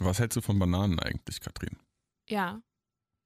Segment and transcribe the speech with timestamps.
[0.00, 1.76] Was hältst du von Bananen eigentlich, Katrin?
[2.28, 2.62] Ja,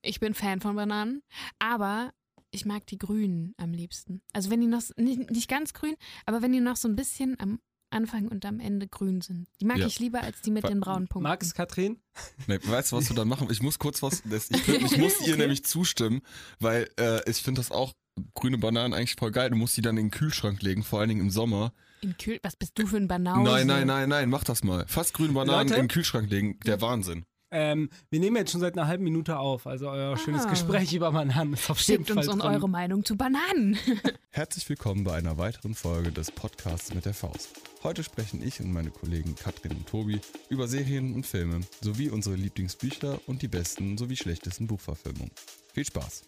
[0.03, 1.23] ich bin Fan von Bananen,
[1.58, 2.12] aber
[2.50, 4.23] ich mag die grünen am liebsten.
[4.33, 5.95] Also wenn die noch, nicht, nicht ganz grün,
[6.26, 7.60] aber wenn die noch so ein bisschen am
[7.90, 9.46] Anfang und am Ende grün sind.
[9.60, 9.87] Die mag Ja.
[9.87, 11.29] ich lieber als die mit den braunen Punkten.
[11.29, 12.00] Magst Katrin?
[12.48, 13.48] Nee, weißt du, was du dann machen?
[13.50, 16.22] Ich muss kurz was, das, ich, ich muss ihr nämlich zustimmen,
[16.59, 17.93] weil äh, ich finde das auch
[18.34, 19.50] grüne Bananen eigentlich voll geil.
[19.50, 21.72] Du musst die dann in den Kühlschrank legen, vor allen Dingen im Sommer.
[22.05, 23.50] Im Kühl Was bist du für ein Banause?
[23.50, 24.84] Nein, nein, nein, nein, mach das mal.
[24.86, 25.80] Fast grüne Bananen Leute?
[25.80, 27.25] in den Kühlschrank legen, der Wahnsinn.
[27.57, 30.50] Ähm, wir nehmen jetzt schon seit einer halben Minute auf, also euer schönes Ah.
[30.50, 33.78] Gespräch über Bananen ist auf jeden Schickt Fall uns eure Meinung zu Bananen.
[34.30, 37.50] Herzlich willkommen bei einer weiteren Folge des Podcasts mit der Faust.
[37.84, 42.34] Heute sprechen ich und meine Kollegen Katrin und Tobi über Serien und Filme sowie unsere
[42.34, 45.30] Lieblingsbücher und die besten sowie schlechtesten Buchverfilmungen.
[45.72, 46.25] Viel Spaß.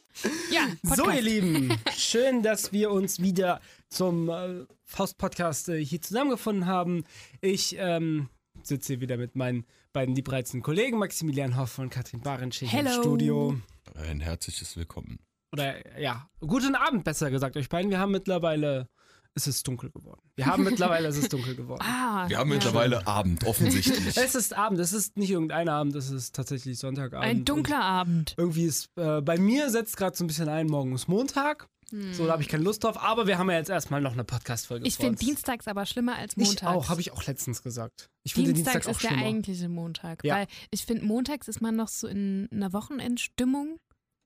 [0.53, 0.97] ja, Podcast.
[0.97, 7.03] So, ihr Lieben, schön, dass wir uns wieder zum äh, Faust-Podcast äh, hier zusammengefunden haben.
[7.41, 8.29] Ich ähm,
[8.69, 13.01] sitze hier wieder mit meinen beiden liebreizenden Kollegen, Maximilian Hoff und Katrin Barentschich im Hello.
[13.03, 13.61] Studio.
[13.95, 15.19] Ein herzliches Willkommen.
[15.53, 17.91] Oder ja, guten Abend, besser gesagt, euch beiden.
[17.91, 18.89] Wir haben mittlerweile,
[19.35, 20.21] es ist dunkel geworden.
[20.35, 21.81] Wir haben mittlerweile, es ist dunkel geworden.
[21.87, 22.55] Ah, Wir haben ja.
[22.57, 24.17] mittlerweile Abend, offensichtlich.
[24.17, 27.27] Es ist Abend, es ist nicht irgendein Abend, es ist tatsächlich Sonntagabend.
[27.27, 28.35] Ein dunkler Abend.
[28.37, 31.69] Irgendwie ist, äh, bei mir setzt gerade so ein bisschen ein, morgen ist Montag.
[31.91, 33.01] So, da habe ich keine Lust drauf.
[33.01, 35.19] Aber wir haben ja jetzt erstmal noch eine Podcast-Folge Ich finde.
[35.19, 36.63] Dienstags aber schlimmer als Ich Montags.
[36.77, 38.11] auch, habe ich auch letztens gesagt.
[38.25, 39.27] Ich finde Dienstags Dienstag auch ist der schlimmer.
[39.27, 40.25] eigentliche Montag.
[40.25, 40.37] Ja.
[40.37, 43.79] Weil ich finde, montags ist man noch so in einer Wochenendstimmung,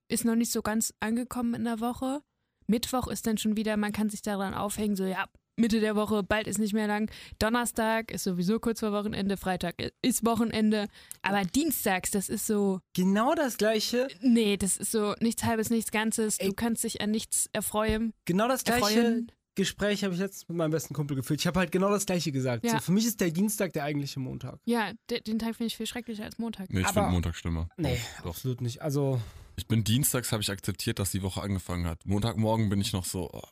[0.08, 2.22] ist noch nicht so ganz angekommen in der Woche.
[2.66, 5.26] Mittwoch ist dann schon wieder, man kann sich daran aufhängen, so ja,
[5.60, 7.10] Mitte der Woche, bald ist nicht mehr lang.
[7.38, 10.88] Donnerstag ist sowieso kurz vor Wochenende, Freitag ist Wochenende.
[11.22, 15.90] Aber dienstags, das ist so, Genau das gleiche, nee, das ist so nichts halbes, nichts
[15.90, 16.38] Ganzes.
[16.38, 16.48] Ey.
[16.48, 18.12] Du kannst dich an nichts erfreuen.
[18.24, 19.32] genau das gleiche Erfreuen.
[19.56, 21.40] Gespräch habe ich jetzt mit meinem besten Kumpel geführt.
[21.40, 22.64] Ich habe halt genau das gleiche gesagt.
[22.64, 22.72] Ja.
[22.74, 24.58] So, für mich ist der Dienstag der eigentliche Montag.
[24.64, 26.70] Ja, de- den Tag finde ich viel schrecklicher als Montag.
[26.72, 27.68] Nee, ich finde Montag schlimmer.
[27.76, 28.30] Nee, Doch.
[28.30, 28.80] absolut nicht.
[28.80, 29.20] Also,
[29.56, 31.98] Ich bin dienstags, habe ich akzeptiert, dass die Woche angefangen hat.
[32.06, 33.42] Montagmorgen bin ich noch so, oh,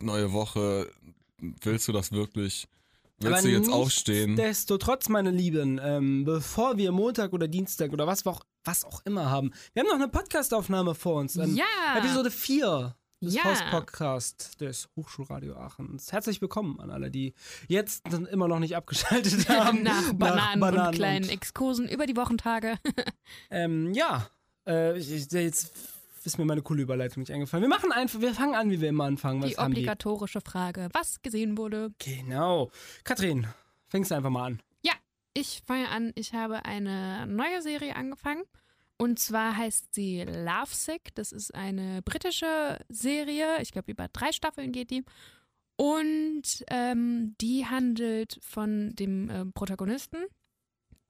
[0.00, 0.90] neue Woche,
[1.62, 2.66] willst du das wirklich?
[3.20, 4.34] Willst aber du jetzt aufstehen?
[4.34, 9.30] Nichtsdestotrotz, meine Lieben, ähm, bevor wir Montag oder Dienstag oder was, auch, was auch immer
[9.30, 11.36] haben, wir haben noch eine Podcastaufnahme vor uns.
[11.36, 11.64] Ähm, Ja.
[11.96, 13.42] Episode 4 des Ja.
[13.42, 16.12] Faust-Podcast des Hochschulradio Aachens.
[16.12, 17.34] Herzlich willkommen an alle, die
[17.68, 19.82] jetzt immer noch nicht abgeschaltet haben.
[19.82, 22.78] Nach Bananen, Bananen und kleinen und- Exkursen über die Wochentage.
[23.50, 24.28] Ähm, ja,
[24.66, 25.72] äh, jetzt
[26.26, 27.62] ist mir meine coole Überleitung nicht eingefallen.
[27.62, 29.42] Wir machen einfach, wir fangen an, wie wir immer anfangen.
[29.42, 29.80] Was die haben die?
[29.80, 31.92] obligatorische Frage, was gesehen wurde.
[31.98, 32.70] Genau.
[33.04, 33.46] Katrin,
[33.88, 34.62] fängst du einfach mal an.
[34.84, 34.92] Ja,
[35.34, 36.12] ich fange an.
[36.14, 38.42] Ich habe eine neue Serie angefangen.
[38.96, 41.14] Und zwar heißt sie Lovesick.
[41.14, 43.60] Das ist eine britische Serie.
[43.60, 45.04] Ich glaube, über drei Staffeln geht die.
[45.76, 50.18] Und ähm, die handelt von dem ähm, Protagonisten.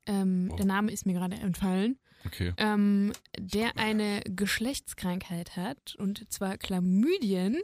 [0.06, 0.56] Ähm, Oh.
[0.56, 1.98] Der Name ist mir gerade entfallen.
[2.26, 2.52] Okay.
[2.56, 7.60] ähm, der eine Geschlechtskrankheit hat, und zwar Chlamydien.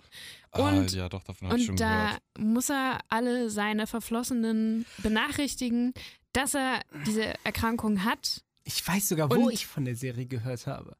[0.53, 2.23] ah, Und, ja, doch, davon habe ich schon und da gehört.
[2.39, 5.93] muss er alle seine Verflossenen benachrichtigen,
[6.33, 8.43] dass er diese Erkrankung hat.
[8.65, 10.97] Ich weiß sogar, wo Und- ich von der Serie gehört habe.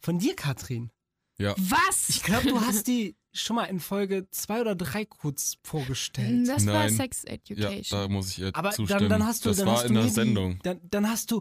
[0.00, 0.90] Von dir, Katrin.
[1.38, 2.08] Ja, Was?
[2.10, 6.48] Ich glaube, du hast die schon mal in Folge zwei oder drei kurz vorgestellt.
[6.48, 6.90] das war Nein.
[6.90, 8.00] Sex ja, Education.
[8.00, 9.08] da muss ich ihr Aber zustimmen.
[9.08, 10.52] dann, dann hast du, das dann war hast in du der Sendung.
[10.54, 11.40] Die, dann, dann hast du,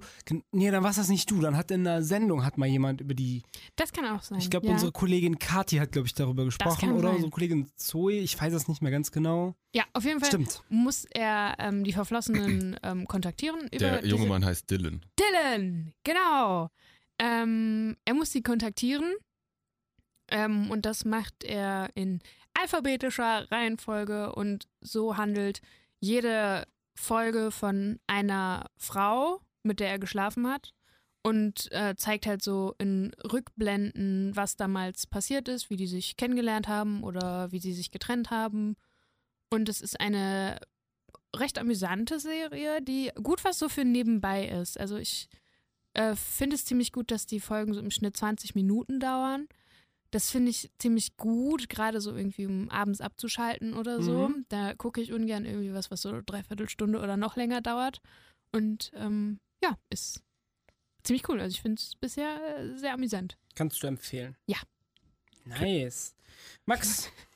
[0.52, 1.42] nee, dann war das nicht du.
[1.42, 3.44] Dann hat in der Sendung hat mal jemand über die,
[3.76, 4.40] das kann auch sein.
[4.40, 4.74] ich glaube, ja.
[4.74, 7.16] unsere Kollegin Kathi hat, glaube ich, darüber gesprochen oder sein.
[7.16, 8.14] unsere Kollegin Zoe.
[8.14, 9.56] Ich weiß es nicht mehr ganz genau.
[9.74, 10.64] ja, auf jeden Fall Stimmt.
[10.70, 13.62] muss er ähm, die Verflossenen ähm, kontaktieren.
[13.68, 15.02] Über Der junge diese Mann heißt Dylan.
[15.20, 16.70] Dylan, genau.
[17.18, 19.14] Ähm, er muss sie kontaktieren.
[20.32, 22.22] Ähm, und das macht er in
[22.54, 25.62] alphabetischer Reihenfolge und so handelt
[26.00, 30.74] jede Folge von einer Frau, mit der er geschlafen hat.
[31.22, 36.70] Und äh, zeigt halt so in Rückblenden, was damals passiert ist, wie die sich kennengelernt
[36.70, 38.78] haben oder wie sie sich getrennt haben.
[39.50, 40.60] Und es ist eine
[41.36, 44.80] recht amüsante Serie, die gut was so für nebenbei ist.
[44.80, 45.28] Also ich
[45.94, 49.48] äh, finde es ziemlich gut, dass die Folgen so im Schnitt 20 Minuten dauern.
[50.12, 54.30] Das finde ich ziemlich gut, gerade so irgendwie, um abends abzuschalten oder so.
[54.30, 54.46] Mhm.
[54.50, 58.02] Da gucke ich ungern irgendwie was, was so dreiviertel Stunde oder noch länger dauert.
[58.52, 60.24] Und ähm, ja, ist
[61.04, 61.40] ziemlich cool.
[61.40, 63.38] Also ich finde es bisher äh, sehr amüsant.
[63.56, 64.36] Kannst du empfehlen?
[64.48, 64.58] Ja.
[65.46, 66.16] Nice.
[66.66, 67.12] Max,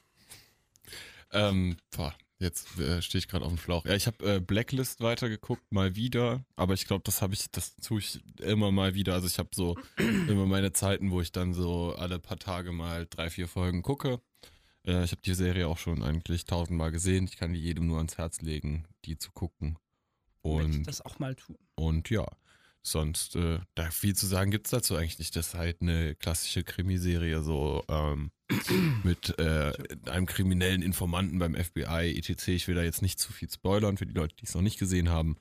[1.33, 3.85] Ähm, boah, jetzt äh, stehe ich gerade auf dem Schlauch.
[3.85, 6.45] Ja, ich habe äh, Blacklist weitergeguckt, mal wieder.
[6.55, 9.13] Aber ich glaube, das habe ich, das tue ich immer mal wieder.
[9.13, 13.07] Also ich habe so immer meine Zeiten, wo ich dann so alle paar Tage mal
[13.09, 14.21] drei, vier Folgen gucke.
[14.85, 17.25] Äh, ich habe die Serie auch schon eigentlich tausendmal gesehen.
[17.25, 19.77] Ich kann die jedem nur ans Herz legen, die zu gucken.
[20.41, 21.57] Und, das auch mal tun.
[21.75, 22.27] und ja,
[22.83, 25.35] sonst, äh, da viel zu sagen gibt's dazu eigentlich nicht.
[25.35, 28.31] Das ist halt eine klassische Krimiserie, so ähm,
[29.03, 29.73] mit äh,
[30.05, 32.49] einem kriminellen Informanten beim FBI, etc.
[32.49, 34.79] Ich will da jetzt nicht zu viel spoilern für die Leute, die es noch nicht
[34.79, 35.37] gesehen haben.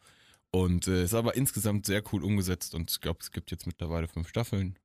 [0.50, 4.06] Und äh, ist aber insgesamt sehr cool umgesetzt und ich glaube, es gibt jetzt mittlerweile
[4.06, 4.78] fünf Staffeln.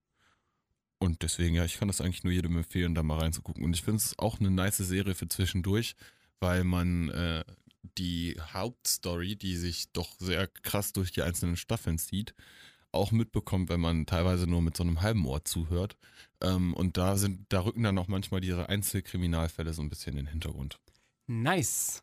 [1.00, 3.64] Und deswegen, ja, ich kann das eigentlich nur jedem empfehlen, da mal reinzugucken.
[3.64, 5.96] Und ich finde es auch eine nice Serie für zwischendurch,
[6.40, 7.44] weil man äh,
[7.98, 12.34] die Hauptstory, die sich doch sehr krass durch die einzelnen Staffeln zieht,
[12.92, 15.98] auch mitbekommt, wenn man teilweise nur mit so einem halben Ohr zuhört.
[16.42, 20.26] Ähm, und da sind, da rücken dann auch manchmal diese Einzelkriminalfälle so ein bisschen in
[20.26, 20.80] den Hintergrund.
[21.28, 22.02] Nice.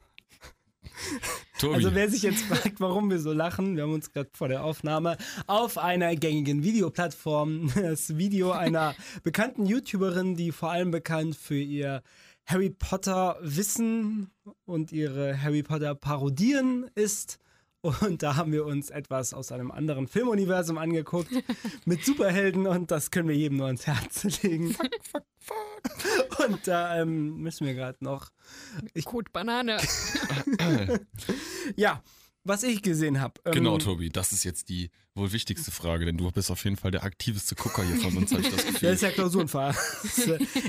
[1.59, 4.49] Tobi, Also wer sich jetzt fragt, warum wir so lachen, wir haben uns gerade vor
[4.49, 5.17] der Aufnahme
[5.47, 12.03] auf einer gängigen Videoplattform das Video einer bekannten YouTuberin, die vor allem bekannt für ihr
[12.47, 14.31] Harry Potter Wissen
[14.65, 17.39] und ihre Harry Potter Parodien ist.
[17.81, 21.31] Und da haben wir uns etwas aus einem anderen Filmuniversum angeguckt
[21.85, 24.75] mit Superhelden und das können wir jedem nur ans Herz legen.
[26.47, 28.31] Und da ähm, müssen wir gerade noch
[29.05, 29.77] Code Banane.
[31.77, 32.03] Ja,
[32.45, 33.41] was ich gesehen habe.
[33.45, 36.77] Ähm, genau, Tobi, das ist jetzt die wohl wichtigste Frage, denn du bist auf jeden
[36.77, 38.89] Fall der aktivste Gucker hier von uns, habe ich das Gefühl.
[38.91, 39.75] ist ja Klausurenfahrer.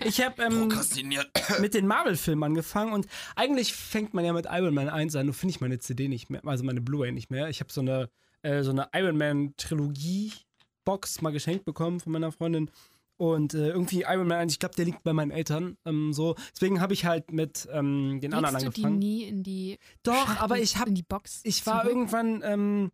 [0.06, 0.72] ich habe ähm,
[1.62, 5.26] mit den Marvel-Filmen angefangen und eigentlich fängt man ja mit Iron Man 1 an.
[5.26, 7.50] Nur finde ich meine CD nicht mehr, also meine Blu-ray nicht mehr.
[7.50, 8.10] Ich habe so eine,
[8.44, 12.70] äh, so eine Iron Man-Trilogie-Box mal geschenkt bekommen von meiner Freundin.
[13.18, 15.78] Und äh, irgendwie Iron Man 1, ich glaube, der liegt bei meinen Eltern.
[15.86, 16.36] Ähm, so.
[16.54, 19.00] Deswegen habe ich halt mit ähm, den anderen Legst du die angefangen.
[19.00, 21.40] nie in die Doch, Schachtel, aber ich habe in die Box.
[21.44, 21.96] ich war zurück?
[21.96, 22.92] irgendwann, ähm,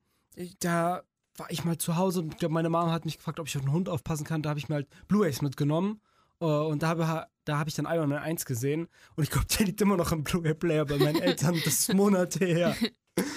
[0.60, 1.02] da
[1.38, 3.56] war ich mal zu Hause und ich glaube, meine Mama hat mich gefragt, ob ich
[3.58, 4.44] auf den Hund aufpassen kann.
[4.44, 6.02] Da habe ich mir halt Blu-Rays mitgenommen.
[6.40, 8.88] Äh, und da habe da hab ich dann Iron Man 1 gesehen.
[9.16, 11.56] Und ich glaube, der liegt immer noch im Blu-ray-Player bei meinen Eltern.
[11.66, 12.76] Das ist Monate her.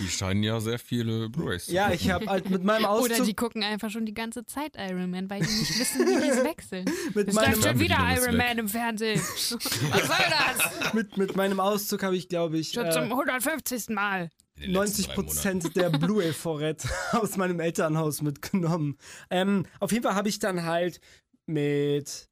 [0.01, 3.27] Die scheinen ja sehr viele Blu-rays zu Ja, ich habe halt mit meinem Oder Auszug,
[3.27, 6.29] die gucken einfach schon die ganze Zeit Iron Man, weil die nicht wissen, wie die
[6.29, 6.85] es wechseln.
[7.15, 8.37] mit Es meinem, läuft schon wieder Iron weg.
[8.37, 9.21] Man im Fernsehen.
[9.21, 10.95] Was soll das?
[10.95, 13.89] mit, mit meinem Auszug habe ich, glaube ich, Schon äh, zum 150.
[13.91, 14.31] Mal.
[14.57, 15.35] In den letzten 90 drei Monaten.
[15.35, 18.97] Prozent der Blu-ray-Vorräte aus meinem Elternhaus mitgenommen.
[19.31, 21.01] Ähm, auf jeden Fall habe ich dann halt
[21.47, 22.29] mit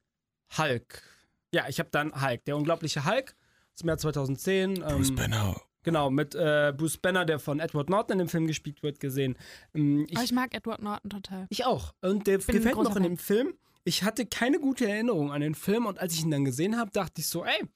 [0.57, 1.03] Hulk.
[1.53, 3.35] Ja, ich habe dann Hulk, der unglaubliche Hulk
[3.73, 4.75] aus dem Jahr 2010.
[4.75, 5.61] Bruce ähm, Banner.
[5.83, 9.37] Genau, mit äh, Bruce Banner, der von Edward Norton in dem Film gespielt wird, gesehen.
[9.73, 11.45] Ähm, Aber ich, ich mag Edward Norton total.
[11.49, 11.93] ich auch.
[12.01, 13.53] Und der bin gefällt mir auch in dem Film.
[13.85, 16.91] Ich hatte keine gute Erinnerung an den Film und als ich ihn dann gesehen habe,
[16.91, 17.67] dachte ich so, ey,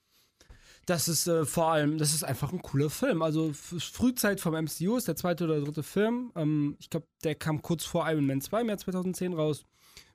[0.86, 3.22] das ist äh, vor allem, das ist einfach ein cooler Film.
[3.22, 6.32] Also Frühzeit vom MCU ist der zweite oder dritte Film.
[6.36, 9.66] Ähm, ich glaube, der kam kurz vor Iron Man 2 im Jahr 2010 raus.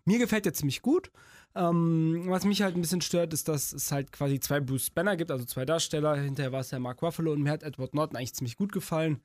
[0.07, 1.13] Mir gefällt der ziemlich gut.
[1.55, 5.17] Ähm, was mich halt ein bisschen stört, ist, dass es halt quasi zwei Bruce Banner
[5.17, 6.17] gibt, also zwei Darsteller.
[6.17, 9.21] Hinterher war es ja Mark Ruffalo und mir hat Edward Norton eigentlich ziemlich gut gefallen.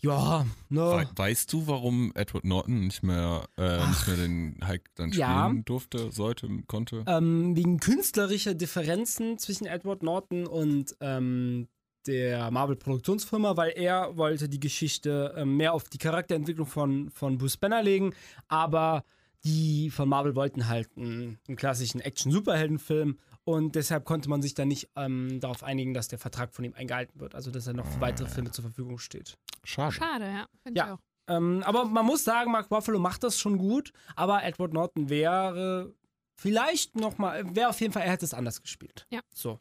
[0.00, 0.80] Ja, ne.
[0.80, 5.26] We weißt du, warum Edward Norton nicht mehr, äh, nicht mehr den Hulk dann spielen
[5.28, 5.52] Ja.
[5.64, 7.04] durfte, sollte, konnte?
[7.06, 11.68] Ähm, wegen künstlerischer Differenzen zwischen Edward Norton und ähm,
[12.06, 17.56] der Marvel-Produktionsfirma, weil er wollte die Geschichte ähm, mehr auf die Charakterentwicklung von, von Bruce
[17.58, 18.14] Banner legen,
[18.48, 19.04] aber
[19.44, 24.68] die von Marvel wollten halt einen, einen klassischen Action-Superhelden-Film und deshalb konnte man sich dann
[24.68, 27.86] nicht ähm, darauf einigen, dass der Vertrag von ihm eingehalten wird, also dass er noch
[27.86, 29.38] für weitere Filme zur Verfügung steht.
[29.64, 29.92] Schade.
[29.94, 30.46] Schade, ja.
[30.62, 30.86] Finde Ja.
[30.86, 30.98] ich auch.
[31.28, 35.94] Ähm, aber man muss sagen, Mark Ruffalo macht das schon gut, aber Edward Norton wäre
[36.36, 39.06] vielleicht nochmal, wäre auf jeden Fall, er hätte es anders gespielt.
[39.10, 39.20] Ja.
[39.34, 39.60] So.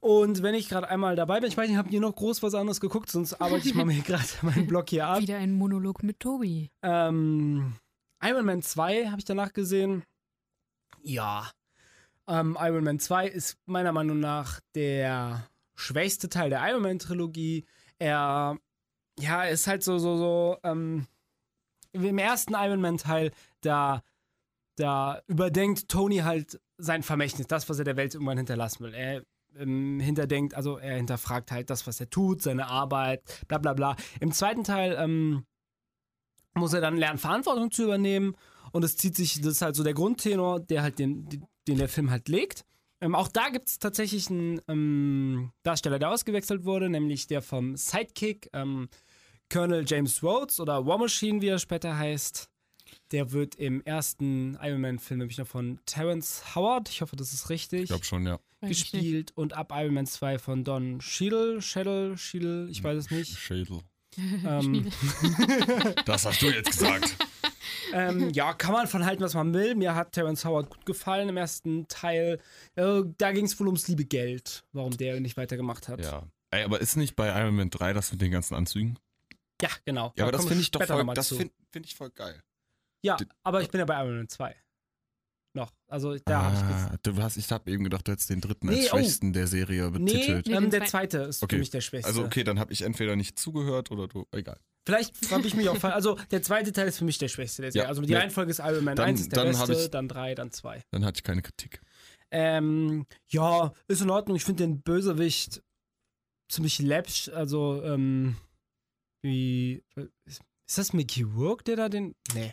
[0.00, 2.54] Und wenn ich gerade einmal dabei bin, ich weiß nicht, habt ihr noch groß was
[2.54, 5.20] anderes geguckt, sonst arbeite ich mal mir gerade meinen Blog hier ab.
[5.20, 6.70] Wieder ein Monolog mit Tobi.
[6.82, 7.72] Ähm,
[8.24, 10.04] Iron Man 2 habe ich danach gesehen.
[11.02, 11.50] Ja.
[12.26, 17.66] Ähm, Iron Man 2 ist meiner Meinung nach der schwächste Teil der Iron Man Trilogie.
[17.98, 18.56] Er,
[19.18, 21.06] ja, ist halt so, so, so, ähm,
[21.92, 24.02] im ersten Iron Man Teil, da,
[24.76, 28.94] da überdenkt Tony halt sein Vermächtnis, das, was er der Welt irgendwann hinterlassen will.
[28.94, 29.22] Er
[29.56, 33.96] ähm, hinterdenkt, also er hinterfragt halt das, was er tut, seine Arbeit, bla bla bla.
[34.20, 35.44] Im zweiten Teil, ähm,
[36.54, 38.36] muss er dann lernen, Verantwortung zu übernehmen.
[38.72, 41.28] Und es zieht sich, das ist halt so der Grundtenor, der halt den,
[41.68, 42.64] den der Film halt legt.
[43.00, 47.76] Ähm, auch da gibt es tatsächlich einen ähm, Darsteller, der ausgewechselt wurde, nämlich der vom
[47.76, 48.88] Sidekick, ähm,
[49.52, 52.48] Colonel James Rhodes oder War Machine, wie er später heißt.
[53.12, 57.50] Der wird im ersten Iron Man-Film nämlich noch von Terrence Howard, ich hoffe, das ist
[57.50, 58.38] richtig, Ich glaube schon, ja.
[58.62, 59.32] Gespielt.
[59.34, 63.36] Und ab Iron Man 2 von Don Cheadle, Cheadle, Cheadle, ich weiß es nicht.
[63.36, 63.80] Schädel.
[64.46, 64.90] Ähm,
[66.04, 67.16] Das hast du jetzt gesagt.
[67.92, 69.74] Ähm, ja, kann man von halten, was man will.
[69.76, 72.40] Mir hat Terrence Howard gut gefallen im ersten Teil.
[72.74, 76.00] Äh, da ging es wohl ums liebe Geld, warum der nicht weitergemacht hat.
[76.00, 76.24] ja.
[76.50, 78.96] Ey, aber ist nicht bei Iron Man 3 das mit den ganzen Anzügen?
[79.60, 80.12] Ja, genau.
[80.16, 82.40] Ja, aber das kommen finde ich doch voll, das finde find ich voll geil.
[83.02, 84.54] Ja, aber ich bin ja bei Iron Man 2.
[85.56, 85.72] Noch.
[85.86, 86.92] Also da habe ich gesagt.
[86.92, 88.96] ah, du hast, ich habe eben gedacht, du hättest den dritten Nee, als oh.
[88.96, 90.46] schwächsten der Serie Nee, betitelt.
[90.48, 90.90] Nee, ähm, den der zweiten.
[90.90, 91.54] zweite ist Okay.
[91.56, 92.08] für mich der schwächste.
[92.08, 94.58] Also okay, dann habe ich entweder nicht zugehört oder du, egal.
[94.86, 95.94] Vielleicht habe ich mich auch falsch.
[95.94, 97.84] Also der zweite Teil ist für mich der schwächste der Serie.
[97.84, 98.18] Ja, also die nee.
[98.18, 100.82] Reihenfolge ist Iron Man Dann- 1 ist der beste, ich- dann 3, dann 2.
[100.90, 101.80] Dann hatte ich keine Kritik.
[102.32, 104.36] Ähm, ja, ist in Ordnung.
[104.36, 105.62] Ich finde den Bösewicht
[106.50, 107.28] ziemlich läppsch.
[107.28, 108.36] Also, ähm,
[109.22, 109.84] wie.
[110.26, 112.14] Ist, ist das Mickey Rourke, der da den.
[112.34, 112.52] Nee.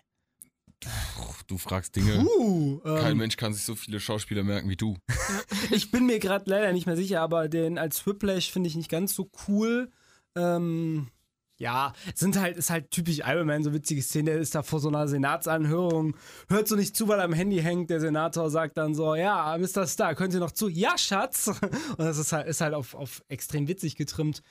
[0.82, 2.26] Puh, Du fragst Dinge.
[2.26, 4.98] Uh, Kein ähm, Mensch kann sich so viele Schauspieler merken wie du.
[5.72, 8.90] ich bin mir gerade leider nicht mehr sicher, aber den als Whiplash finde ich nicht
[8.90, 9.92] ganz so cool.
[10.36, 11.10] Ähm,
[11.58, 14.80] ja, sind halt, ist halt typisch Iron Man, so witzige Szene, der ist da vor
[14.80, 16.16] so einer Senatsanhörung,
[16.48, 19.56] hört so nicht zu, weil er am Handy hängt, der Senator sagt dann so, ja,
[19.60, 19.86] Mr.
[19.86, 20.70] Star, können Sie noch zu?
[20.70, 21.48] Ja, Schatz!
[21.98, 24.42] Und das ist halt, ist halt auf, auf extrem witzig getrimmt.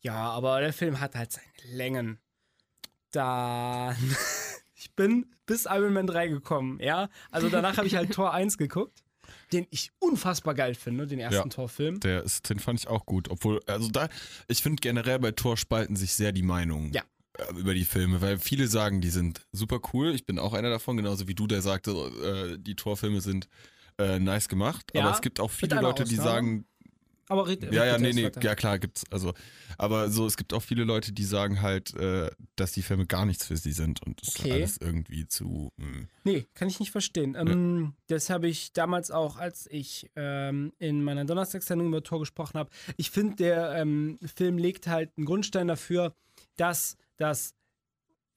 [0.00, 2.20] Ja, aber der Film hat halt seine Längen.
[3.12, 3.96] Dann,
[5.00, 7.08] bin bis Iron Man 3 gekommen, ja.
[7.30, 9.02] Also danach habe ich halt Tor 1 geguckt,
[9.52, 11.54] den ich unfassbar geil finde, den ersten Ja.
[11.54, 12.00] Torfilm.
[12.00, 13.30] Der ist, den fand ich auch gut.
[13.30, 14.08] Obwohl, also da,
[14.48, 16.92] ich finde generell bei Tor spalten sich sehr die Meinungen.
[16.92, 17.02] Ja.
[17.38, 20.14] äh, Über die Filme, weil viele sagen, die sind super cool.
[20.14, 23.48] Ich bin auch einer davon, genauso wie du, der sagte, äh, die Torfilme sind
[23.98, 24.90] äh, nice gemacht.
[24.94, 26.30] Ja, aber es gibt auch viele Leute, die Ausnahme.
[26.30, 26.64] sagen,
[27.30, 28.42] Aber red, ja, red ja, bitte nee, nee, weiter.
[28.42, 29.04] ja klar gibt's.
[29.10, 29.32] Also,
[29.78, 33.24] aber so, es gibt auch viele Leute, die sagen halt, äh, dass die Filme gar
[33.24, 34.48] nichts für sie sind und das Okay.
[34.48, 35.72] ist alles irgendwie zu.
[35.76, 36.06] Mh.
[36.24, 37.36] Nee, kann ich nicht verstehen.
[37.38, 42.58] Ähm, das habe ich damals auch, als ich ähm, in meiner Donnerstagssendung über Tor gesprochen
[42.58, 42.70] habe.
[42.96, 46.14] Ich finde, der ähm, Film legt halt einen Grundstein dafür,
[46.56, 47.54] dass das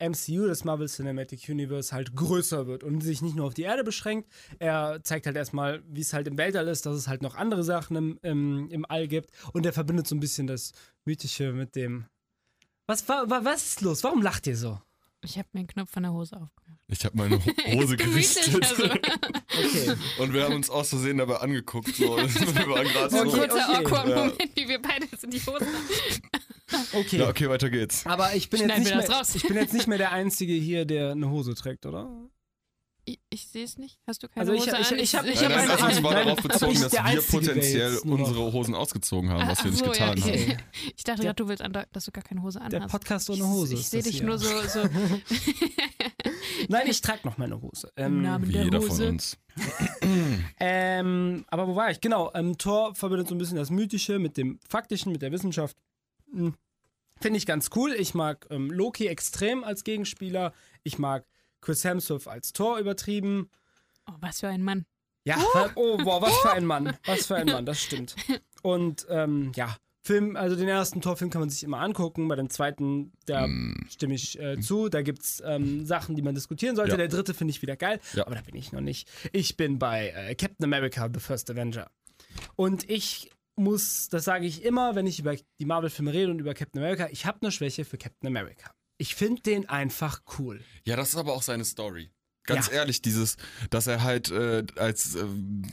[0.10, 3.83] MCU, das Marvel Cinematic Universe, halt größer wird und sich nicht nur auf die Erde
[3.83, 4.29] beschränkt.
[4.60, 7.63] Er zeigt halt erstmal, wie es halt im Weltall ist, dass es halt noch andere
[7.63, 9.31] Sachen im, im, im All gibt.
[9.53, 10.74] Und er verbindet so ein bisschen das
[11.05, 12.05] Mythische mit dem.
[12.88, 14.03] Was, wa, wa, was ist los?
[14.03, 14.79] Warum lacht ihr so?
[15.24, 16.62] Ich habe mir einen Knopf von der Hose aufgemacht.
[17.00, 17.39] Ich habe meine
[17.73, 18.53] Hose gerichtet.
[18.63, 18.83] also.
[18.85, 19.93] Okay.
[20.19, 21.95] Und wir haben uns aus Versehen dabei angeguckt.
[21.95, 22.15] So.
[22.17, 23.17] wir waren gerade So.
[23.21, 23.85] Okay, kurzer okay.
[23.85, 24.15] awkward Ja.
[24.15, 25.65] Moment, wie wir beide uns in die Hose
[26.93, 27.17] Okay.
[27.19, 28.05] Ja, okay, weiter geht's.
[28.05, 29.35] Aber ich bin, jetzt nicht mehr, raus.
[29.35, 32.09] ich bin jetzt nicht mehr der Einzige hier, der eine Hose trägt, oder?
[33.05, 34.00] Ich, ich sehe es nicht.
[34.07, 35.00] Hast du keine Also ich- Hose ich- an?
[35.00, 36.03] ich hab- ich Nein, hab nein, eine also es an.
[36.05, 39.62] war Nein, darauf bezogen, ich dass der wir potenziell jetzt unsere Hosen ausgezogen haben, was
[39.63, 40.57] wir nicht so, getan ja, haben.
[40.95, 42.73] Ich dachte Der- gerade, du willst andeuten, dass du gar keine Hose anhast.
[42.73, 43.73] Der Podcast ohne Hose.
[43.73, 44.23] Ich, ich sehe dich hier.
[44.25, 44.89] nur so, so
[46.69, 47.91] Nein, ich trage noch meine Hose.
[47.95, 48.89] im Ähm, Namen Wie der jeder Hose.
[49.03, 49.38] von uns.
[50.60, 52.01] ähm, aber wo war ich?
[52.01, 55.77] Genau, ähm, Thor verbindet so ein bisschen das Mythische mit dem Faktischen, mit der Wissenschaft.
[56.31, 56.55] Hm.
[57.22, 57.93] Finde ich ganz cool.
[57.93, 60.53] Ich mag ähm, Loki extrem als Gegenspieler.
[60.83, 61.25] Ich mag
[61.62, 63.50] Chris Hemsworth als Thor übertrieben.
[64.10, 64.86] Oh, was für ein Mann.
[65.25, 65.38] Ja,
[65.75, 66.98] oh, boah, was für ein Mann.
[67.05, 68.15] Was für ein Mann, das stimmt.
[68.62, 72.27] Und ähm, ja, Film, also den ersten Torfilm kann man sich immer angucken.
[72.27, 74.89] Bei dem zweiten, da Mm, stimme ich äh, zu.
[74.89, 76.91] Da gibt es ähm, Sachen, die man diskutieren sollte.
[76.91, 76.98] Ja.
[76.98, 78.25] Der dritte finde ich wieder geil, Ja.
[78.25, 79.10] aber da bin ich noch nicht.
[79.31, 81.89] Ich bin bei äh, Captain America, The First Avenger.
[82.55, 86.53] Und ich muss, das sage ich immer, wenn ich über die Marvel-Filme rede und über
[86.53, 88.72] Captain America, ich habe eine Schwäche für Captain America.
[88.98, 90.60] Ich finde den einfach cool.
[90.86, 92.12] Ja, das ist aber auch seine Story.
[92.45, 92.74] Ganz Ja.
[92.74, 93.38] ehrlich, dieses,
[93.69, 95.24] dass er halt äh, als äh,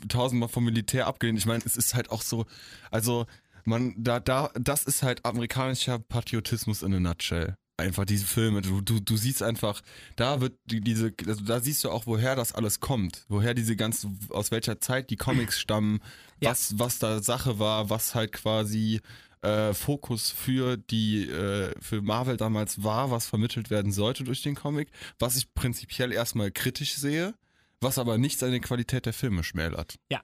[0.08, 2.46] tausendmal vom Militär abgelehnt, ich meine, es ist halt auch so,
[2.92, 3.26] also
[3.70, 7.54] man, da, da, das ist halt amerikanischer Patriotismus in a nutshell.
[7.78, 9.80] Einfach diese Filme, du, du, du siehst einfach,
[10.16, 13.74] da wird die, diese, also da siehst du auch, woher das alles kommt, woher diese
[13.74, 16.00] ganze, aus welcher Zeit die Comics stammen,
[16.42, 16.50] Ja.
[16.50, 19.00] was, was da Sache war, was halt quasi
[19.40, 24.56] äh, Fokus für die äh, für Marvel damals war, was vermittelt werden sollte durch den
[24.56, 27.32] Comic, was ich prinzipiell erstmal kritisch sehe,
[27.80, 29.94] was aber nicht seine Qualität der Filme schmälert.
[30.12, 30.20] Ja.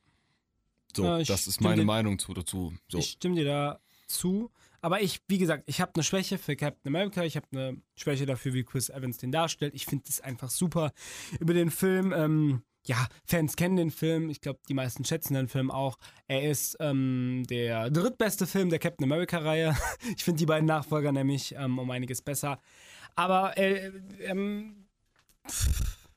[0.96, 2.74] So, Ja, das ist meine dir- Meinung zu dazu.
[2.88, 2.98] So.
[2.98, 4.50] Ich stimme dir da zu.
[4.80, 7.24] Aber ich, wie gesagt, ich habe eine Schwäche für Captain America.
[7.24, 9.74] Ich habe eine Schwäche dafür, wie Chris Evans den darstellt.
[9.74, 10.92] Ich finde das einfach super.
[11.40, 14.30] Über den Film, ähm, ja, Fans kennen den Film.
[14.30, 15.98] Ich glaube, die meisten schätzen den Film auch.
[16.28, 19.76] Er ist ähm, der drittbeste Film der Captain America-Reihe.
[20.16, 22.60] Ich finde die beiden Nachfolger nämlich ähm, um einiges besser.
[23.16, 24.86] Aber er, ähm,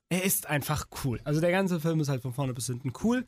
[0.09, 1.19] er ist einfach cool.
[1.23, 3.25] Also der ganze Film ist halt von vorne bis hinten cool.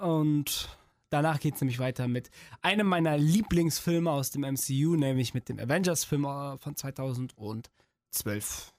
[0.00, 0.68] Und
[1.10, 2.30] danach geht es nämlich weiter mit
[2.62, 8.72] einem meiner Lieblingsfilme aus dem MCU, nämlich mit dem Avengers-Film äh, von 2012.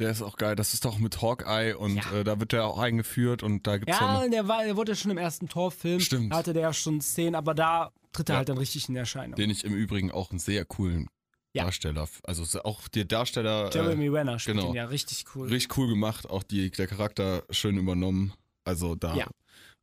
[0.00, 0.56] Der ist auch geil.
[0.56, 2.10] Das ist doch mit Hawkeye und Ja.
[2.12, 4.92] äh, da wird der auch eingeführt und da gibt's Ja, ja der, war, der wurde
[4.92, 6.00] ja schon im ersten Torfilm.
[6.00, 6.32] Stimmt.
[6.32, 8.36] Da hatte der ja schon Szenen, aber da tritt er Ja.
[8.38, 9.36] halt dann richtig in Erscheinung.
[9.36, 11.08] den ich im Übrigen auch einen sehr coolen
[11.52, 11.64] Ja.
[11.64, 14.70] Darsteller, also auch der Darsteller äh, Jeremy Renner spielt genau.
[14.70, 15.48] ihn ja richtig cool.
[15.48, 18.32] richtig cool gemacht, auch die, der Charakter schön übernommen.
[18.64, 19.26] Also da Ja.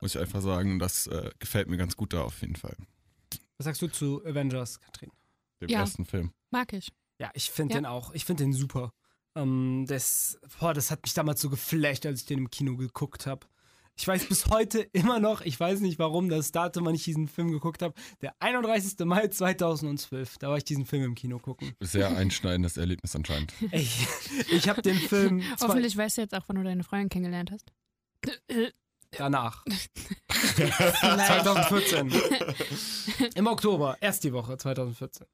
[0.02, 2.76] Muss ich einfach sagen, das äh, gefällt mir ganz gut da auf jeden Fall.
[3.58, 5.12] Was sagst du zu Avengers, Katrin?
[5.62, 5.80] Dem Ja.
[5.80, 6.32] ersten Film.
[6.52, 6.90] Mag ich.
[7.20, 7.82] Ja, ich finde Ja.
[7.82, 8.14] den auch.
[8.14, 8.92] Ich finde den super.
[9.36, 13.26] Ähm, das, boah, das hat mich damals so geflasht, als ich den im Kino geguckt
[13.26, 13.48] habe.
[14.00, 17.28] Ich weiß bis heute immer noch, ich weiß nicht warum, das Datum, wann ich diesen
[17.28, 19.00] Film geguckt habe, der 31.
[19.08, 20.38] Mai 2012.
[20.38, 21.74] Da war ich diesen Film im Kino gucken.
[21.80, 23.52] Sehr einschneidendes Erlebnis anscheinend.
[23.72, 24.08] Ich,
[24.52, 27.72] ich habe den Film Hoffentlich weißt du jetzt auch, wann du deine Freundin kennengelernt hast.
[29.12, 29.64] Danach.
[30.30, 31.28] Vielleicht.
[31.28, 32.12] 2014.
[33.36, 35.26] Im Oktober, erst die Woche 2014.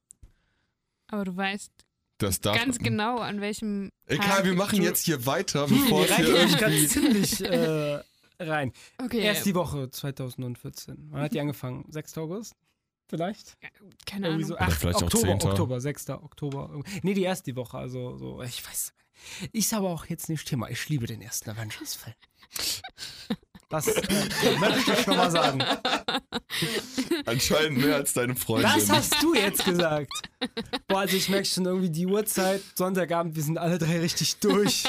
[1.07, 1.71] Aber du weißt
[2.17, 2.55] Das darf.
[2.57, 3.89] ganz genau, an welchem.
[4.07, 6.59] Egal, Tag wir machen du- jetzt hier weiter, bevor Wir es nämlich irgendwie.
[6.59, 8.01] ganz ziemlich äh,
[8.39, 8.73] rein.
[8.97, 11.09] Okay, Erst die Woche 2014.
[11.11, 11.85] Wann hat die angefangen?
[11.89, 12.17] 6.
[12.17, 12.53] August?
[13.09, 13.57] Vielleicht?
[14.07, 14.43] keine Ahnung.
[14.45, 14.53] so.
[14.55, 15.49] Oder Ach, vielleicht auch Oktober, 10..
[15.49, 16.09] Oktober, 6.
[16.09, 16.83] Oktober.
[17.03, 17.77] Nee, die erste Woche.
[17.77, 18.93] Also, so, ich weiß.
[19.51, 20.69] Ist aber auch jetzt nicht Thema.
[20.69, 22.15] Ich liebe den ersten Avengers-Film.
[23.73, 25.63] Das äh, möchte ich schon mal sagen.
[27.25, 28.69] Anscheinend mehr als deine Freundin.
[28.71, 30.11] Das hast du jetzt gesagt.
[30.87, 34.83] Boah, also ich merke schon irgendwie die Uhrzeit, Sonntagabend, wir sind alle drei richtig durch.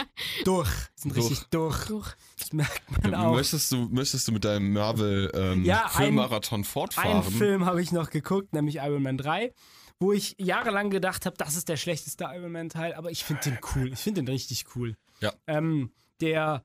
[0.45, 0.69] Durch.
[0.69, 1.31] Wir sind Durch.
[1.31, 1.87] richtig durch.
[1.87, 2.13] Durch.
[2.39, 3.33] Das merkt man auch.
[3.35, 7.11] Möchtest du, möchtest du mit deinem Marvel ähm, Ja, ein- Filmmarathon fortfahren?
[7.11, 9.55] Einen Film habe ich noch geguckt, nämlich Iron Man 3,
[9.99, 13.43] wo ich jahrelang gedacht habe, das ist der schlechteste Iron Man Teil, aber ich finde
[13.45, 13.93] den cool.
[13.95, 14.95] Ich finde den richtig cool.
[15.21, 15.33] Ja.
[15.47, 16.65] Ähm, der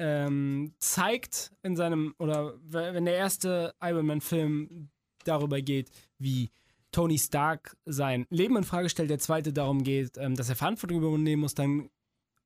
[0.00, 4.88] ähm, zeigt in seinem, oder wenn der erste Iron Man Film
[5.24, 6.50] darüber geht, wie
[6.90, 10.98] Tony Stark sein Leben in Frage stellt, der zweite darum geht, ähm, dass er Verantwortung
[10.98, 11.90] übernehmen muss, dann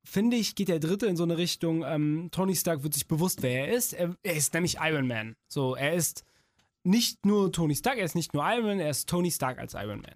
[0.03, 3.41] finde ich, geht der dritte in so eine Richtung, ähm, Tony Stark wird sich bewusst,
[3.41, 3.93] wer er ist.
[3.93, 5.35] Er, er ist nämlich Iron Man.
[5.47, 6.23] So, er ist
[6.83, 9.73] nicht nur Tony Stark, er ist nicht nur Iron Man, er ist Tony Stark als
[9.73, 10.15] Iron Man.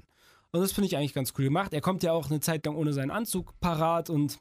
[0.52, 1.74] Und das finde ich eigentlich ganz cool gemacht.
[1.74, 4.40] Er kommt ja auch eine Zeit lang ohne seinen Anzug parat und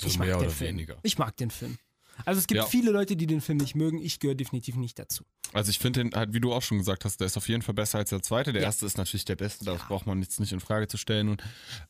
[0.00, 0.70] So ich mag mehr den oder Film.
[0.70, 0.96] weniger.
[1.02, 1.76] Ich mag den Film.
[2.24, 2.66] Also es gibt Ja.
[2.66, 3.98] viele Leute, die den Film nicht mögen.
[3.98, 5.24] Ich gehöre definitiv nicht dazu.
[5.52, 7.62] Also ich finde den halt, wie du auch schon gesagt hast, der ist auf jeden
[7.62, 8.52] Fall besser als der zweite.
[8.52, 8.68] Der Ja.
[8.68, 11.28] erste ist natürlich der beste, das braucht man jetzt nicht in Frage zu stellen.
[11.30, 11.42] Und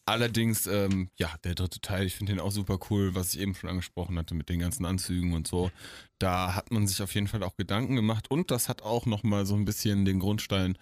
[0.06, 3.54] allerdings, ähm, ja, der dritte Teil, ich finde den auch super cool, was ich eben
[3.54, 5.70] schon angesprochen hatte mit den ganzen Anzügen und so.
[6.18, 9.44] Da hat man sich auf jeden Fall auch Gedanken gemacht und das hat auch nochmal
[9.46, 10.76] so ein bisschen den Grundstein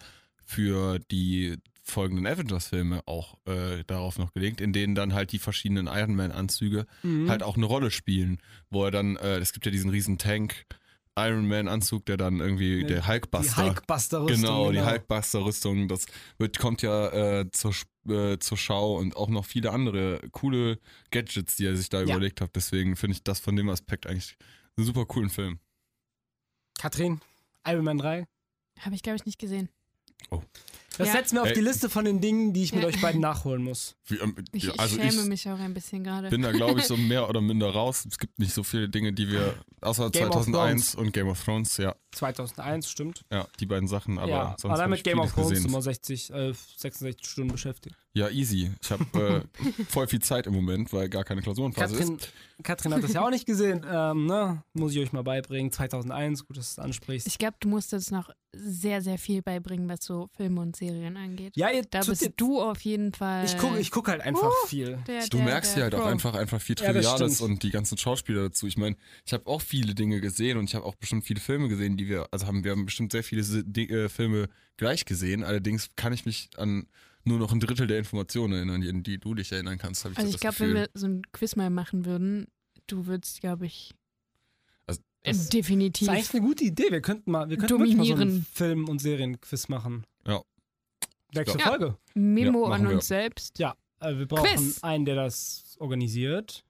[0.45, 5.87] für die folgenden Avengers-Filme auch äh, darauf noch gelegt, in denen dann halt die verschiedenen
[5.87, 6.85] Iron Man-Anzüge
[7.27, 10.65] halt auch eine Rolle spielen, wo er dann, äh, es gibt ja diesen riesen Tank,
[11.19, 13.63] Iron Man-Anzug, der dann irgendwie, Ja, der Die Hulkbuster.
[13.65, 14.41] Hulkbuster-Rüstung.
[14.41, 16.05] Genau, die Hulkbuster-Rüstung, das
[16.37, 17.73] wird, kommt ja äh, zur,
[18.07, 22.03] äh, zur Schau und auch noch viele andere coole Gadgets, die er sich da Ja.
[22.03, 22.55] überlegt hat.
[22.55, 24.37] Deswegen finde ich das von dem Aspekt eigentlich
[24.77, 25.59] einen super coolen Film.
[26.77, 27.21] Katrin,
[27.65, 28.27] Iron Man 3.
[28.81, 29.69] Habe ich, glaube ich, nicht gesehen.
[30.97, 31.13] Das Ja.
[31.13, 31.53] setzt mir auf Ey.
[31.53, 33.95] die Liste von den Dingen, die ich mit euch beiden nachholen muss.
[34.05, 36.29] Wie, ähm, Ich, also ich schäme ich mich auch ein bisschen gerade.
[36.29, 38.05] bin da, glaube ich, so mehr oder minder raus.
[38.09, 41.43] Es gibt nicht so viele Dinge, die wir, außer Game of 2001 und Game of
[41.43, 43.21] Thrones, ja, 2001, stimmt.
[43.31, 45.67] ja, die beiden Sachen, aber ja, sonst allein mit ich Game of Thrones gesehen.
[45.69, 47.95] immer 60, äh, 66 Stunden beschäftigt.
[48.13, 48.71] Ja, easy.
[48.81, 52.31] Ich habe äh, voll viel Zeit im Moment, weil gar keine Klausurenphase Katrin, ist.
[52.63, 53.85] Katrin hat das ja auch nicht gesehen.
[53.87, 54.63] Ähm, ne?
[54.73, 55.71] Muss ich euch mal beibringen.
[55.71, 57.27] 2001, gut, dass du es ansprichst.
[57.27, 60.86] Ich glaube, du musst uns noch sehr, sehr viel beibringen, was so Filme und Serien
[61.17, 61.53] angeht.
[61.55, 63.45] ja, ihr Da bist du auf jeden Fall.
[63.45, 64.67] Ich gucke ich guck halt einfach Uh.
[64.67, 64.97] viel.
[65.07, 67.51] der, Du der, merkst ja halt auch einfach, einfach viel Ja, das Triviales stimmt.
[67.51, 68.67] und die ganzen Schauspieler dazu.
[68.67, 68.95] Ich meine,
[69.25, 72.07] ich habe auch viele Dinge gesehen und ich habe auch bestimmt viele Filme gesehen, die
[72.07, 74.47] wir, also haben wir haben bestimmt sehr viele äh, Filme
[74.77, 75.43] gleich gesehen.
[75.43, 76.87] Allerdings kann ich mich an
[77.23, 80.01] nur noch ein Drittel der Informationen erinnern, an die du dich erinnern kannst.
[80.05, 82.47] Ich Also das ich glaube, wenn wir so ein Quiz mal machen würden,
[82.87, 83.93] du würdest, glaube ich,
[84.85, 86.07] Also, Das- Das definitiv.
[86.07, 86.89] ist eigentlich eine gute Idee.
[86.89, 88.45] Wir könnten mal, wir könnten mal so einen.
[88.53, 90.05] Film- und Serienquiz machen.
[90.25, 90.41] Ja.
[91.33, 91.65] Nächste Ja.
[91.67, 91.97] Folge.
[92.15, 92.95] Memo Ja, an wir.
[92.95, 93.59] uns selbst.
[93.59, 94.83] Ja, äh, wir brauchen Quiz.
[94.83, 96.63] einen, der das organisiert.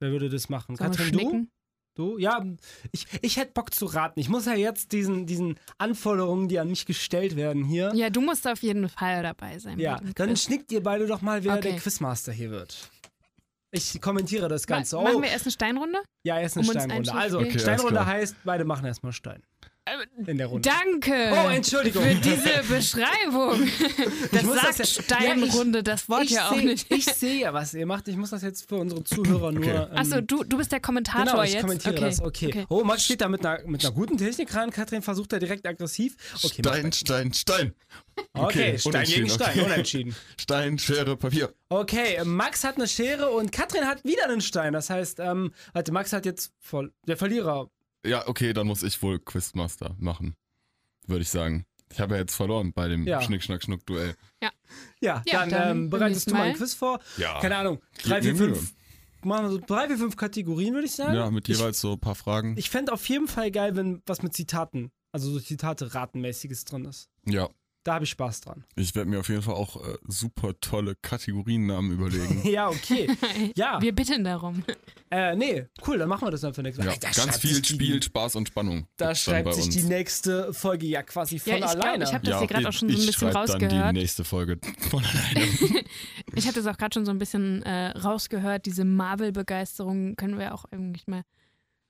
[0.00, 0.76] Wer würde das machen?
[0.76, 1.46] Sollen Katrin, du?
[1.94, 2.18] Du?
[2.18, 2.44] Ja,
[2.92, 4.20] ich, ich hätte Bock zu raten.
[4.20, 7.90] Ich muss ja jetzt diesen, diesen Anforderungen, die an mich gestellt werden hier.
[7.94, 9.78] Ja, du musst auf jeden Fall dabei sein.
[9.78, 10.42] Ja, dann Quiz.
[10.42, 11.70] schnickt ihr beide doch mal, wer Okay.
[11.70, 12.90] der Quizmaster hier wird.
[13.70, 14.96] Ich kommentiere das Ganze.
[14.96, 15.98] Ma Oh, machen wir erst eine Steinrunde?
[16.22, 17.14] ja, erst eine um Steinrunde.
[17.14, 19.42] Also, Okay, Steinrunde heißt, beide machen erstmal Stein
[20.26, 20.68] in der Runde.
[20.68, 22.02] Danke Oh, Entschuldigung.
[22.02, 23.68] für diese Beschreibung.
[24.32, 26.90] Das muss sagt das ja- Steinrunde, das Wort ich ja auch seh- nicht.
[26.92, 28.08] Ich sehe ja, was ihr macht.
[28.08, 29.64] Ich muss das jetzt für unsere Zuhörer nur.
[29.64, 31.62] Ähm, Achso, du, du bist der Kommentator Genau, ich jetzt.
[31.62, 32.00] kommentiere okay.
[32.04, 32.20] das.
[32.20, 32.64] Okay.
[32.68, 34.70] Oh, Max steht da mit einer, mit einer guten Technik ran.
[34.70, 36.16] Katrin versucht da direkt aggressiv.
[36.42, 37.74] Okay, Stein, Stein, Stein.
[38.34, 38.44] Okay,
[38.74, 39.64] Okay, Stein gegen Stein, okay.
[39.64, 40.16] unentschieden.
[40.40, 41.52] Stein, Schere, Papier.
[41.68, 44.72] Okay, Max hat eine Schere und Katrin hat wieder einen Stein.
[44.72, 47.70] Das heißt, ähm, warte, Max hat jetzt voll, der Verlierer.
[48.06, 50.34] Ja, okay, dann muss ich wohl Quizmaster machen.
[51.06, 51.66] Würde ich sagen.
[51.92, 53.22] Ich habe ja jetzt verloren bei dem Ja.
[53.22, 54.16] Schnick, Schnack, Schnuck Duell.
[54.42, 54.50] Ja,
[55.00, 56.54] Ja, dann, dann ähm, bereitest du mal ein.
[56.56, 57.00] Quiz vor.
[57.16, 57.40] Ja.
[57.40, 58.74] Keine Ahnung, drei, vier, fünf.
[59.22, 61.14] Machen wir so drei, vier, fünf Kategorien, würde ich sagen.
[61.14, 62.56] Ja, mit jeweils so ein paar Fragen.
[62.56, 66.84] Ich fände auf jeden Fall geil, wenn was mit Zitaten, also so Zitate ratenmäßiges drin
[66.86, 67.08] ist.
[67.24, 67.48] ja.
[67.86, 68.64] Da habe ich Spaß dran.
[68.74, 72.42] Ich werde mir auf jeden Fall auch äh, super tolle Kategoriennamen überlegen.
[72.48, 73.08] ja, okay.
[73.54, 73.80] Ja.
[73.80, 74.64] Wir bitten darum.
[75.08, 76.90] Äh, nee, cool, dann machen wir das dann für nächstes Mal.
[76.94, 78.88] Ja, da ganz viel die- Spiel, Spaß und Spannung.
[78.96, 82.04] Da schreibt sich die nächste Folge ja quasi von Ja, ich glaub, alleine.
[82.04, 83.94] ich hab das hier gerade auch schon so ein ich bisschen schreib dann rausgehört.
[83.96, 84.58] die nächste Folge
[84.90, 85.46] von alleine.
[86.34, 90.54] Ich hatte es auch gerade schon so ein bisschen äh, rausgehört, diese Marvel-Begeisterung können wir
[90.54, 91.22] auch eigentlich mal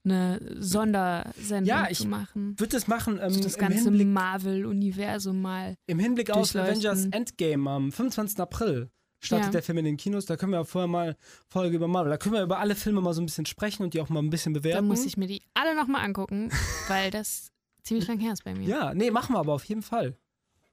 [0.07, 2.59] eine Sondersendung Ja, ich zu machen.
[2.59, 5.75] Wird es machen ähm, So das ganze Marvel-Universum mal.
[5.87, 6.55] im Hinblick auf.
[6.57, 8.41] Avengers Endgame am 25.
[8.41, 8.91] April.
[9.19, 9.51] Startet Ja.
[9.53, 11.17] der Film in den Kinos, da können wir vorher mal
[11.49, 12.11] Folge über Marvel.
[12.11, 14.21] Da können wir über alle Filme mal so ein bisschen sprechen und die auch mal
[14.21, 14.77] ein bisschen bewerten.
[14.77, 16.51] Da muss ich mir die alle nochmal angucken,
[16.89, 17.51] weil das
[17.83, 18.69] ziemlich lang her ist bei mir.
[18.69, 20.17] Ja, nee, machen wir aber auf jeden Fall.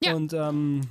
[0.03, 0.13] Ja.
[0.13, 0.81] Und ähm,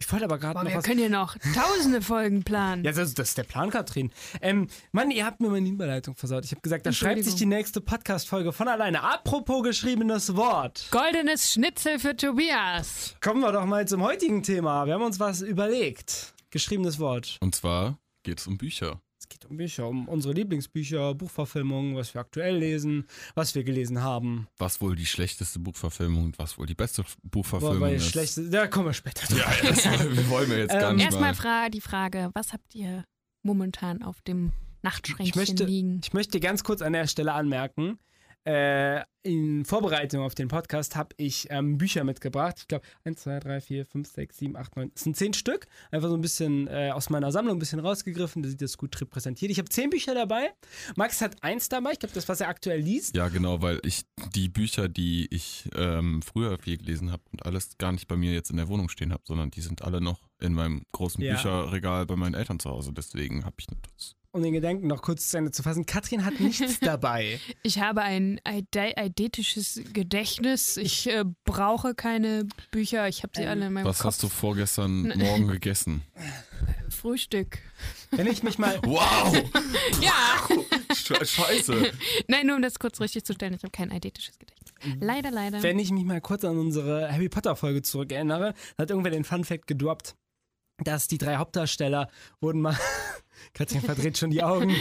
[0.00, 0.84] ich wollte aber gerade Aber noch wir was.
[0.84, 2.82] können ja noch tausende Folgen planen.
[2.90, 4.10] Ja, das, das ist der Plan, Katrin.
[4.40, 6.44] Ähm, Mann, ihr habt mir meine Überleitung versaut.
[6.44, 9.02] Ich habe gesagt, da schreibt sich die nächste Podcast-Folge von alleine.
[9.02, 10.88] Apropos geschriebenes Wort.
[10.90, 13.14] Goldenes Schnitzel für Tobias.
[13.20, 14.86] Kommen wir doch mal zum heutigen Thema.
[14.86, 16.32] Wir haben uns was überlegt.
[16.50, 17.36] Geschriebenes Wort.
[17.40, 19.00] Und zwar geht es um Bücher.
[19.32, 24.02] Es geht um Bücher, um unsere Lieblingsbücher, Buchverfilmungen, was wir aktuell lesen, was wir gelesen
[24.02, 24.48] haben.
[24.58, 28.08] Was wohl die schlechteste Buchverfilmung und was wohl die beste Buchverfilmung Wobei ist.
[28.10, 29.62] schlechte, da kommen wir später drauf.
[29.62, 31.34] Ja, das wollen wir jetzt gar Ähm, nicht Erstmal mal.
[31.34, 33.04] fra die Frage, was habt ihr
[33.44, 34.50] momentan auf dem
[34.82, 36.00] Nachtschränkchen Ich möchte- liegen?
[36.02, 38.00] Ich möchte ganz kurz an der Stelle anmerken,
[38.44, 42.56] äh, in Vorbereitung auf den Podcast habe ich ähm, Bücher mitgebracht.
[42.60, 44.92] Ich glaube, 1, 2, 3, 4, 5, 6, 7, 8, 9.
[44.94, 45.66] Es sind 10 Stück.
[45.90, 48.42] Einfach so ein bisschen äh, aus meiner Sammlung ein bisschen rausgegriffen.
[48.42, 49.50] Da sieht das gut repräsentiert.
[49.50, 50.50] Ich habe 10 Bücher dabei.
[50.96, 51.92] Max hat eins dabei.
[51.92, 53.14] Ich glaube, das, was er aktuell liest.
[53.14, 57.76] Ja, genau, weil ich die Bücher, die ich ähm, früher viel gelesen habe und alles
[57.76, 60.30] gar nicht bei mir jetzt in der Wohnung stehen habe, sondern die sind alle noch
[60.40, 61.34] in meinem großen Ja.
[61.34, 62.92] Bücherregal bei meinen Eltern zu Hause.
[62.94, 64.16] Deswegen habe ich das.
[64.32, 65.86] Um den Gedanken noch kurz zu Ende zu fassen.
[65.86, 67.40] Katrin hat nichts dabei.
[67.64, 70.76] Ich habe ein eide- eidetisches Gedächtnis.
[70.76, 73.08] Ich äh, brauche keine Bücher.
[73.08, 74.06] Ich habe sie Ähm, alle in meinem Was Kopf.
[74.06, 76.02] hast du vorgestern Morgen gegessen?
[76.88, 77.58] Frühstück.
[78.12, 78.78] Wenn ich mich mal.
[78.84, 79.36] Wow!
[80.00, 80.12] Ja!
[80.94, 81.90] Sche- Scheiße!
[82.28, 84.70] Nein, nur um das kurz richtig zu stellen, ich habe kein eidetisches Gedächtnis.
[85.00, 85.62] Leider, leider.
[85.62, 89.44] Wenn ich mich mal kurz an unsere Harry Potter Folge zurückerinnere, hat irgendwer den Fun
[89.44, 90.14] Fact gedroppt,
[90.84, 92.08] dass die drei Hauptdarsteller
[92.40, 92.76] wurden mal.
[93.54, 94.74] Katrin verdreht schon die Augen.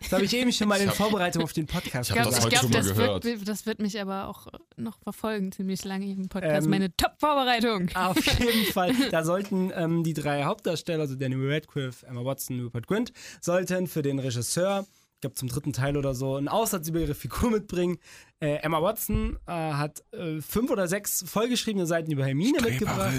[0.00, 2.44] Das habe ich eben schon mal in Vorbereitung auf den Podcast Ich glaube, das ich
[2.44, 3.24] heute glaub, schon mal das, gehört.
[3.24, 4.46] wird, das wird mich aber auch
[4.76, 6.64] noch verfolgen, ziemlich lange im Podcast.
[6.64, 7.90] Ähm, Meine Top-Vorbereitung.
[7.94, 8.94] Auf jeden Fall.
[9.10, 14.02] Da sollten ähm, die drei Hauptdarsteller, also Daniel Radcliffe, Emma Watson, Rupert Grint, sollten für
[14.02, 17.98] den Regisseur, ich glaube zum dritten Teil oder so, einen Aussatz über ihre Figur mitbringen.
[18.40, 23.12] Äh, Emma Watson äh, hat äh, fünf oder sechs vollgeschriebene Seiten über Hermine mitgebracht.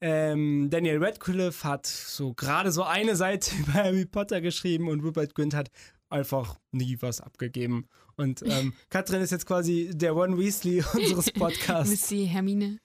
[0.00, 5.34] Ähm, Daniel Radcliffe hat so gerade so eine Seite über Harry Potter geschrieben und Rupert
[5.34, 5.70] Grint hat
[6.08, 7.86] einfach nie was abgegeben.
[8.16, 11.90] Und ähm, Katrin ist jetzt quasi der One Weasley unseres Podcasts.
[11.90, 12.78] Missy Hermine.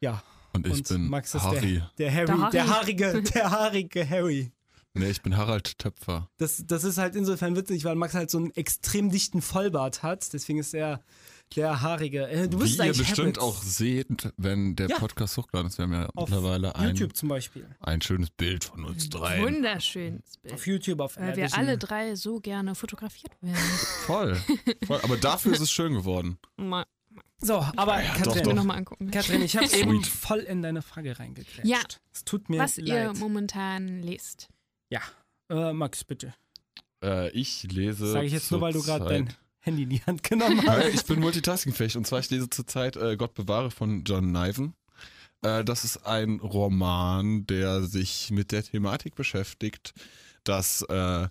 [0.00, 1.82] Ja, Und ich Und bin Max ist Harry.
[1.98, 2.68] der Harry, Der der, Harry.
[2.68, 4.52] haarige, der haarige Harry.
[4.96, 6.28] Nee, ich bin Harald Töpfer.
[6.36, 10.32] Das, das ist halt insofern witzig, weil Max halt so einen extrem dichten Vollbart hat.
[10.32, 11.02] Deswegen ist er
[11.56, 12.26] der haarige.
[12.28, 13.38] Äh, Du Wie bist ihr eigentlich bestimmt Habits.
[13.38, 14.98] auch seht, wenn der Ja.
[14.98, 15.78] Podcast hochgeladen ist.
[15.78, 17.66] Wir haben ja auf mittlerweile ein, YouTube zum Beispiel.
[17.80, 19.42] ein schönes Bild von uns dreien.
[19.42, 20.54] Wunderschönes Bild.
[20.54, 23.56] Auf YouTube, auf Weil wir alle drei so gerne fotografiert werden.
[24.06, 24.36] Voll.
[24.86, 25.00] Voll.
[25.02, 26.38] Aber dafür ist es schön geworden.
[26.56, 26.84] Mal
[27.38, 28.54] So, aber Ja, Katrin, doch, doch.
[28.54, 29.10] nochmal angucken.
[29.10, 29.80] Katrin, ich habe Sweet.
[29.82, 31.66] eben voll in deine Frage reingekriegt.
[31.66, 31.78] Ja.
[32.12, 33.18] Es tut mir Was ihr leid.
[33.18, 34.48] momentan lest.
[34.90, 35.00] Ja.
[35.50, 36.34] Äh, Max, bitte.
[37.02, 38.06] Äh, ich lese.
[38.12, 39.28] Sage ich jetzt nur, weil du gerade dein
[39.64, 40.62] Handy in die Hand genommen.
[40.66, 44.74] Weil ich bin multitaskingfähig und zwar ich lese zurzeit äh, Gott bewahre von John Niven.
[45.42, 49.94] Äh, das ist ein Roman, der sich mit der Thematik beschäftigt,
[50.44, 51.28] dass äh,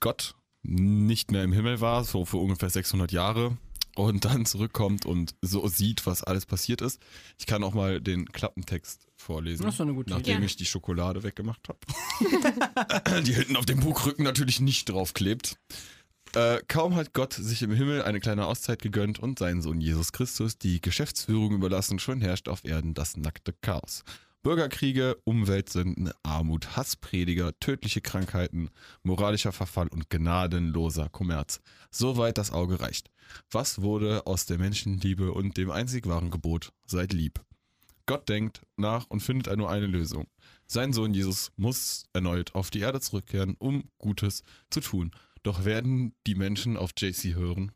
[0.00, 3.56] Gott nicht mehr im Himmel war, so für ungefähr 600 Jahre
[3.96, 7.00] und dann zurückkommt und so sieht, was alles passiert ist.
[7.38, 9.64] Ich kann auch mal den Klappentext vorlesen.
[9.64, 10.46] Das ist eine gute Nachdem Idee.
[10.46, 13.22] ich die Schokolade weggemacht habe.
[13.22, 15.56] die hinten auf dem Buchrücken natürlich nicht draufklebt.
[16.36, 20.12] Äh, kaum hat Gott sich im Himmel eine kleine Auszeit gegönnt und seinen Sohn Jesus
[20.12, 24.04] Christus die Geschäftsführung überlassen, schon herrscht auf Erden das nackte Chaos.
[24.42, 28.68] Bürgerkriege, Umweltsünden, Armut, Hassprediger, tödliche Krankheiten,
[29.02, 31.60] moralischer Verfall und gnadenloser Kommerz.
[31.90, 33.10] Soweit das Auge reicht.
[33.50, 36.70] Was wurde aus der Menschenliebe und dem einzig wahren Gebot?
[36.84, 37.40] Seid lieb.
[38.04, 40.26] Gott denkt nach und findet nur eine Lösung.
[40.66, 45.12] Sein Sohn Jesus muss erneut auf die Erde zurückkehren, um Gutes zu tun.
[45.46, 47.70] Doch werden die Menschen auf JC hören?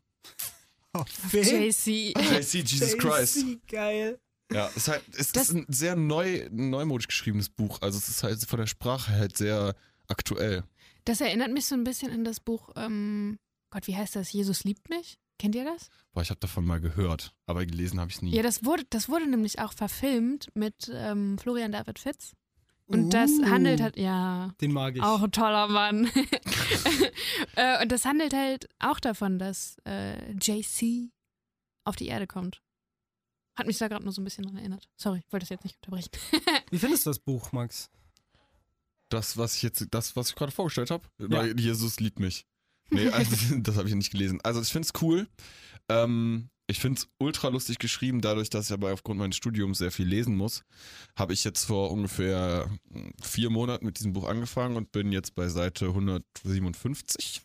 [1.31, 2.13] JC.
[2.17, 3.37] JC, Jesus Christ.
[3.37, 4.19] JC, Geil.
[4.51, 7.81] Ja, es ist halt, es Das- ist ein sehr neu, neumodisch geschriebenes Buch.
[7.81, 9.73] Also es ist halt von der Sprache halt sehr
[10.07, 10.65] aktuell.
[11.05, 14.33] Das erinnert mich so ein bisschen an das Buch, ähm, Gott, wie heißt das?
[14.33, 15.17] Jesus liebt mich?
[15.39, 15.87] Kennt ihr das?
[16.11, 18.35] Boah, ich habe davon mal gehört, aber gelesen habe ich es nie.
[18.35, 22.33] Ja, das wurde, das wurde nämlich auch verfilmt mit ähm, Florian David Fitz.
[22.93, 25.01] Und das Uh, handelt halt, ja, Den mag ich.
[25.01, 26.05] auch ein toller Mann.
[27.55, 31.09] äh, und das handelt halt auch davon, dass äh, JC
[31.83, 32.61] auf die Erde kommt.
[33.55, 34.89] Hat mich da gerade nur so ein bisschen dran erinnert.
[34.97, 36.09] Sorry, ich wollte das jetzt nicht unterbrechen.
[36.71, 37.89] Wie findest du das Buch, Max?
[39.09, 41.43] Das, was ich jetzt, das, was ich gerade vorgestellt habe, Ja.
[41.45, 42.45] Jesus liebt mich.
[42.89, 44.39] Nee, also, das habe ich nicht gelesen.
[44.43, 45.27] Also ich finde es cool.
[45.89, 49.91] Ähm, ich finde es ultra lustig geschrieben, dadurch, dass ich aber aufgrund meines Studiums sehr
[49.91, 50.63] viel lesen muss.
[51.15, 55.35] Habe ich jetzt vor ungefähr hm, vier Monaten mit diesem Buch angefangen und bin jetzt
[55.35, 57.41] bei Seite 157.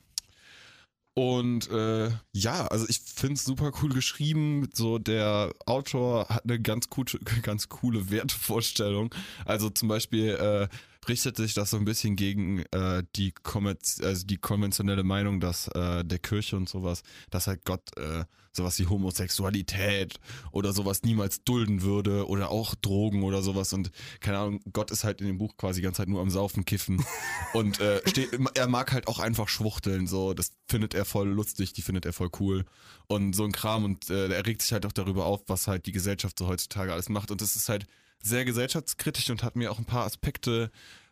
[1.15, 4.69] Und äh, ja, also ich finde es super cool geschrieben.
[4.73, 9.15] So der Autor hat eine ganz, gute, ganz coole Wertevorstellung.
[9.45, 10.69] Also zum Beispiel äh,
[11.09, 15.69] richtet sich das so ein bisschen gegen äh, die, Kommerz also die konventionelle Meinung, dass
[15.69, 18.25] äh, der Kirche und sowas, dass halt Gott äh,
[18.57, 20.19] sowas wie Homosexualität
[20.53, 23.73] oder sowas niemals dulden würde oder auch Drogen oder sowas.
[23.73, 23.91] Und
[24.21, 26.65] keine Ahnung, Gott ist halt in dem Buch quasi die ganze Zeit nur am Saufen,
[26.65, 27.05] Kiffen.
[27.53, 31.73] Und äh, steht, er mag halt auch einfach schwuchteln, so, das findet er voll lustig,
[31.73, 32.65] die findet er voll cool.
[33.07, 35.87] Und so ein Kram und äh, er regt sich halt auch darüber auf, was halt
[35.87, 37.31] die Gesellschaft so heutzutage alles macht.
[37.31, 37.87] Und das ist halt
[38.23, 40.71] sehr gesellschaftskritisch und hat mir auch ein paar Aspekte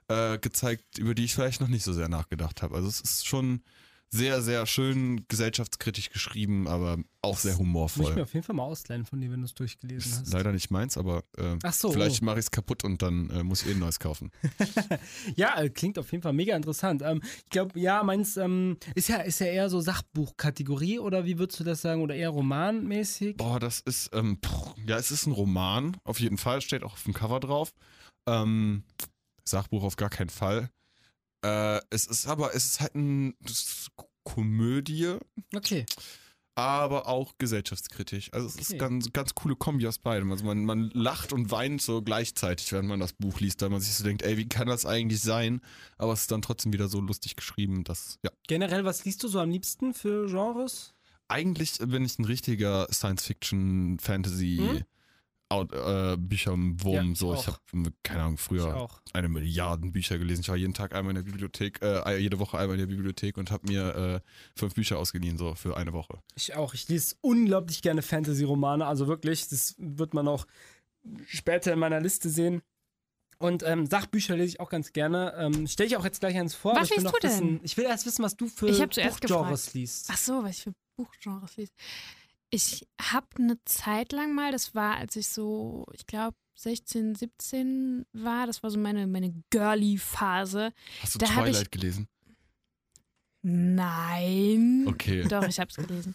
[0.09, 2.75] äh, gezeigt, über die ich vielleicht noch nicht so sehr nachgedacht habe.
[2.75, 3.63] Also es ist schon
[4.15, 8.23] sehr, sehr schön gesellschaftskritisch geschrieben, aber auch sehr Muss ich mir humorvoll.
[8.23, 10.33] auf jeden Fall mal ausleihen von dir, wenn du es durchgelesen Ist hast.
[10.33, 11.91] leider nicht meins, aber äh, so.
[11.91, 14.31] vielleicht mache ich es kaputt und dann äh, muss ich eh ein neues kaufen.
[15.37, 17.03] Ja, äh, klingt auf jeden Fall mega interessant.
[17.03, 21.39] Ähm, ich glaube, ja, meins ähm, ist ja ist ja eher so Sachbuchkategorie oder wie
[21.39, 23.37] würdest du das sagen oder eher romanmäßig?
[23.37, 26.93] Boah, das ist, ähm, pff, ja, es ist ein Roman, auf jeden Fall, steht auch
[26.93, 27.73] auf dem Cover drauf.
[28.29, 28.85] Ähm,
[29.45, 30.71] Sachbuch auf gar keinen Fall.
[31.45, 33.91] Äh, es ist aber, es ist halt ein das ist
[34.25, 35.19] Komödie,
[35.55, 35.85] Okay.
[36.55, 38.31] aber auch gesellschaftskritisch.
[38.33, 38.63] Also es Okay.
[38.63, 40.31] ist ganz, ganz coole Kombi aus beidem.
[40.33, 43.83] Also man, man lacht und weint so gleichzeitig, während man das Buch liest, weil man
[43.83, 45.61] sich so denkt, ey, wie kann das eigentlich sein?
[45.99, 48.31] Aber es ist dann trotzdem wieder so lustig geschrieben, dass, ja.
[48.49, 50.95] Generell, was liest du so am liebsten für Genres?
[51.29, 54.85] Eigentlich bin ich ein richtiger Science-Fiction-Fantasy- Hm?
[55.55, 57.35] Out, äh, Bücherwurm, Ja, ich so.
[57.35, 57.59] Ich habe,
[58.03, 59.01] keine Ahnung, früher auch.
[59.13, 60.43] eine Milliarden Bücher gelesen.
[60.43, 63.37] Ich war jeden Tag einmal in der Bibliothek, äh, jede Woche einmal in der Bibliothek
[63.39, 64.21] und habe mir äh,
[64.59, 66.19] fünf Bücher ausgeliehen, so für eine Woche.
[66.35, 66.75] Ich auch.
[66.75, 68.87] Ich lese unglaublich gerne Fantasy-Romane.
[68.87, 70.47] Also wirklich, das wird man auch
[71.27, 72.63] später in meiner Liste sehen.
[73.39, 75.35] Und ähm, Sachbücher lese ich auch ganz gerne.
[75.37, 76.75] Ähm, Stelle ich auch jetzt gleich eins vor.
[76.77, 77.31] Was liest du denn?
[77.31, 80.09] Wissen, ich will erst wissen, was du für Buchgenres liest.
[80.11, 81.73] Ach so, was ich für Buchgenres lese.
[82.55, 88.07] Ich habe eine Zeit lang mal, das war, als ich so, ich glaube, 16, 17
[88.13, 90.73] war, das war so meine, meine Girly-Phase.
[91.03, 92.09] Hast du Da hab ich- Twilight gelesen?
[93.43, 94.85] Nein.
[94.89, 96.15] Okay, Doch, ich habe es gelesen.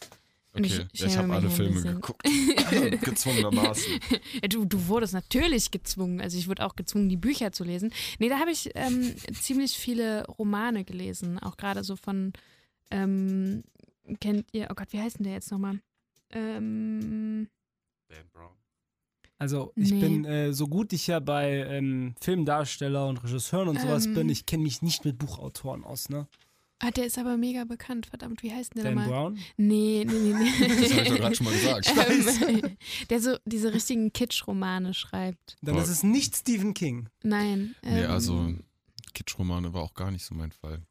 [0.52, 0.88] Und okay.
[0.91, 2.23] ich ich schäme habe alle Filme geguckt.
[3.02, 3.99] Gezwungenermaßen.
[4.41, 6.21] Ja, du, du wurdest natürlich gezwungen.
[6.21, 7.93] Also ich wurde auch gezwungen, die Bücher zu lesen.
[8.17, 11.38] Nee, da habe ich ähm, ziemlich viele Romane gelesen.
[11.38, 12.34] Auch gerade so von,
[12.89, 13.63] ähm,
[14.19, 15.80] kennt ihr, oh Gott, wie heißt denn der jetzt nochmal?
[16.31, 17.47] Ähm,
[18.07, 18.51] Dan Brown.
[19.37, 19.99] Also ich Nee.
[20.01, 24.13] bin äh, so gut ich ja bei ähm, Filmdarsteller und Regisseuren und sowas Ähm.
[24.15, 26.27] bin, ich kenne mich nicht mit Buchautoren aus, ne?
[26.81, 28.05] ah, der ist aber mega bekannt.
[28.05, 29.31] Verdammt, wie heißt denn der Dan nochmal?
[29.31, 29.39] Brown?
[29.57, 30.67] Nee, nee, nee, nee.
[30.81, 31.93] Das habe ich doch gerade schon mal gesagt.
[32.49, 32.77] ähm,
[33.09, 35.57] der so diese richtigen Kitsch-Romane schreibt.
[35.61, 37.09] Dann ist es nicht Stephen King.
[37.23, 37.75] Nein.
[37.83, 38.53] Nee, ähm, also
[39.13, 40.81] Kitschromane war auch gar nicht so mein Fall.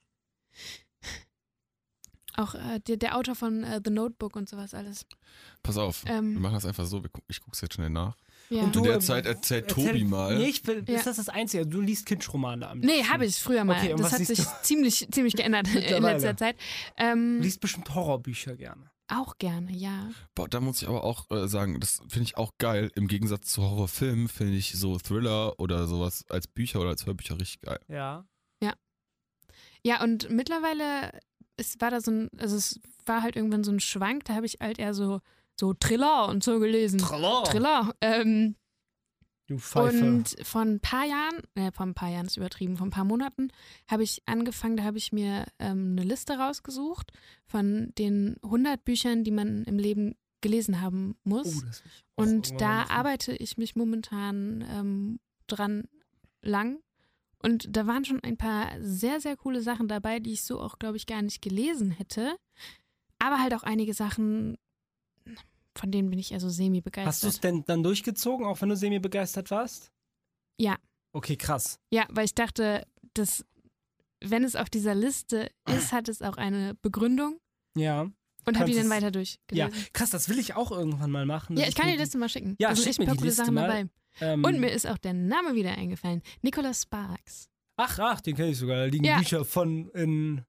[2.39, 5.05] Auch äh, der, der Autor von äh, The Notebook und sowas alles.
[5.65, 8.17] Pass auf, wir Ähm, machen das einfach so, wir gu- ich guck's jetzt schnell nach.
[8.49, 8.63] ja.
[8.63, 10.39] Und In der äh, Zeit erzählt erzähl- Tobi mal.
[10.39, 10.95] Nee, ich will, Ja.
[10.99, 11.67] ist das das Einzige?
[11.67, 13.77] Du liest Kitschromane am Nee, habe ich früher mal.
[13.77, 16.57] Okay, das hat sich ziemlich, ziemlich geändert in letzter Zeit.
[16.97, 18.89] Du Ähm, liest bestimmt Horrorbücher gerne.
[19.09, 20.09] auch gerne, ja.
[20.37, 22.93] Boah, da muss ich aber auch äh, sagen, das finde ich auch geil.
[22.95, 27.41] Im Gegensatz zu Horrorfilmen finde ich so Thriller oder sowas als Bücher oder als Hörbücher
[27.41, 27.81] richtig geil.
[27.89, 28.25] Ja.
[29.85, 31.13] Ja, und mittlerweile
[31.59, 34.47] es war da so ein, also es war halt irgendwann so ein Schwank, da habe
[34.47, 35.21] ich halt eher so,
[35.59, 36.99] so Thriller und so gelesen.
[36.99, 37.45] Triller.
[37.45, 37.95] Thriller.
[38.01, 38.55] Ähm,
[39.49, 40.05] Du Pfeife.
[40.05, 43.07] und vor ein paar Jahren, äh, vor ein paar Jahren ist übertrieben, vor ein paar
[43.07, 43.49] Monaten
[43.91, 47.13] habe ich angefangen, da habe ich mir ähm, eine Liste rausgesucht
[47.47, 51.63] von den 100 Büchern, die man im Leben gelesen haben muss.
[52.17, 55.89] oh, Und da arbeite ich mich momentan ähm, dran
[56.43, 56.79] lang.
[57.41, 60.79] Und da waren schon ein paar sehr, sehr coole Sachen dabei, die ich so auch,
[60.79, 62.37] glaube ich, gar nicht gelesen hätte.
[63.19, 64.57] Aber halt auch einige Sachen,
[65.77, 67.45] von denen bin ich eher so Hast du es semi-begeistert.
[67.45, 69.93] denn dann durchgezogen, auch wenn du semi begeistert warst?
[70.59, 70.77] Ja.
[71.13, 71.79] Okay, krass.
[71.93, 73.45] Ja, weil ich dachte, dass,
[74.21, 77.39] wenn es auf dieser Liste ist, hat es auch eine Begründung.
[77.77, 78.11] Ja.
[78.47, 79.87] Und habe die dann weiter Ja, durchgelesen.
[79.93, 81.57] krass, das will ich auch irgendwann mal machen.
[81.57, 82.57] Ja, ich kann dir die Liste mal schicken.
[82.59, 83.69] Ja, da sind schick mir ein paar die coole Liste Sachen mal.
[83.69, 83.89] dabei.
[84.21, 86.23] Ähm, Und mir ist auch der Name wieder eingefallen.
[86.43, 87.49] Nicholas Sparks.
[87.77, 88.77] Ach, ach, den kenne ich sogar.
[88.79, 89.19] Da liegen Ja.
[89.19, 90.43] Bücher von in,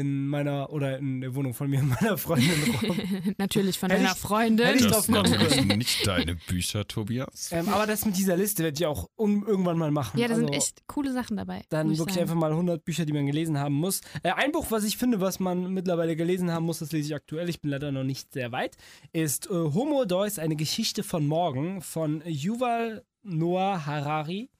[0.00, 2.50] in meiner oder in der Wohnung von mir und meiner Freundin
[2.82, 2.96] rum.
[3.38, 4.66] Natürlich von Hätte deiner ich- Freundin.
[4.66, 5.78] hätte ich Das drauf sind kommen können.
[5.78, 7.50] nicht deine Bücher, Tobias.
[7.52, 10.18] ähm, aber das mit dieser Liste werde ich auch un irgendwann mal machen.
[10.18, 11.62] ja, da sind Also, echt coole Sachen dabei.
[11.68, 12.20] Dann wirklich sagen.
[12.22, 14.00] einfach mal 100 Bücher, die man gelesen haben muss.
[14.22, 17.14] Äh, ein Buch, was ich finde, was man mittlerweile gelesen haben muss, das lese ich
[17.14, 18.76] aktuell, ich bin leider noch nicht sehr weit,
[19.12, 24.50] ist äh, Homo Deus, eine Geschichte von morgen von Yuval Noah Harari.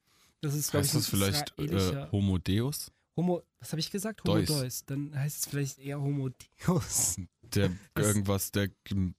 [0.40, 2.90] Das ist, glaube ich, das vielleicht äh, Homo Deus?
[3.16, 4.22] Homo, was habe ich gesagt?
[4.25, 4.46] Homo Deus.
[4.46, 4.85] Deus.
[4.87, 6.31] Dann heißt es vielleicht eher Homo
[6.66, 7.16] Deus.
[7.55, 8.70] Der Das- irgendwas, der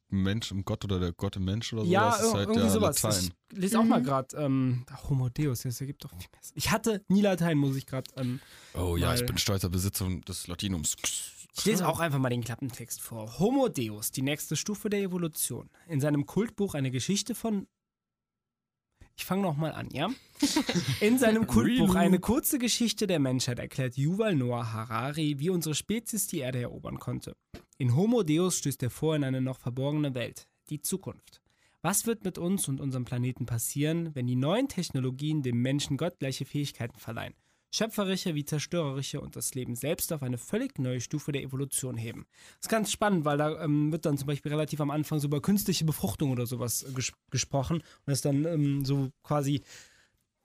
[0.10, 1.92] Mensch im Gott oder der Gott im Mensch oder so.
[1.92, 3.04] ja, das ist halt irgendwie der sowas.
[3.04, 3.30] Latein.
[3.52, 4.06] Ich lese auch mal Mhm.
[4.06, 6.42] gerade ähm, Homo Deus, das ergibt doch viel mehr.
[6.56, 8.10] Ich hatte nie Latein, muss ich gerade.
[8.18, 8.40] Ähm,
[8.74, 10.96] Oh ja, ich bin stolzer Besitzer des Latinums.
[11.56, 13.38] Ich lese auch einfach mal den Klappentext vor.
[13.38, 15.70] Homo Deus, die nächste Stufe der Evolution.
[15.88, 17.68] In seinem Kultbuch eine Geschichte von.
[19.16, 20.10] Ich fange nochmal an, ja?
[21.00, 26.28] In seinem Kultbuch eine kurze Geschichte der Menschheit erklärt Yuval Noah Harari, wie unsere Spezies
[26.28, 27.36] die Erde erobern konnte.
[27.78, 31.42] In Homo Deus stößt er vor in eine noch verborgene Welt, die Zukunft.
[31.82, 36.46] Was wird mit uns und unserem Planeten passieren, wenn die neuen Technologien dem Menschen gottgleiche
[36.46, 37.36] Fähigkeiten verleihen?
[37.74, 42.28] Schöpferische wie zerstörerische und das Leben selbst auf eine völlig neue Stufe der Evolution heben.
[42.58, 45.28] Das ist ganz spannend, weil da ähm, wird dann zum Beispiel relativ am Anfang so
[45.28, 49.64] über künstliche Befruchtung oder sowas äh, ges gesprochen und das dann ähm, so quasi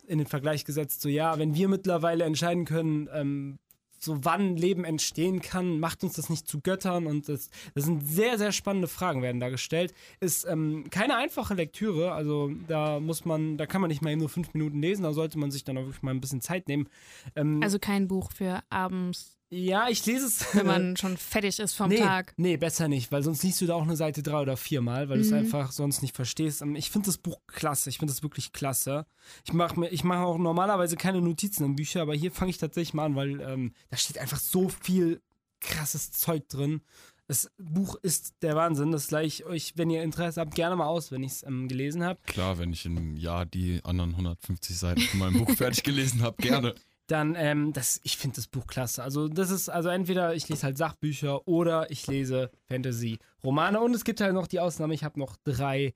[0.07, 3.59] in den Vergleich gesetzt, so ja, wenn wir mittlerweile entscheiden können, ähm,
[4.03, 8.07] so wann Leben entstehen kann, macht uns das nicht zu Göttern und das, das sind
[8.07, 9.95] sehr, sehr spannende Fragen werden da gestellt.
[10.21, 14.21] Ist ähm, keine einfache Lektüre, also da muss man, da kann man nicht mal eben
[14.21, 16.69] nur fünf Minuten lesen, da sollte man sich dann auch wirklich mal ein bisschen Zeit
[16.69, 16.89] nehmen.
[17.37, 20.55] Ähm, Also kein Buch für abends, ja, ich lese es.
[20.55, 22.35] wenn man schon fertig ist vom nee, Tag.
[22.37, 25.19] Nee, besser nicht, weil sonst liest du da auch eine Seite drei oder viermal, weil
[25.19, 25.39] du es Mhm.
[25.39, 26.61] einfach sonst nicht verstehst.
[26.63, 29.07] Ähm, Ich finde das Buch klasse, ich finde das wirklich klasse.
[29.47, 32.59] Ich mache mir, ich mache auch normalerweise keine Notizen in Bücher, aber hier fange ich
[32.59, 35.21] tatsächlich mal an, weil ähm, da steht einfach so viel
[35.61, 36.83] krasses Zeug drin.
[37.27, 38.91] Das Buch ist der Wahnsinn.
[38.91, 41.69] Das gleich ich euch, wenn ihr Interesse habt, gerne mal aus, wenn ich es ähm,
[41.69, 42.19] gelesen habe.
[42.27, 46.37] Klar, wenn ich im Jahr die anderen 150 Seiten von meinem Buch fertig gelesen habe,
[46.43, 46.75] gerne.
[47.09, 49.03] Dann, ähm, das, ich finde das Buch klasse.
[49.03, 53.81] Also, das ist, also entweder ich lese halt Sachbücher oder ich lese Fantasy-Romane.
[53.81, 55.94] Und es gibt halt noch die Ausnahme, ich habe noch drei,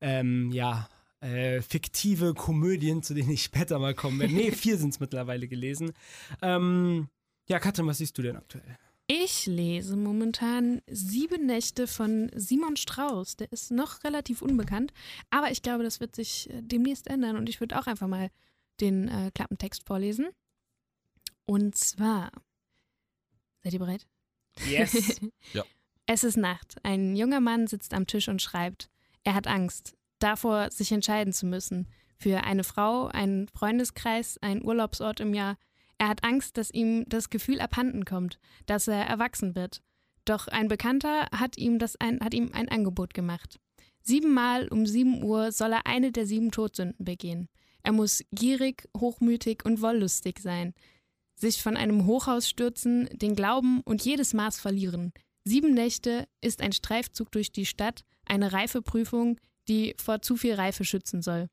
[0.00, 0.88] ähm, ja,
[1.20, 4.34] äh, fiktive Komödien, zu denen ich später mal kommen werde.
[4.34, 5.92] Nee, vier sind es mittlerweile gelesen.
[6.40, 7.08] Ähm,
[7.48, 8.78] ja, Katrin, was siehst du denn aktuell?
[9.08, 13.36] Ich lese momentan Sieben Nächte von Simon Strauß.
[13.36, 14.92] Der ist noch relativ unbekannt,
[15.28, 18.30] aber ich glaube, das wird sich äh, demnächst ändern und ich würde auch einfach mal
[18.80, 20.28] den äh, Klappentext vorlesen.
[21.46, 22.30] Und zwar,
[23.62, 24.06] seid ihr bereit?
[24.66, 25.20] Yes.
[25.52, 25.64] Ja.
[26.06, 26.76] Es ist Nacht.
[26.82, 28.90] Ein junger Mann sitzt am Tisch und schreibt.
[29.24, 31.88] Er hat Angst, davor, sich entscheiden zu müssen.
[32.18, 35.56] Für eine Frau, einen Freundeskreis, einen Urlaubsort im Jahr.
[35.98, 39.82] Er hat Angst, dass ihm das Gefühl abhanden kommt, dass er erwachsen wird.
[40.24, 43.58] Doch ein Bekannter hat ihm, das ein, hat ihm ein Angebot gemacht.
[44.02, 47.48] Siebenmal um sieben Uhr soll er eine der sieben Todsünden begehen.
[47.82, 50.74] Er muss gierig, hochmütig und wollüstig sein,
[51.42, 55.12] sich von einem Hochhaus stürzen, den Glauben und jedes Maß verlieren.
[55.44, 60.84] Sieben Nächte ist ein Streifzug durch die Stadt, eine Reifeprüfung, die vor zu viel Reife
[60.84, 61.48] schützen soll.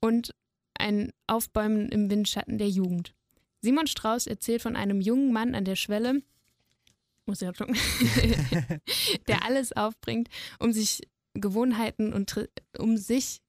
[0.00, 0.32] Und
[0.74, 3.14] ein Aufbäumen im Windschatten der Jugend.
[3.62, 6.22] Simon Strauß erzählt von einem jungen Mann an der Schwelle,
[7.24, 7.76] muss ich abschlucken,
[9.28, 11.00] der alles aufbringt, um sich
[11.32, 12.48] Gewohnheiten und
[12.78, 13.40] um sich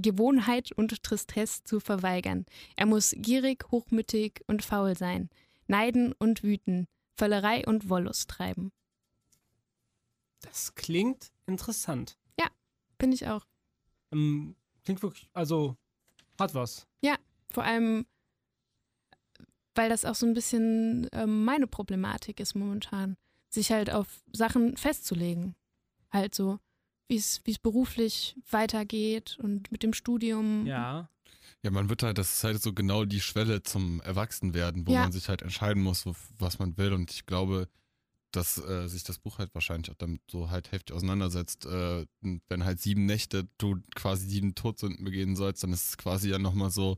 [0.00, 2.46] Gewohnheit und Tristesse zu verweigern.
[2.76, 5.30] Er muss gierig, hochmütig und faul sein,
[5.66, 8.72] neiden und wüten, Völlerei und Wollust treiben.
[10.40, 12.16] Das klingt interessant.
[12.98, 13.44] Finde ich auch.
[14.12, 15.76] Ähm, klingt wirklich, also,
[16.38, 16.86] hat was.
[17.50, 18.06] Vor allem,
[19.74, 23.16] weil das auch so ein bisschen ähm, meine Problematik ist momentan,
[23.48, 25.54] sich halt auf Sachen festzulegen.
[26.10, 26.58] Halt so,
[27.08, 30.66] wie es wie es beruflich weitergeht und mit dem Studium.
[30.66, 31.08] Ja.
[31.62, 35.02] Ja, man wird halt, das ist halt so genau die Schwelle zum Erwachsenwerden, wo Ja.
[35.02, 36.04] man sich halt entscheiden muss,
[36.38, 36.92] was man will.
[36.92, 37.68] Und ich glaube,
[38.30, 41.66] dass äh, sich das Buch halt wahrscheinlich auch damit so halt heftig auseinandersetzt.
[41.66, 42.06] Äh,
[42.48, 46.38] wenn halt sieben Nächte du quasi sieben Todsünden begehen sollst, dann ist es quasi ja
[46.38, 46.96] nochmal so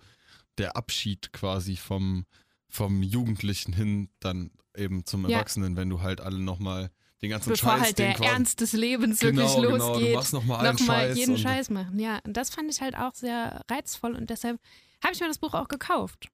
[0.59, 2.27] der Abschied quasi vom,
[2.69, 5.37] vom Jugendlichen hin dann eben zum Ja.
[5.39, 6.91] Erwachsenen, wenn du halt alle nochmal
[7.23, 9.77] den ganzen Bevor Scheiß, halt der den quasi- Ernst des Lebens genau, wirklich genau, du
[9.93, 10.15] losgeht.
[10.15, 11.99] machst nochmal allen nochmal Scheiß jeden und- Scheiß machen.
[11.99, 14.59] Ja, und das fand ich halt auch sehr reizvoll und deshalb
[15.05, 16.29] habe ich mir das Buch auch gekauft.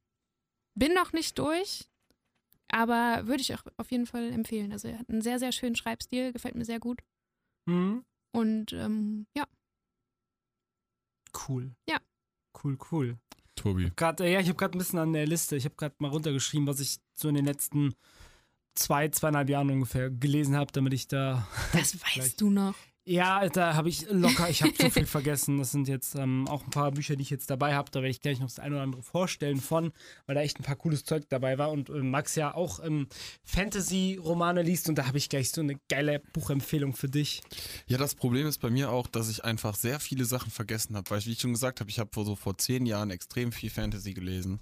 [0.75, 1.89] Bin noch nicht durch,
[2.69, 4.73] Aber würde ich auch auf jeden Fall empfehlen.
[4.73, 7.01] Also er hat einen sehr, sehr schönen Schreibstil, gefällt mir sehr gut.
[7.67, 8.05] Mhm.
[8.33, 9.45] Und ähm, ja,
[11.49, 11.75] Cool.
[11.89, 11.99] Ja.
[12.65, 13.19] Cool, cool.
[13.55, 13.93] Tobi.
[13.95, 16.09] Grad, äh, ja, ich habe gerade ein bisschen an der Liste, ich habe gerade mal
[16.09, 17.95] runtergeschrieben, was ich so in den letzten
[18.77, 21.47] zwei, zweieinhalb Jahren ungefähr gelesen habe, damit ich da.
[21.73, 22.75] das weißt du noch.
[23.09, 25.59] Ja, da habe ich locker, ich habe so viel vergessen.
[25.59, 27.89] Das sind jetzt ähm, auch ein paar Bücher, die ich jetzt dabei habe.
[27.93, 29.93] Da werde ich gleich noch das eine oder andere vorstellen von,
[30.27, 31.71] weil da echt ein paar cooles Zeug dabei war.
[31.71, 33.07] Und äh, Max ja auch ähm,
[33.45, 37.43] Fantasy-Romane liest und da habe ich gleich so eine geile Buchempfehlung für dich.
[37.87, 41.09] Ja, das Problem ist bei mir auch, dass ich einfach sehr viele Sachen vergessen habe,
[41.09, 43.53] weil ich, wie ich schon gesagt habe, ich habe vor so vor zehn Jahren extrem
[43.53, 44.59] viel Fantasy gelesen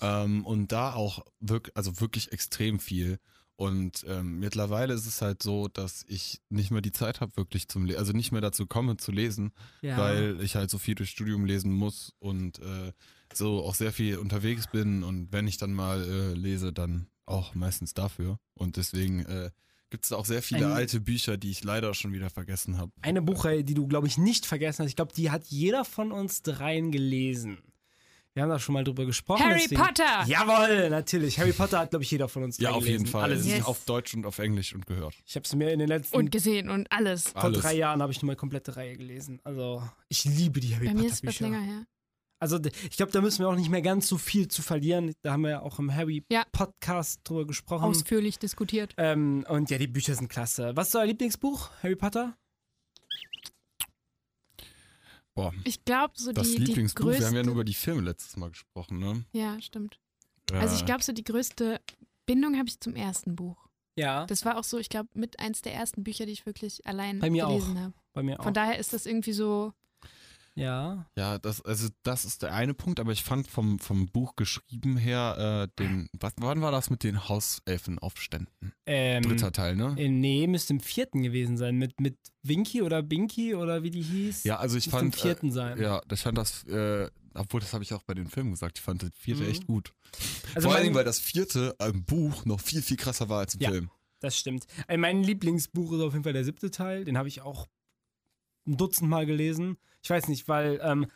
[0.00, 3.20] ähm, und da auch wirklich, also wirklich extrem viel.
[3.56, 7.68] Und ähm, mittlerweile ist es halt so, dass ich nicht mehr die Zeit habe, wirklich
[7.68, 9.96] zum Lesen, also nicht mehr dazu komme zu lesen, Ja.
[9.96, 12.92] weil ich halt so viel durchs Studium lesen muss und äh,
[13.32, 17.54] so auch sehr viel unterwegs bin und wenn ich dann mal äh, lese, dann auch
[17.54, 18.38] meistens dafür.
[18.54, 19.50] Und deswegen äh,
[19.88, 22.92] gibt es auch sehr viele Ein- alte Bücher, die ich leider schon wieder vergessen habe.
[23.00, 24.90] Eine Buchreihe, die du, glaube ich, nicht vergessen hast.
[24.90, 27.58] Ich glaube, die hat jeder von uns dreien gelesen.
[28.36, 29.42] Wir haben da schon mal drüber gesprochen.
[29.42, 30.24] Harry deswegen- Potter!
[30.26, 31.38] Jawohl, natürlich.
[31.38, 32.92] Harry Potter hat, glaube ich, jeder von uns Ja, auf gelesen.
[33.00, 33.22] jeden Fall.
[33.22, 33.52] Alle Es sieben.
[33.54, 33.66] ist Yes.
[33.66, 35.14] auf Deutsch und auf Englisch und gehört.
[35.24, 37.30] Ich habe es mir in den letzten Und gesehen und alles.
[37.30, 37.62] vor Alles.
[37.62, 39.40] drei Jahren habe ich nur mal komplette Reihe gelesen.
[39.42, 41.44] Also ich liebe die Harry Bei mir Potter ist es was Bücher.
[41.50, 41.86] länger her.
[42.38, 42.60] Also
[42.90, 45.14] ich glaube, da müssen wir auch nicht mehr ganz so viel zu verlieren.
[45.22, 46.44] Da haben wir ja auch im Harry Ja.
[46.52, 47.84] Podcast drüber gesprochen.
[47.84, 48.92] Ausführlich diskutiert.
[48.98, 50.72] Ähm, und ja, die Bücher sind klasse.
[50.74, 51.70] Was ist euer Lieblingsbuch?
[51.82, 52.36] Harry Potter?
[55.36, 57.00] Boah, Ich glaube, so das die, Lieblingsbuch.
[57.04, 57.20] die größte...
[57.22, 59.24] Wir haben ja nur über die Filme letztes Mal gesprochen, ne?
[59.32, 60.00] Ja, stimmt.
[60.52, 61.80] Also ich Äh, glaube, so die größte
[62.24, 63.68] Bindung habe ich zum ersten Buch.
[63.98, 66.84] Ja, Das war auch so, ich glaube, mit eins der ersten Bücher, die ich wirklich
[66.86, 67.94] allein Bei mir gelesen habe.
[68.12, 68.52] bei mir Von auch.
[68.52, 69.72] daher ist das irgendwie so,
[70.56, 71.06] Ja.
[71.16, 74.96] Ja, das, also das ist der eine Punkt, aber ich fand vom, vom Buch geschrieben
[74.96, 78.72] her, äh, den, was, wann war das mit den Hauselfenaufständen?
[78.86, 79.94] Ähm, Dritter Teil, ne?
[79.98, 81.76] äh, nee, müsste im vierten gewesen sein.
[81.76, 84.44] Mit, mit Winky oder Binky oder wie die hieß.
[84.44, 85.78] Ja, also ich müsste fand, im vierten sein.
[85.78, 88.78] äh, ja, ich fand das, äh, obwohl das habe ich auch bei den Filmen gesagt,
[88.78, 89.50] ich fand das vierte Mhm.
[89.50, 89.92] echt gut.
[90.54, 93.54] Also Vor allen Dingen, weil das vierte im Buch noch viel, viel krasser war als
[93.54, 93.70] im Ja.
[93.70, 93.90] Film.
[94.20, 94.66] Das stimmt.
[94.88, 97.04] Äh, mein Lieblingsbuch ist auf jeden Fall der siebte Teil.
[97.04, 97.66] Den habe ich auch
[98.66, 99.76] ein Dutzend Mal gelesen.
[100.06, 101.10] Ich weiß nicht, weil, ähm,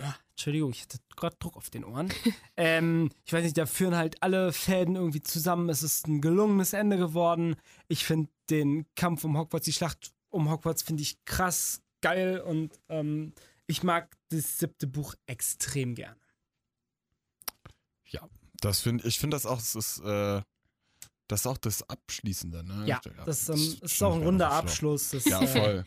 [0.00, 2.12] ah, Entschuldigung, ich hatte gerade Druck auf den Ohren.
[2.56, 5.68] ähm, ich weiß nicht, da führen halt alle Fäden irgendwie zusammen.
[5.68, 7.54] Es ist ein gelungenes Ende geworden.
[7.86, 12.72] Ich finde den Kampf um Hogwarts, die Schlacht um Hogwarts, finde ich krass geil und
[12.88, 13.34] ähm,
[13.68, 16.16] ich mag das siebte Buch extrem gern.
[18.60, 20.42] Das finde ich finde das auch, das ist, äh,
[21.28, 22.82] das ist auch das Abschließende, ne?
[22.88, 24.60] Ja, das ähm, ist stimmt, auch ein ja, runder das ist.
[24.60, 25.10] Abschluss.
[25.10, 25.86] Das, Ja, äh, voll.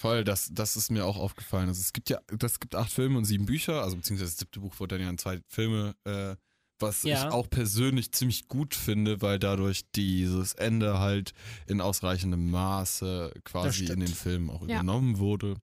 [0.00, 1.68] Voll, das, das ist mir auch aufgefallen.
[1.68, 4.60] Also es gibt ja, das gibt acht Filme und sieben Bücher, also beziehungsweise das siebte
[4.60, 6.36] Buch wurde dann ja in zwei Filme, äh,
[6.78, 7.26] was Ja.
[7.26, 11.32] ich auch persönlich ziemlich gut finde, weil dadurch dieses Ende halt
[11.66, 14.76] in ausreichendem Maße quasi in den Filmen auch Ja.
[14.76, 15.56] übernommen wurde.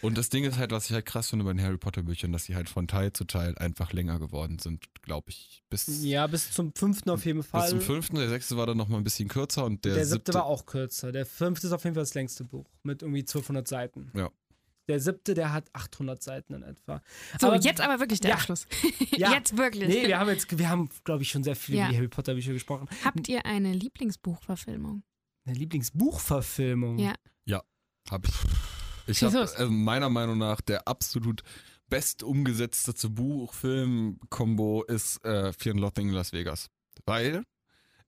[0.00, 2.30] Und das Ding ist halt, was ich halt krass finde bei den Harry Potter Büchern,
[2.32, 5.62] dass sie halt von Teil zu Teil einfach länger geworden sind, glaube ich.
[5.70, 7.62] Bis, Ja, bis zum fünften auf jeden Fall.
[7.62, 10.30] bis zum fünften, der sechste war dann nochmal ein bisschen kürzer und der, Der, siebte
[10.30, 11.10] siebte war auch kürzer.
[11.10, 14.10] Der fünfte ist auf jeden Fall das längste Buch mit irgendwie 1200 Seiten.
[14.14, 14.30] Ja.
[14.88, 17.02] Der siebte, der hat 800 Seiten in etwa.
[17.40, 18.36] so, Aber- jetzt aber wirklich der Ja.
[18.36, 18.66] Abschluss.
[19.18, 19.32] Ja.
[19.32, 19.88] Jetzt wirklich.
[19.88, 21.84] Nee, wir haben jetzt, wir haben, glaube ich, schon sehr viel Ja.
[21.86, 22.88] über die Harry Potter Bücher gesprochen.
[23.04, 25.02] Habt ihr eine Lieblingsbuchverfilmung?
[25.44, 26.98] Eine Lieblingsbuchverfilmung.
[27.00, 27.14] Ja.
[28.10, 28.32] Hab ich.
[29.08, 31.42] Ich habe äh, meiner Meinung nach der absolut
[31.88, 36.68] best umgesetzte Buch-Film-Kombo ist äh, Fear and Loathing in Las Vegas.
[37.06, 37.44] Weil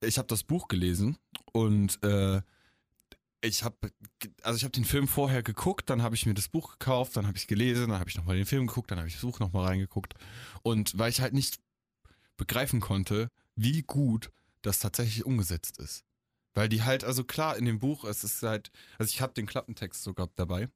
[0.02, 1.16] ich habe das Buch gelesen
[1.52, 2.42] und äh,
[3.42, 3.92] ich habe
[4.42, 7.26] also ich habe den Film vorher geguckt, dann habe ich mir das Buch gekauft, dann
[7.26, 9.40] habe ich gelesen, dann habe ich nochmal den Film geguckt, dann habe ich das Buch
[9.40, 10.14] nochmal reingeguckt
[10.62, 11.58] und weil ich halt nicht
[12.36, 14.30] begreifen konnte, wie gut
[14.62, 16.04] das tatsächlich umgesetzt ist.
[16.54, 19.46] Weil die halt, also klar, in dem Buch, es ist halt, also ich habe den
[19.46, 20.68] Klappentext sogar dabei,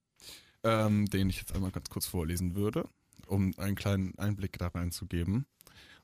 [0.64, 2.88] ähm, den ich jetzt einmal ganz kurz vorlesen würde,
[3.26, 5.46] um einen kleinen Einblick da reinzugeben.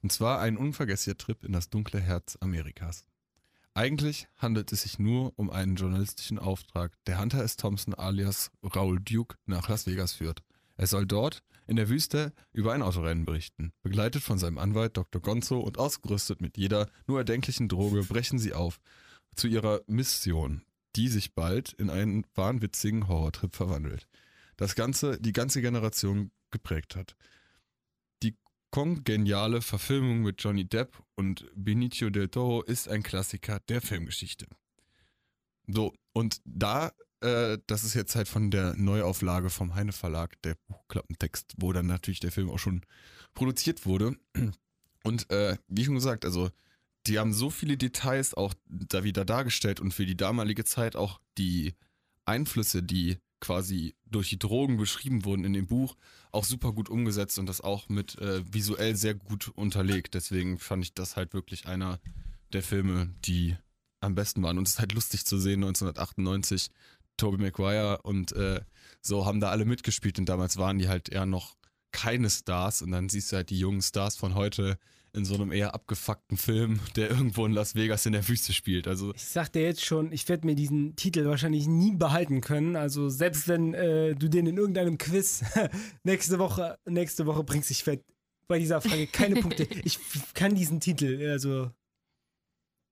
[0.03, 3.05] Und zwar ein unvergesslicher Trip in das dunkle Herz Amerikas.
[3.75, 7.57] Eigentlich handelt es sich nur um einen journalistischen Auftrag, der Hunter S.
[7.57, 10.43] Thompson alias Raoul Duke nach Las Vegas führt.
[10.77, 13.73] Er soll dort in der Wüste über ein Autorennen berichten.
[13.83, 15.23] Begleitet von seinem Anwalt Dr.
[15.23, 18.81] Gonzo und ausgerüstet mit jeder nur erdenklichen Droge brechen sie auf
[19.35, 20.63] zu ihrer Mission,
[20.97, 24.09] die sich bald in einen wahnwitzigen Horrortrip verwandelt.
[24.61, 27.17] Das Ganze, die ganze Generation geprägt hat.
[28.23, 28.37] Die
[28.71, 34.47] kongeniale Verfilmung mit Johnny Depp und Benicio del Toro ist ein Klassiker der Filmgeschichte.
[35.67, 36.93] So, und da,
[37.23, 41.87] äh, das ist jetzt halt von der Neuauflage vom Heine Verlag, der Buchklappentext, wo dann
[41.87, 42.85] natürlich der Film auch schon
[43.33, 44.19] produziert wurde.
[45.05, 46.51] Und äh, wie schon gesagt, also
[47.07, 51.19] die haben so viele Details auch da wieder dargestellt und für die damalige Zeit auch
[51.39, 51.75] die
[52.27, 55.97] Einflüsse, die quasi durch die Drogen beschrieben wurden in dem Buch,
[56.31, 60.15] auch super gut umgesetzt und das auch mit äh, visuell sehr gut unterlegt.
[60.15, 62.01] Deswegen fand ich das halt wirklich einer
[62.53, 63.57] der Filme, die
[64.01, 64.59] am besten waren.
[64.59, 66.71] Und es ist halt lustig zu sehen, 1998,
[67.17, 68.61] Tobey Maguire und äh,
[69.03, 71.57] so haben da alle mitgespielt und damals waren die halt eher noch
[71.93, 74.79] keine Stars und dann siehst du halt die jungen Stars von heute
[75.15, 78.87] in so einem eher abgefuckten Film, der irgendwo in Las Vegas in der Wüste spielt.
[78.89, 82.77] Also Ich sag dir jetzt schon, ich werde mir diesen Titel wahrscheinlich nie behalten können.
[82.77, 85.43] Also selbst wenn äh, du den in irgendeinem Quiz
[86.05, 88.05] nächste Woche, nächste Woche bringst, ich werde
[88.47, 89.67] bei dieser Frage keine Punkte.
[89.85, 89.99] Ich
[90.35, 91.71] kann diesen Titel, also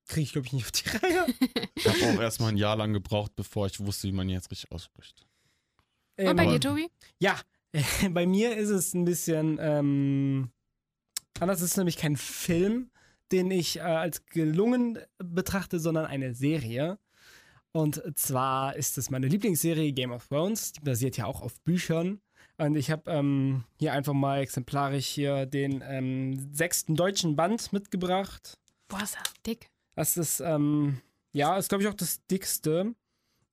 [0.07, 1.27] kriege ich glaube ich nicht auf die Reihe.
[1.75, 4.51] ich habe auch erstmal ein Jahr lang gebraucht, bevor ich wusste, wie man ihn jetzt
[4.51, 5.27] richtig ausspricht.
[6.17, 6.89] Und bei Ähm, dir, Tobi?
[7.21, 7.39] Ja,
[8.11, 10.51] bei mir ist es ein bisschen ähm,
[11.43, 11.61] anders.
[11.61, 12.91] Es ist nämlich kein Film,
[13.33, 16.99] den ich äh, als gelungen betrachte, sondern eine Serie.
[17.73, 20.73] Und zwar ist es meine Lieblingsserie Game of Thrones.
[20.73, 22.21] Die basiert ja auch auf Büchern.
[22.57, 28.59] Und ich habe ähm, hier einfach mal exemplarisch hier den ähm, sechsten deutschen Band mitgebracht.
[28.89, 29.71] Boah, ist das dick.
[29.95, 31.01] Das ist, ähm,
[31.33, 32.95] ja, ist glaube ich auch das dickste.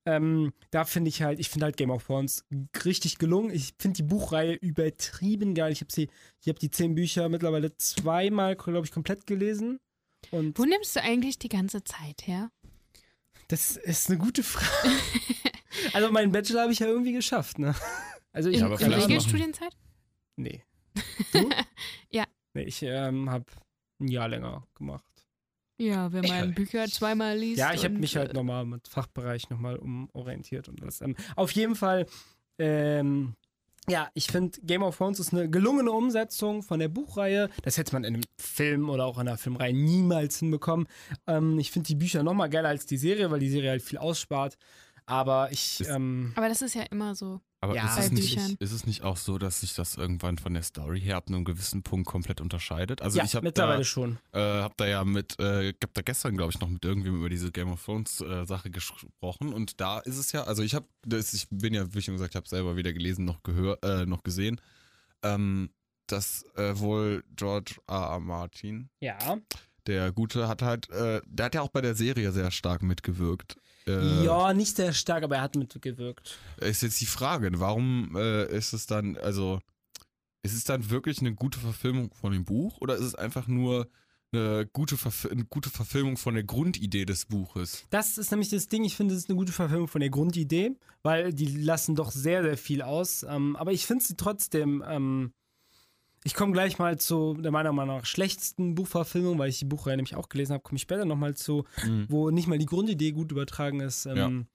[0.05, 2.45] Ähm, da finde ich halt, ich finde halt Game of Thrones
[2.85, 3.49] richtig gelungen.
[3.49, 5.71] Ich finde die Buchreihe übertrieben geil.
[5.71, 6.09] Ich habe sie,
[6.41, 9.79] ich habe die zehn Bücher mittlerweile zweimal, glaube ich, komplett gelesen.
[10.31, 12.51] Und Wo nimmst du eigentlich die ganze Zeit her?
[13.47, 14.95] das ist eine gute Frage.
[15.93, 17.75] also meinen Bachelor habe ich ja irgendwie geschafft, ne?
[18.31, 19.75] Also ich In, aber in vielleicht welcher noch- Studienzeit?
[20.35, 20.63] Nee.
[21.33, 21.49] Du?
[22.09, 22.23] Ja.
[22.53, 23.45] Nee, ich ähm, habe
[23.99, 25.14] ein Jahr länger gemacht.
[25.77, 27.59] Ja, wenn man Bücher zweimal liest.
[27.59, 31.01] Ja, ich habe mich halt äh, nochmal mit Fachbereich nochmal umorientiert und das.
[31.01, 32.05] Ähm, auf jeden Fall,
[32.57, 33.35] ähm,
[33.87, 37.49] ja, ich finde, Game of Thrones ist eine gelungene Umsetzung von der Buchreihe.
[37.63, 40.87] Das hätte man in einem Film oder auch in einer Filmreihe niemals hinbekommen.
[41.27, 43.97] Ähm, ich finde die Bücher nochmal geiler als die Serie, weil die Serie halt viel
[43.97, 44.57] ausspart.
[45.07, 47.41] Aber ich, Ist- ähm, Aber das ist ja immer so.
[47.61, 48.55] Aber Ja, ist, es nicht, Büchern.
[48.59, 51.45] ist es nicht auch so, dass sich das irgendwann von der Story her ab einem
[51.45, 53.01] gewissen Punkt komplett unterscheidet?
[53.01, 54.19] Also ja, ich habe mittlerweile da, schon.
[54.33, 57.17] äh, hab da ja mit, äh, ich hab da gestern, glaube ich, noch mit irgendwem
[57.17, 60.75] über diese Game of Thrones äh, Sache gesprochen und da ist es ja, also ich
[60.75, 64.05] habe, ich bin ja, wie ich schon gesagt habe, selber weder gelesen noch gehört, äh,
[64.05, 64.61] noch gesehen,
[65.23, 65.71] ähm,
[66.07, 67.95] dass äh, wohl George R.
[68.11, 68.19] R.
[68.19, 69.17] Martin, Ja.
[69.87, 73.55] der Gute, hat halt, äh, der hat ja auch bei der Serie sehr stark mitgewirkt.
[73.87, 76.39] Äh, ja, nicht sehr stark, aber er hat mitgewirkt.
[76.57, 79.59] ist jetzt die Frage, warum äh, ist es dann, also,
[80.43, 83.87] ist es dann wirklich eine gute Verfilmung von dem Buch oder ist es einfach nur
[84.31, 87.85] eine gute, Verf eine gute Verfilmung von der Grundidee des Buches?
[87.89, 90.75] Das ist nämlich das Ding, ich finde, es ist eine gute Verfilmung von der Grundidee,
[91.03, 93.23] weil die lassen doch sehr, sehr viel aus.
[93.23, 95.31] Ähm, aber ich finde sie trotzdem, ähm,
[96.25, 99.95] ich komme gleich mal zu der meiner Meinung nach schlechtesten Buchverfilmung, weil ich die Buchreihe
[99.95, 102.07] nämlich auch gelesen habe, komme ich später nochmal zu, Mhm.
[102.09, 104.05] wo nicht mal die Grundidee gut übertragen ist.
[104.07, 104.47] Ähm,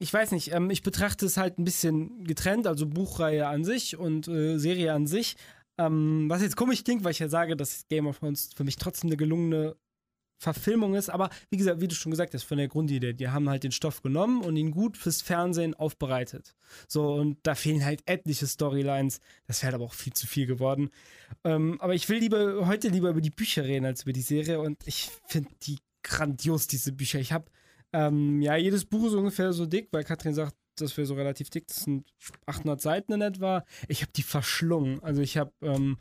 [0.00, 3.96] Ich weiß nicht, ähm, ich betrachte es halt ein bisschen getrennt, also Buchreihe an sich
[3.96, 5.36] und äh, Serie an sich.
[5.78, 8.76] Ähm, was jetzt komisch klingt, weil ich ja sage, dass Game of Thrones für mich
[8.76, 9.76] trotzdem eine gelungene
[10.44, 13.48] Verfilmung ist, aber wie gesagt, wie du schon gesagt hast, von der Grundidee, die haben
[13.48, 16.54] halt den Stoff genommen und ihn gut fürs Fernsehen aufbereitet.
[16.86, 19.20] So, und da fehlen halt etliche Storylines.
[19.46, 20.90] Das wäre halt aber auch viel zu viel geworden.
[21.44, 24.60] Ähm, aber ich will lieber heute lieber über die Bücher reden als über die Serie
[24.60, 27.18] und ich finde die grandios, diese Bücher.
[27.18, 27.46] Ich habe,
[27.92, 31.50] ähm, ja, jedes Buch ist ungefähr so dick, weil Katrin sagt, das wäre so relativ
[31.50, 31.66] dick.
[31.68, 32.12] Das sind
[32.46, 33.64] 800 Seiten in etwa.
[33.88, 35.02] Ich habe die verschlungen.
[35.02, 35.98] Also ich habe ähm,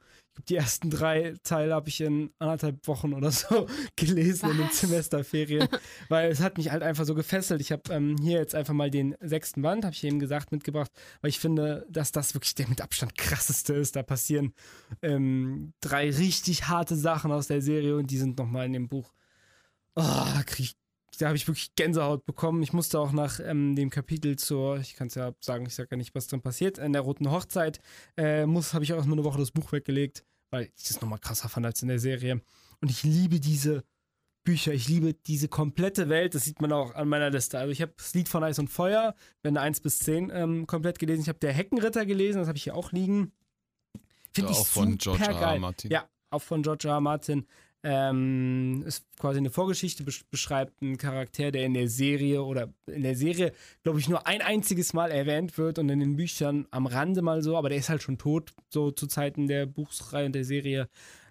[0.50, 4.80] die ersten drei Teile habe ich in anderthalb Wochen oder so gelesen in den Was?
[4.80, 5.68] Semesterferien,
[6.10, 7.62] weil es hat mich halt einfach so gefesselt.
[7.62, 10.92] Ich habe ähm, hier jetzt einfach mal den sechsten Band, habe ich eben gesagt, mitgebracht,
[11.22, 13.96] weil ich finde, dass das wirklich der mit Abstand krasseste ist.
[13.96, 14.54] Da passieren
[15.02, 19.14] ähm, drei richtig harte Sachen aus der Serie und die sind nochmal in dem Buch.
[19.96, 20.83] Oh, da krieg ich
[21.18, 22.64] da habe ich wirklich Gänsehaut bekommen.
[22.64, 25.90] Ich musste auch nach ähm, dem Kapitel zur, ich kann es ja sagen, ich sage
[25.92, 27.80] ja nicht, was drin passiert, in der Roten Hochzeit,
[28.18, 31.20] äh, muss, habe ich auch erstmal eine Woche das Buch weggelegt, weil ich das nochmal
[31.20, 32.42] krasser fand als in der Serie.
[32.82, 33.84] Und ich liebe diese
[34.44, 37.58] Bücher, ich liebe diese komplette Welt, das sieht man auch an meiner Liste.
[37.58, 41.00] Also ich habe das Lied von Eis und Feuer, Bände 1 bis 10 ähm, komplett
[41.00, 41.22] gelesen.
[41.22, 43.32] Ich habe Der Heckenritter gelesen, das habe ich hier auch liegen.
[44.34, 45.32] Finde ich auch von super George R.
[45.32, 45.40] R.
[45.40, 45.60] geil.
[45.60, 45.92] Martin.
[45.92, 46.88] Ja, auch von George.
[46.88, 47.00] R.
[47.00, 47.46] Martin.
[47.86, 53.04] Ähm, ist quasi eine Vorgeschichte, besch beschreibt einen Charakter, der in der Serie oder in
[53.04, 53.52] der Serie,
[53.84, 57.44] glaube ich, nur ein einziges Mal erwähnt wird und in den Büchern am Rande mal
[57.44, 60.88] so, aber der ist halt schon tot, so zu Zeiten der Buchreihe und der Serie.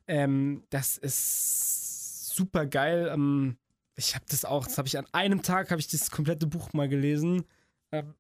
[0.06, 3.10] Ähm, das ist super geil.
[3.10, 3.56] Ähm,
[3.96, 6.72] ich habe das auch, das habe ich an einem Tag, habe ich das komplette Buch
[6.74, 7.44] mal gelesen.
[7.92, 8.14] Ähm,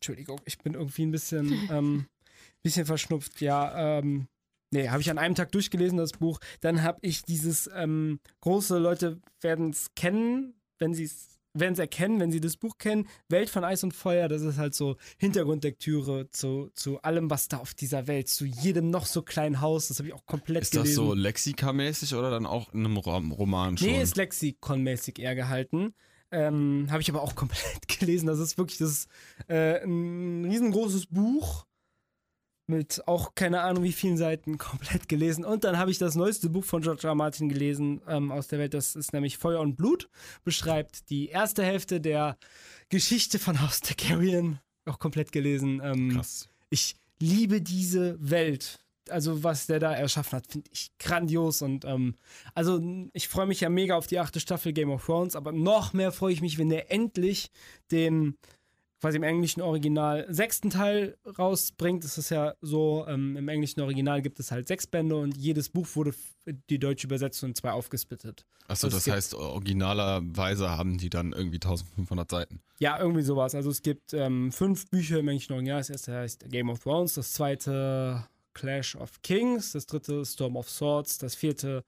[0.00, 2.06] Entschuldigung, ich bin irgendwie ein bisschen, ähm,
[2.62, 3.40] bisschen verschnupft.
[3.40, 4.28] Ja, ähm,
[4.72, 6.40] Nee, habe ich an einem Tag durchgelesen, das Buch.
[6.60, 11.78] Dann habe ich dieses ähm, große Leute werden es kennen, wenn sie es werden es
[11.78, 13.06] erkennen, wenn sie das Buch kennen.
[13.28, 17.58] Welt von Eis und Feuer, das ist halt so Hintergrundlektüre zu, zu allem, was da
[17.58, 19.88] auf dieser Welt, zu jedem noch so kleinen Haus.
[19.88, 20.88] Das habe ich auch komplett Ist gelesen.
[20.88, 23.88] das so lexikamäßig oder dann auch in einem Rom Roman schon?
[23.88, 25.92] Nee, ist lexikonmäßig eher gehalten.
[26.30, 28.26] Ähm, habe ich aber auch komplett gelesen.
[28.26, 29.08] Das ist wirklich das ist,
[29.48, 31.66] äh, ein riesengroßes Buch
[32.66, 35.44] mit auch keine Ahnung wie vielen Seiten komplett gelesen.
[35.44, 37.10] Und dann habe ich das neueste Buch von George R.
[37.10, 37.14] R.
[37.14, 38.74] Martin gelesen ähm, aus der Welt.
[38.74, 40.08] Das ist nämlich Feuer und Blut.
[40.44, 42.36] Beschreibt die erste Hälfte der
[42.88, 44.58] Geschichte von House Targaryen.
[44.84, 45.80] Auch komplett gelesen.
[45.82, 46.48] Ähm, Krass.
[46.70, 48.78] ich liebe diese Welt.
[49.08, 51.60] Also, was der da erschaffen hat, finde ich grandios.
[51.60, 52.14] Und ähm,
[52.54, 52.80] also,
[53.12, 56.12] ich freue mich ja mega auf die achte Staffel Game of Thrones, aber noch mehr
[56.12, 57.50] freue ich mich, wenn der endlich
[57.90, 58.36] den
[59.02, 62.04] quasi im englischen Original sechsten Teil rausbringt.
[62.04, 65.68] Es ist ja so, ähm, im englischen Original gibt es halt sechs Bände und jedes
[65.68, 66.14] Buch wurde
[66.70, 68.46] die deutsche Übersetzung in zwei aufgesplittet.
[68.68, 72.60] Achso, es das heißt, originalerweise haben die dann irgendwie 1500 Seiten.
[72.78, 73.56] Ja, irgendwie sowas.
[73.56, 75.80] Also es gibt ähm, fünf Bücher im englischen Original.
[75.80, 78.24] Das erste heißt Game of Thrones, das zweite
[78.54, 81.82] Clash of Kings, das dritte Storm of Swords, das vierte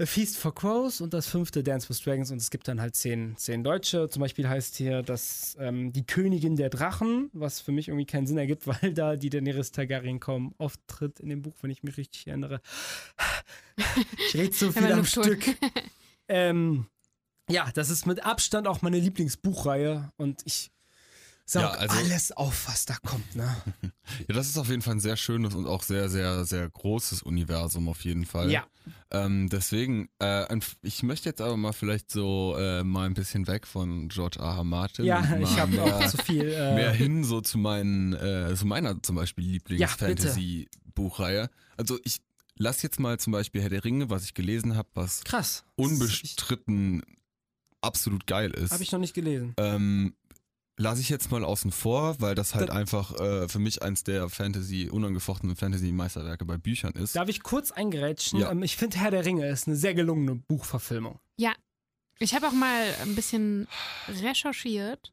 [0.00, 2.30] A Feast for Crows und das fünfte Dance with Dragons.
[2.30, 4.08] Und es gibt dann halt zehn, zehn Deutsche.
[4.08, 8.28] Zum Beispiel heißt hier das ähm, die Königin der Drachen, was für mich irgendwie keinen
[8.28, 11.96] Sinn ergibt, weil da die Daenerys Targaryen kaum auftritt in dem Buch, wenn ich mich
[11.96, 12.60] richtig erinnere.
[14.28, 15.04] Ich rede so viel am.
[15.04, 15.44] Stück.
[16.30, 16.84] Ähm,
[17.48, 20.70] ja, das ist mit Abstand auch meine Lieblingsbuchreihe und ich
[21.48, 23.56] saug Ja, also- alles auf, was da kommt, ne?
[24.28, 27.22] Ja, das ist auf jeden Fall ein sehr schönes und auch sehr, sehr, sehr großes
[27.22, 28.50] Universum auf jeden Fall.
[28.50, 28.66] Ja.
[29.10, 30.46] Ähm, deswegen, äh,
[30.82, 34.38] ich möchte jetzt aber mal vielleicht so äh, mal ein bisschen weg von George.
[34.40, 34.64] R.
[34.64, 35.04] Martin.
[35.04, 36.48] Ja, ich habe auch mehr, zu viel.
[36.52, 39.52] Äh, mehr hin so zu meinen, äh, zu meiner zum Beispiel Ja.
[40.38, 41.50] Lieblings-Fantasy-Buchreihe.
[41.76, 42.18] Also ich
[42.56, 45.64] lass jetzt mal zum Beispiel Herr der Ringe, was ich gelesen habe, was krass.
[45.76, 47.02] unbestritten
[47.80, 48.72] absolut geil ist.
[48.72, 49.54] Habe ich noch nicht gelesen.
[49.58, 50.14] Ähm,
[50.78, 54.02] lasse ich jetzt mal außen vor, weil das halt Da- einfach äh, für mich eins
[54.04, 57.14] der Fantasy, unangefochtenen Fantasy-Meisterwerke bei Büchern ist.
[57.14, 58.40] Darf ich kurz eingerätschen?
[58.40, 58.50] Ja.
[58.50, 61.18] Ähm, ich finde Herr der Ringe ist eine sehr gelungene Buchverfilmung.
[62.20, 63.68] Ich habe auch mal ein bisschen
[64.08, 65.12] recherchiert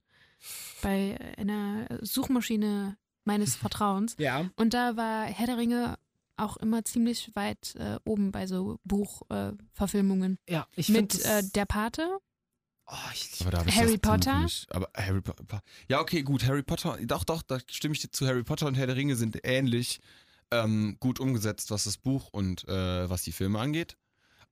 [0.82, 4.16] bei einer Suchmaschine meines Vertrauens.
[4.18, 4.49] Ja.
[4.55, 5.99] Und da war Herr der Ringe
[6.36, 10.39] auch immer ziemlich weit äh, oben bei so Buchverfilmungen.
[10.47, 10.53] Äh.
[10.53, 11.30] Ja, ich Mit finde.
[11.30, 12.18] äh, Der Pate.
[12.88, 14.47] Oh, ich, Harry Potter?
[14.69, 15.61] Aber Harry Potter.
[15.89, 16.45] Ja, okay, gut.
[16.45, 16.97] Harry Potter.
[17.03, 18.27] Doch, doch, da stimme ich dir zu.
[18.27, 19.99] Harry Potter und Herr der Ringe sind ähnlich
[20.51, 23.97] ähm, gut umgesetzt, was das Buch und äh, was die Filme angeht.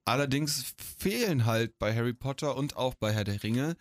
[0.05, 3.77] Allerdings fehlen halt bei Harry Potter und auch bei Herr der Ringe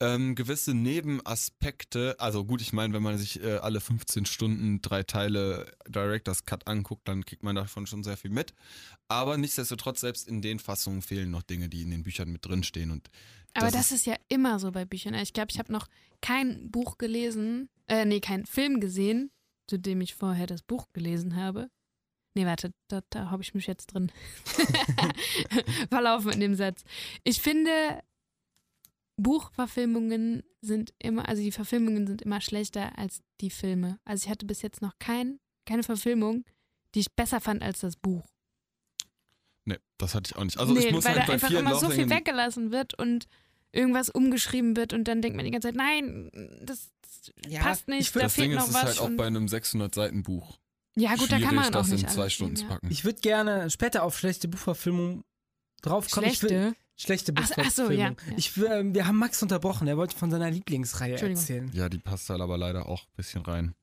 [0.00, 2.16] ähm, gewisse Nebenaspekte.
[2.18, 6.66] Also gut, ich meine, wenn man sich äh, alle 15 Stunden drei Teile Director's Cut
[6.66, 8.54] anguckt, dann kriegt man davon schon sehr viel mit.
[9.08, 12.90] Aber nichtsdestotrotz, selbst in den Fassungen fehlen noch Dinge, die in den Büchern mit drinstehen.
[12.90, 13.08] Und
[13.54, 15.14] Aber Das das, ist ja immer so bei Büchern.
[15.14, 15.88] Ich glaube, ich habe noch
[16.20, 19.30] kein Buch gelesen, äh, nee, keinen Film gesehen,
[19.68, 21.70] zu dem ich vorher das Buch gelesen habe.
[22.34, 24.10] Nee, warte, da, da habe ich mich jetzt drin
[25.88, 26.82] verlaufen in dem Satz.
[27.22, 28.02] Ich finde,
[29.16, 34.00] Buchverfilmungen sind immer, also die Verfilmungen sind immer schlechter als die Filme.
[34.04, 36.44] Also ich hatte bis jetzt noch kein, keine Verfilmung,
[36.94, 38.26] die ich besser fand als das Buch.
[39.64, 40.58] Nee, das hatte ich auch nicht.
[40.58, 43.26] Also nee, ich muss weil halt da bei einfach immer so viel weggelassen wird und
[43.74, 46.30] irgendwas umgeschrieben wird und dann denkt man die ganze Zeit, nein,
[46.62, 46.90] das
[47.48, 48.82] Ja, passt ich nicht, find- da Das fehlt Ding ist, noch es was.
[48.94, 50.58] ist halt auch bei einem 600 Seiten Buch
[50.96, 52.88] ja gut, da kann man auch das nicht in zwei Stunden zu packen.
[52.90, 55.24] ich würde gerne später auf schlechte Buchverfilmungen
[55.82, 56.28] draufkommen.
[56.28, 56.32] ja.
[56.32, 56.76] Ich will, Schlechte.
[56.96, 58.16] schlechte Ach so, Buchverfilmungen.
[58.16, 58.38] ach so, ja, ja.
[58.38, 59.88] Ich, ähm, wir haben Max unterbrochen.
[59.88, 61.68] Er wollte von seiner Lieblingsreihe erzählen.
[61.74, 63.74] ja, die passt halt aber leider auch ein bisschen rein.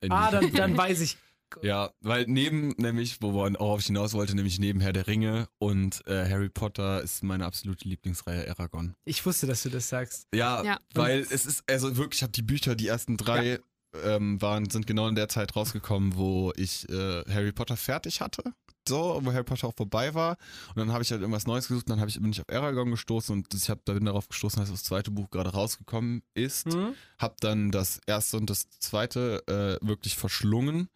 [0.00, 1.16] In Ah, dann, dann weiß ich.
[1.62, 5.48] Ja, weil neben, nämlich, wo man auch auf hinaus wollte, nämlich neben Herr der Ringe
[5.58, 8.94] und äh, Harry Potter ist meine absolute Lieblingsreihe Aragon.
[9.04, 10.26] Ich wusste, dass du das sagst.
[10.34, 10.78] Ja, Ja.
[10.94, 13.60] weil es ist, also wirklich, ich habe die Bücher, die ersten drei
[14.04, 18.42] ähm, waren, sind genau in der Zeit rausgekommen, wo ich äh, Harry Potter fertig hatte.
[18.88, 20.36] So, wo Harry Potter auch vorbei war.
[20.68, 22.48] Und dann habe ich halt irgendwas Neues gesucht und dann hab ich, bin ich auf
[22.48, 26.22] Aragon gestoßen und ich hab, da bin darauf gestoßen, dass das zweite Buch gerade rausgekommen
[26.34, 26.72] ist.
[26.72, 26.94] Hm?
[27.18, 30.88] Hab dann das erste und das zweite äh, wirklich verschlungen.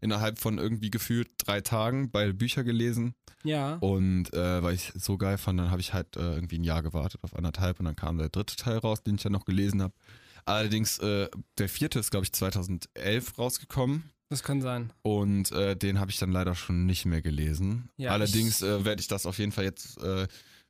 [0.00, 3.14] Innerhalb von irgendwie gefühlt drei Tagen, beide Bücher gelesen.
[3.42, 3.74] Ja.
[3.76, 6.64] Und äh, weil ich es so geil fand, dann habe ich halt äh, irgendwie ein
[6.64, 9.44] Jahr gewartet auf anderthalb und dann kam der dritte Teil raus, den ich ja noch
[9.44, 9.94] gelesen habe.
[10.44, 11.28] Allerdings, äh,
[11.58, 14.04] der vierte ist, glaube ich, 2011 rausgekommen.
[14.30, 14.92] Das kann sein.
[15.02, 17.90] Und äh, den habe ich dann leider schon nicht mehr gelesen.
[17.96, 20.26] Ja, Allerdings äh, werde ich das auf jeden Fall jetzt, äh,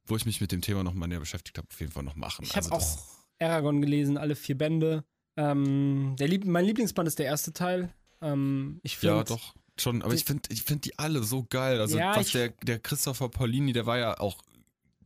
[0.07, 2.17] wo ich mich mit dem Thema noch mal näher beschäftigt habe, auf jeden Fall noch
[2.17, 2.45] machen.
[2.45, 5.05] Ich habe Also das- auch Aragon gelesen, alle vier Bände.
[5.37, 7.93] Ähm, der Lieb mein Lieblingsband ist der erste Teil.
[8.21, 9.55] Ähm, ich finde, Ja, doch.
[9.79, 11.81] schon, aber ich finde ich find die alle so geil.
[11.81, 14.43] Also Ja, was ich- der, der Christopher Paulini, der war ja auch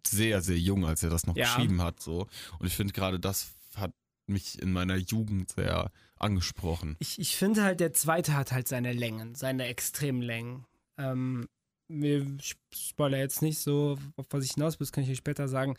[0.07, 1.45] sehr, sehr jung, als er das noch Ja.
[1.45, 2.01] geschrieben hat.
[2.01, 2.27] So.
[2.59, 3.93] Und ich finde gerade das hat
[4.27, 6.97] mich in meiner Jugend sehr angesprochen.
[7.01, 10.65] Ich, ich finde halt, der zweite hat halt seine Längen, seine extremen Längen.
[10.99, 11.49] Ähm,
[11.89, 15.19] mir ich spoiler jetzt nicht so, auf was ich hinaus will, das kann ich euch
[15.19, 15.77] später sagen.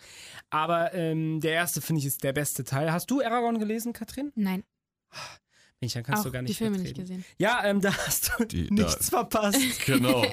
[0.52, 2.92] Aber ähm, der erste, finde ich, ist der beste Teil.
[2.92, 4.32] Hast du Aragorn gelesen, Katrin?
[4.36, 4.64] Nein,
[5.84, 7.18] Mensch, dann kannst auch du gar nicht die Filme nicht mitreden.
[7.24, 7.26] gesehen.
[7.38, 9.60] Ja, ähm, da hast du Die- da- nichts verpasst.
[9.86, 10.26] Genau.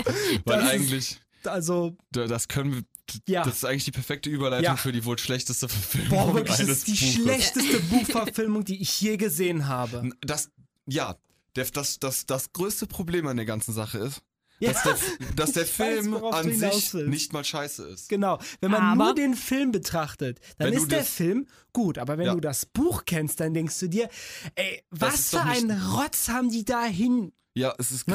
[0.45, 2.83] Weil eigentlich, Also, da- das können wir,
[3.27, 3.43] Ja.
[3.45, 4.77] das ist eigentlich die perfekte Überleitung Ja.
[4.77, 7.15] für die wohl schlechteste Verfilmung boah, wirklich, das ist die Buches.
[7.15, 10.11] schlechteste Buchverfilmung, die ich je gesehen habe.
[10.21, 10.51] Das,
[10.87, 11.17] ja,
[11.55, 14.23] das, das, das größte Problem an der ganzen Sache ist,
[14.61, 14.97] Ja, dass der,
[15.37, 18.09] dass der weiß, Film du an sich nicht mal scheiße ist.
[18.09, 18.39] Genau.
[18.61, 21.97] Wenn man Aber- nur den Film betrachtet, dann ist der Film gut.
[21.99, 22.35] Aber wenn Ja.
[22.35, 24.09] du das Buch kennst, dann denkst du dir,
[24.57, 27.33] ey, was für einen Rotz haben die da hin?
[27.55, 28.15] Ja, es ist Ne?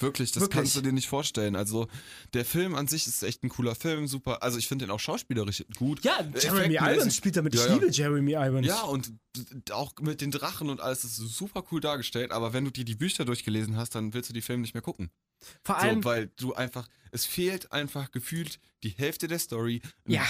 [0.00, 0.56] Wirklich, das Wirklich.
[0.56, 1.56] kannst du dir nicht vorstellen.
[1.56, 1.88] Also,
[2.34, 4.42] der Film an sich ist echt ein cooler Film, super.
[4.42, 6.02] Also, ich finde den auch schauspielerisch gut.
[6.04, 7.54] Ja, Jeremy Effektmäßig- Irons spielt damit.
[7.54, 7.74] Ich Ja, ja.
[7.74, 8.66] liebe Jeremy Irons.
[8.66, 9.12] Ja, und
[9.70, 12.96] auch mit den Drachen und alles ist super cool dargestellt, aber wenn du dir die
[12.96, 15.10] Bücher durchgelesen hast, dann willst du die Filme nicht mehr gucken.
[15.64, 19.80] Vor allem, so, weil du einfach, es fehlt einfach gefühlt die Hälfte der Story.
[20.06, 20.24] ja,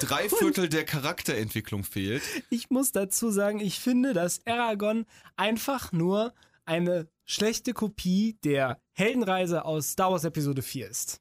[0.00, 2.22] Drei Viertel der Charakterentwicklung fehlt.
[2.50, 6.34] ich muss dazu sagen, ich finde, dass Aragorn einfach nur
[6.66, 11.20] eine schlechte Kopie der Heldenreise aus Star Wars Episode 4 ist.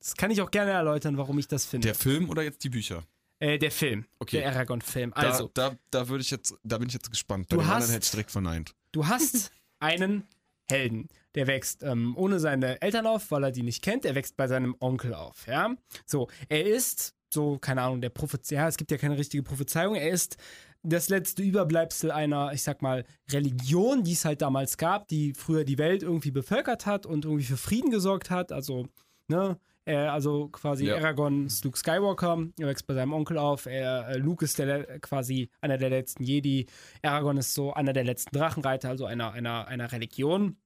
[0.00, 1.88] Das kann ich auch gerne erläutern, warum ich das finde.
[1.88, 3.04] Der Film oder jetzt die Bücher?
[3.40, 4.38] äh, der Film, Okay.
[4.38, 5.12] der Aragorn-Film.
[5.14, 7.48] Da, Also, da, da würde ich jetzt, da bin ich jetzt gespannt.
[7.48, 8.74] Bei Du dem hast- anderen hätte ich direkt verneint.
[8.92, 10.26] Du hast einen
[10.68, 14.04] Helden, der wächst ähm, ohne seine Eltern auf, weil er die nicht kennt.
[14.04, 15.72] Er wächst bei seinem Onkel auf, ja.
[16.04, 19.94] So, er ist so, keine Ahnung, der Prophezei, ja, es gibt ja keine richtige Prophezeiung.
[19.94, 20.36] Er ist
[20.82, 25.64] das letzte Überbleibsel einer, ich sag mal, Religion, die es halt damals gab, die früher
[25.64, 28.52] die Welt irgendwie bevölkert hat und irgendwie für Frieden gesorgt hat.
[28.52, 28.86] Also,
[29.28, 30.96] ne, er, also quasi Ja.
[30.96, 35.00] Aragorn ist Luke Skywalker, er wächst bei seinem Onkel auf, er, äh, Luke ist der,
[35.00, 36.66] quasi einer der letzten Jedi,
[37.02, 40.56] Aragorn ist so einer der letzten Drachenreiter, also einer, einer, einer Religion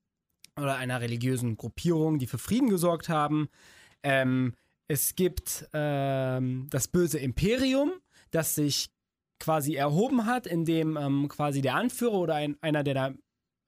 [0.57, 3.49] oder einer religiösen Gruppierung, die für Frieden gesorgt haben.
[4.03, 4.55] Ähm,
[4.93, 7.93] es gibt ähm, das böse Imperium,
[8.31, 8.91] das sich
[9.41, 13.15] quasi erhoben hat, indem ähm, quasi der Anführer oder ein, einer, der da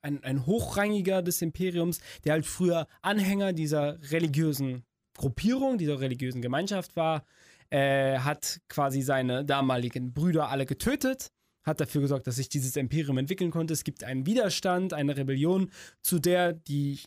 [0.03, 4.85] ein, ein Hochrangiger des Imperiums, der halt früher Anhänger dieser religiösen
[5.17, 7.25] Gruppierung, dieser religiösen Gemeinschaft war,
[7.71, 11.29] äh, hat quasi seine damaligen Brüder alle getötet,
[11.65, 13.73] hat dafür gesorgt, dass sich dieses Imperium entwickeln konnte.
[13.73, 15.71] Es gibt einen Widerstand, eine Rebellion,
[16.03, 17.01] zu der die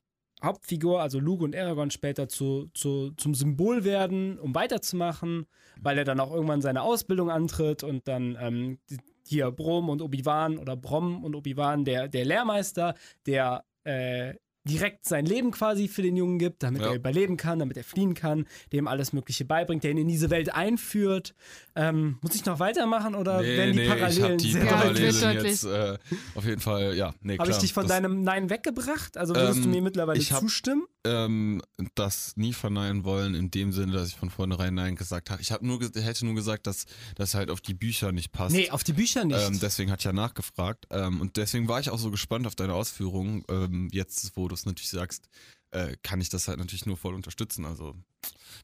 [0.44, 5.48] Hauptfigur, also Luke und Aragorn, später zu, zu, zum Symbol werden, um weiterzumachen,
[5.82, 8.80] weil er dann auch irgendwann seine Ausbildung antritt und dann ähm,
[9.28, 12.94] hier Brom und Obi-Wan oder Brom und Obi-Wan, der, der Lehrmeister,
[13.26, 14.36] der äh,
[14.68, 16.90] direkt sein Leben quasi für den Jungen gibt, damit Ja.
[16.90, 20.30] er überleben kann, damit er fliehen kann, dem alles Mögliche beibringt, der ihn in diese
[20.30, 21.34] Welt einführt.
[21.76, 25.64] Ähm, muss ich noch weitermachen oder werden die ich hab Parallelen die sehr Parallelen jetzt
[25.64, 25.98] äh,
[26.36, 27.38] auf jeden Fall, ja, nee.
[27.38, 29.18] Habe ich dich von deinem Nein weggebracht?
[29.18, 30.84] Also würdest du Ähm, mir mittlerweile ich hab- zustimmen?
[31.06, 31.62] ähm,
[31.96, 35.42] das nie verneinen wollen, in dem Sinne, dass ich von vornherein Nein gesagt habe.
[35.42, 38.54] Ich hab nur, hätte nur gesagt, dass das halt auf die Bücher nicht passt.
[38.54, 39.40] Nee, auf die Bücher nicht.
[39.40, 40.86] Ähm, deswegen hatte ich ja nachgefragt.
[40.90, 43.44] Ähm, und deswegen war ich auch so gespannt auf deine Ausführungen.
[43.50, 45.28] Ähm, jetzt, wo du es natürlich sagst,
[45.72, 47.66] äh, kann ich das halt natürlich nur voll unterstützen.
[47.66, 47.96] Also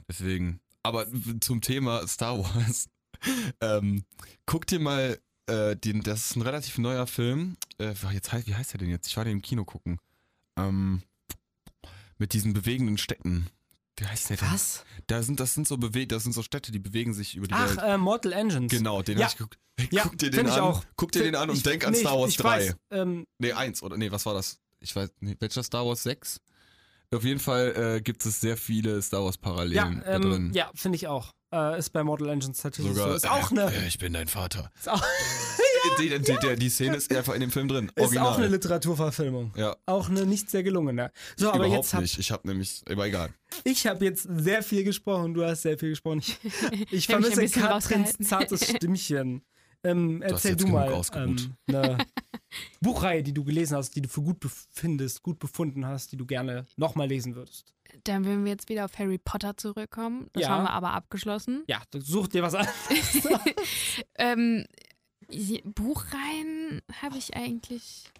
[0.08, 0.60] deswegen.
[0.84, 1.08] Aber
[1.39, 2.88] zum Thema Star Wars.
[3.62, 4.04] ähm,
[4.46, 5.18] guck dir mal,
[5.48, 7.56] äh, den, das ist ein relativ neuer Film.
[7.80, 9.08] Äh, jetzt, heißt- wie heißt der denn jetzt?
[9.08, 10.00] Ich war den im Kino gucken.
[10.58, 11.02] Ähm,
[12.18, 13.48] mit diesen bewegenden Städten.
[13.98, 14.52] Wie heißt der denn?
[14.52, 14.84] Was?
[15.08, 17.54] Da sind, das sind so bewegt, das sind so Städte, die bewegen sich über die
[17.54, 17.80] Ach, Welt.
[17.82, 18.72] äh, Mortal Engines.
[18.72, 19.26] Genau, den Ja.
[19.26, 19.60] hab ich geguckt.
[19.80, 20.60] Hey, Ja, guck dir den an.
[20.60, 20.84] auch.
[20.96, 22.50] Guck dir den an und Ich- denk an nee, Star Wars ich, ich 3.
[22.70, 24.60] Weiß, ähm, Nee, 1 oder nee, was war das?
[24.84, 26.42] Ich weiß nicht, welcher Star Wars 6?
[27.14, 30.52] Auf jeden Fall äh, gibt es sehr viele Star Wars ja, Parallelen da ähm, drin.
[30.54, 31.32] ja finde ich auch.
[31.54, 33.16] Äh, ist bei Mortal Engines tatsächlich Sogar, so.
[33.16, 34.72] Ist auch eine, äh, ich bin dein Vater.
[34.76, 35.04] ist auch,
[36.00, 37.92] die, die, die, die Szene ist einfach in dem Film drin.
[37.96, 38.28] ist Original.
[38.28, 39.54] auch eine Literaturverfilmung.
[39.56, 41.12] ja, Auch eine nicht sehr gelungene.
[41.38, 42.18] So, aber überhaupt jetzt hab, nicht.
[42.18, 43.30] Ich habe nämlich, aber egal.
[43.64, 46.20] ich habe jetzt sehr viel gesprochen, du hast sehr viel gesprochen.
[46.20, 46.40] Ich,
[46.92, 49.44] ich vermisse Katrins zartes Stimmchen.
[49.84, 51.98] Ähm, hast erzähl jetzt du genug mal ähm, eine
[52.82, 56.26] Buchreihe, die du gelesen hast, die du für gut befindest, gut befunden hast, die du
[56.26, 57.74] gerne nochmal lesen würdest.
[58.06, 60.30] Dann würden wir jetzt wieder auf Harry Potter zurückkommen.
[60.34, 60.50] Das Ja.
[60.50, 61.64] haben wir aber abgeschlossen.
[61.68, 62.68] Ja, du such dir was an.
[64.16, 64.66] Ähm,
[65.66, 68.12] Buchreihen habe ich eigentlich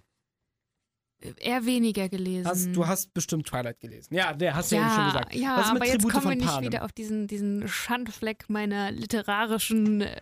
[1.40, 2.48] eher weniger gelesen.
[2.48, 4.14] Hast, du hast bestimmt Twilight gelesen.
[4.14, 5.36] Ja, der hast du ja, eben schon gesagt.
[5.36, 6.72] ja aber jetzt Tribute kommen wir nicht Panem?
[6.72, 10.22] wieder auf diesen, diesen Schandfleck meiner literarischen äh,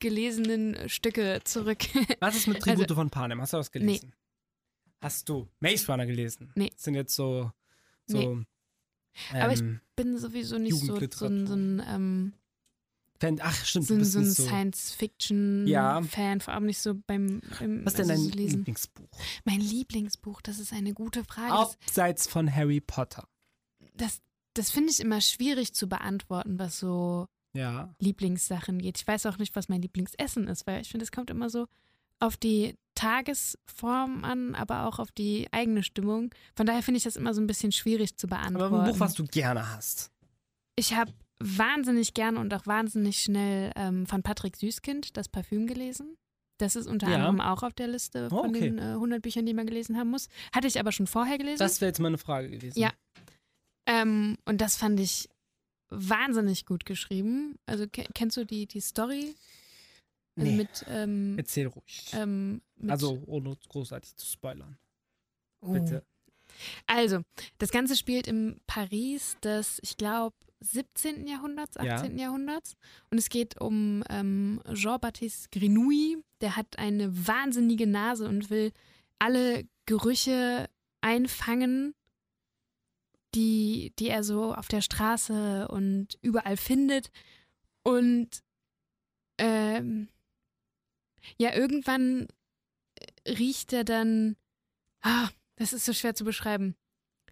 [0.00, 1.78] gelesenen Stücke zurück.
[2.20, 3.40] Was ist mit Also- Tribute von Panem?
[3.40, 4.14] Hast du was gelesen?
[5.00, 6.52] Hast du Maze Runner gelesen?
[6.56, 6.70] Nee.
[6.74, 7.50] Das sind jetzt so.
[8.06, 8.44] so Nee.
[9.40, 12.32] Aber ich- ähm, Bin sowieso nicht so, so, ein- so ein, ähm,
[13.20, 14.44] Fan Ach, stimmt, so, du bist so ein so.
[14.44, 16.00] Science-Fiction-Fan, Ja.
[16.40, 18.56] vor allem nicht so beim, beim Was ist denn also dein so.
[18.56, 19.10] Lieblingsbuch?
[19.44, 21.52] Mein Lieblingsbuch, das ist eine gute Frage.
[21.52, 23.28] Abseits von Harry Potter.
[23.94, 24.22] das,
[24.54, 27.92] das finde ich immer schwierig zu beantworten, was so Ja.
[27.98, 28.98] Lieblingssachen geht.
[28.98, 31.66] Ich weiß auch nicht, was mein Lieblingsessen ist, weil ich finde, es kommt immer so
[32.20, 36.34] auf die Tagesform an, aber auch auf die eigene Stimmung.
[36.54, 38.74] Von daher finde ich das immer so ein bisschen schwierig zu beantworten.
[38.74, 40.10] Aber ein Buch, was du gerne hast.
[40.76, 46.16] Ich habe wahnsinnig gern und auch wahnsinnig schnell ähm, von Patrick Süßkind das Parfüm gelesen.
[46.58, 47.14] Das ist unter Ja.
[47.16, 48.60] anderem auch auf der Liste Oh, von okay.
[48.60, 50.28] den äh, 100 Büchern, die man gelesen haben muss.
[50.54, 51.58] Hatte ich aber schon vorher gelesen.
[51.58, 52.78] Das wäre jetzt meine Frage gewesen.
[52.78, 52.90] Ja.
[53.86, 55.28] Ähm, und das fand ich
[55.90, 57.56] wahnsinnig gut geschrieben.
[57.66, 59.34] Also ke kennst du die, die Story?
[60.36, 60.56] Also Nee.
[60.56, 62.10] mit, ähm, Erzähl ruhig.
[62.14, 64.78] ähm, also, ohne großartig zu spoilern.
[65.60, 65.72] Oh.
[65.72, 66.04] Bitte.
[66.86, 67.20] Also,
[67.58, 71.26] das Ganze spielt im Paris des, ich glaube, 17.
[71.26, 71.94] Jahrhunderts, Ja.
[71.96, 72.18] 18.
[72.18, 72.74] Jahrhunderts.
[73.10, 76.22] Und es geht um ähm, Jean-Baptiste Grenouille.
[76.40, 78.72] Der hat eine wahnsinnige Nase und will
[79.18, 80.68] alle Gerüche
[81.02, 81.94] einfangen,
[83.34, 87.10] die, die er so auf der Straße und überall findet.
[87.82, 88.28] Und
[89.38, 90.08] ähm,
[91.38, 92.28] ja, irgendwann
[93.26, 94.36] riecht er dann.
[95.02, 96.74] Ah, das ist so schwer zu beschreiben.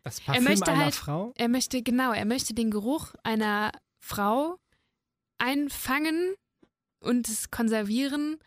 [0.03, 1.33] Das Parfüm möchte einer halt- Frau?
[1.37, 4.59] Er möchte, genau, er möchte den Geruch einer Frau
[5.39, 6.35] einfangen
[7.01, 8.39] und es konservieren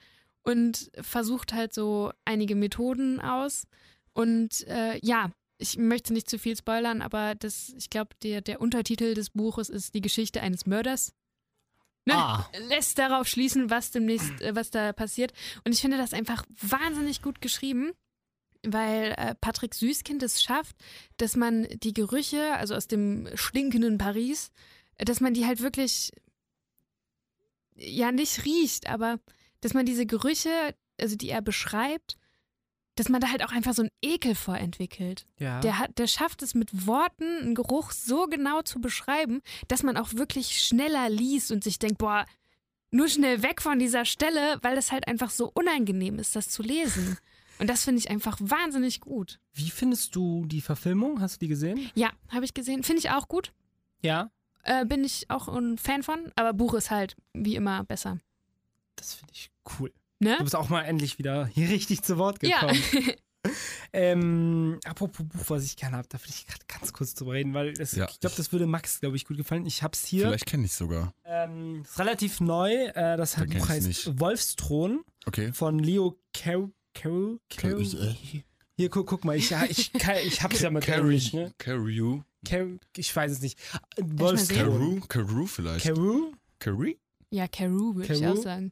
[0.44, 3.68] und versucht halt so einige Methoden aus.
[4.14, 5.32] Und äh, ja,
[5.62, 9.70] ich möchte nicht zu viel spoilern, aber das, ich glaube, der, der Untertitel des Buches
[9.70, 11.14] ist die Geschichte eines Mörders.
[12.06, 12.16] Ne?
[12.16, 12.50] Ah.
[12.68, 15.34] Lässt darauf schließen, was demnächst, äh, was da passiert.
[15.64, 17.92] Und ich finde das einfach wahnsinnig gut geschrieben,
[18.64, 20.76] weil äh, Patrick Süßkind es schafft,
[21.18, 24.52] dass man die Gerüche, also aus dem stinkenden Paris,
[24.98, 26.12] äh, dass man die halt wirklich
[27.76, 29.20] ja nicht riecht, aber
[29.62, 32.18] dass man diese Gerüche, also die er beschreibt,
[32.96, 35.26] dass man da halt auch einfach so einen Ekel vorentwickelt.
[35.40, 35.60] Ja.
[35.62, 39.98] Der, hat, der schafft es mit Worten, einen Geruch so genau zu beschreiben, dass man
[39.98, 42.26] auch wirklich schneller liest und sich denkt, boah,
[42.92, 46.62] nur schnell weg von dieser Stelle, weil das halt einfach so unangenehm ist, das zu
[46.62, 47.18] lesen.
[47.60, 49.40] Und das finde ich einfach wahnsinnig gut.
[49.54, 51.22] Wie findest du die Verfilmung?
[51.22, 51.92] Hast du die gesehen?
[51.94, 52.82] Ja, habe ich gesehen.
[52.82, 53.54] Finde ich auch gut.
[54.02, 54.32] Ja.
[54.64, 56.32] Äh, bin ich auch ein Fan von.
[56.36, 58.18] Aber Buch ist halt wie immer besser.
[58.96, 59.94] Das finde ich cool.
[60.22, 60.36] Ne?
[60.38, 62.60] Du bist auch mal endlich wieder hier richtig zu Wort Ja.
[62.62, 62.82] gekommen.
[63.94, 67.54] Ähm, apropos Buch, was ich gerne habe, da will ich gerade ganz kurz drüber reden,
[67.54, 68.08] weil das, Ja.
[68.10, 69.66] ich glaube, das würde Max, glaube ich, gut gefallen.
[69.66, 70.28] Ich habe es hier.
[70.28, 71.14] Vielleicht kenne ich sogar.
[71.26, 72.72] Ähm, ist relativ neu.
[72.72, 74.20] Äh, das kenn Buch heißt nicht.
[74.20, 75.52] Wolfsthron Okay.
[75.54, 76.72] von Leo Carroll.
[76.94, 77.40] Carroll?
[77.50, 77.84] Carroll?
[78.78, 79.92] Hier, guck, guck mal, ich, ja, ich,
[80.26, 81.54] ich hab's ja mit Englisch, ne?
[81.58, 82.22] Carew.
[82.46, 83.60] Carroll, ich weiß es nicht.
[83.98, 84.04] Äh?
[84.04, 84.58] Wolfsthron.
[84.58, 85.00] Carew?
[85.08, 85.86] Carew vielleicht.
[85.86, 86.32] Carew?
[87.32, 88.72] ja, Carew würde ich auch sagen.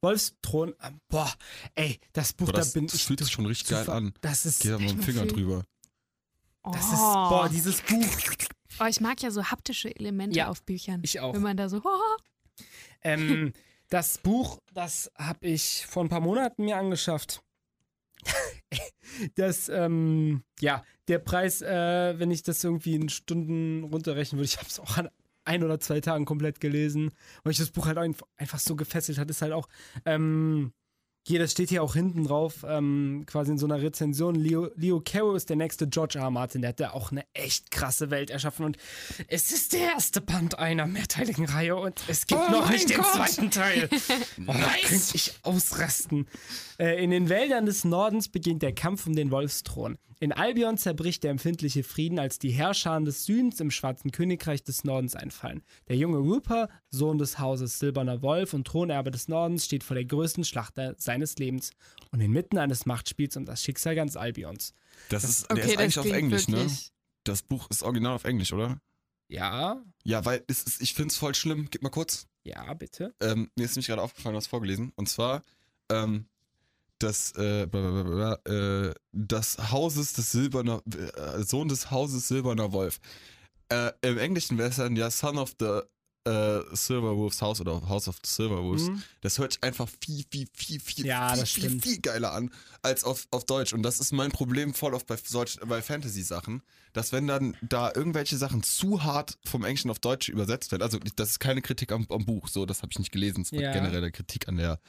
[0.00, 0.74] Wolfsthron.
[0.80, 1.32] äh, Boah,
[1.74, 3.04] ey, das Buch, Boah, das, da bin das ich.
[3.04, 4.12] fühlt sich schon richtig geil an.
[4.20, 4.60] Das ist.
[4.60, 5.34] Geh da mal mit dem Finger fühlen.
[5.34, 5.64] drüber.
[6.64, 6.92] Das Oh.
[6.94, 7.00] ist.
[7.00, 8.06] Boah, dieses Buch.
[8.80, 11.00] Oh, ich mag ja so haptische Elemente Ja, auf Büchern.
[11.02, 11.34] Ich auch.
[11.34, 12.62] Wenn man da so, oh,
[13.02, 13.52] Ähm,
[13.88, 17.42] das Buch, das habe ich vor ein paar Monaten mir angeschafft.
[19.36, 24.58] das, ähm, ja, der Preis, äh, wenn ich das irgendwie in Stunden runterrechnen würde, ich
[24.58, 25.08] habe es auch an
[25.48, 27.10] ein oder zwei Tagen komplett gelesen,
[27.42, 29.68] weil ich das Buch halt einfach, so gefesselt hat, ist halt auch,
[30.04, 30.72] ähm,
[31.28, 34.34] hier, das steht hier auch hinten drauf, ähm, quasi in so einer Rezension.
[34.34, 36.30] Leo, Leo Caro ist der nächste George R.
[36.30, 36.62] Martin.
[36.62, 38.64] Der hat da auch eine echt krasse Welt erschaffen.
[38.64, 38.78] Und
[39.28, 42.96] es ist der erste Band einer mehrteiligen Reihe und es gibt Oh noch nicht den
[42.96, 43.06] Gott!
[43.14, 43.88] zweiten Teil.
[43.92, 46.26] Oh, da könnte ich ausrasten.
[46.78, 49.98] Äh, in den Wäldern des Nordens beginnt der Kampf um den Wolfsthron.
[50.20, 54.82] In Albion zerbricht der empfindliche Frieden, als die Herrscher des Südens im Schwarzen Königreich des
[54.82, 55.62] Nordens einfallen.
[55.86, 60.06] Der junge Rupert, Sohn des Hauses Silberner Wolf und Thronerbe des Nordens, steht vor der
[60.06, 60.76] größten Schlacht
[61.18, 61.70] seines Lebens
[62.10, 64.72] und inmitten eines Machtspiels um das Schicksal ganz Albions.
[65.08, 66.56] Das ist, der okay, ist das eigentlich auf Englisch, ne?
[66.58, 66.92] wirklich.
[67.24, 68.80] Das Buch ist original auf Englisch, oder?
[69.28, 71.68] Ja, Ja, weil es ist, ich finde es voll schlimm.
[71.70, 72.26] Gib mal kurz.
[72.44, 73.14] ja, bitte.
[73.20, 74.92] Ähm, mir ist nämlich gerade aufgefallen, was vorgelesen.
[74.96, 75.44] Und zwar,
[75.90, 76.26] ähm,
[76.98, 83.00] das, äh, blablabla, äh, das Hauses des Silberner, äh, Sohn des Hauses Silberner Wolf.
[83.68, 85.80] Äh, Im Englischen wäre es dann ja Son of the
[86.28, 89.02] äh, Silverwolves House oder House of the Silverwolves, Mhm.
[89.22, 92.50] das hört sich einfach viel, viel, viel, viel, Ja, viel, viel, viel geiler an
[92.82, 93.72] als auf, auf Deutsch.
[93.72, 95.16] Und das ist mein Problem voll oft bei,
[95.66, 96.62] bei Fantasy-Sachen,
[96.92, 100.98] dass wenn dann da irgendwelche Sachen zu hart vom Englischen auf Deutsch übersetzt werden, also
[101.16, 103.60] das ist keine Kritik am, am Buch, so, das habe ich nicht gelesen, es war
[103.60, 103.72] Ja.
[103.72, 104.80] generell eine Kritik an der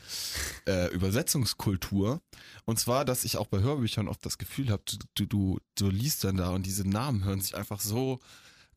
[0.67, 2.21] äh, Übersetzungskultur.
[2.65, 4.83] Und zwar, dass ich auch bei Hörbüchern oft das Gefühl habe,
[5.15, 8.19] du, du, du liest dann da und diese Namen hören sich einfach so,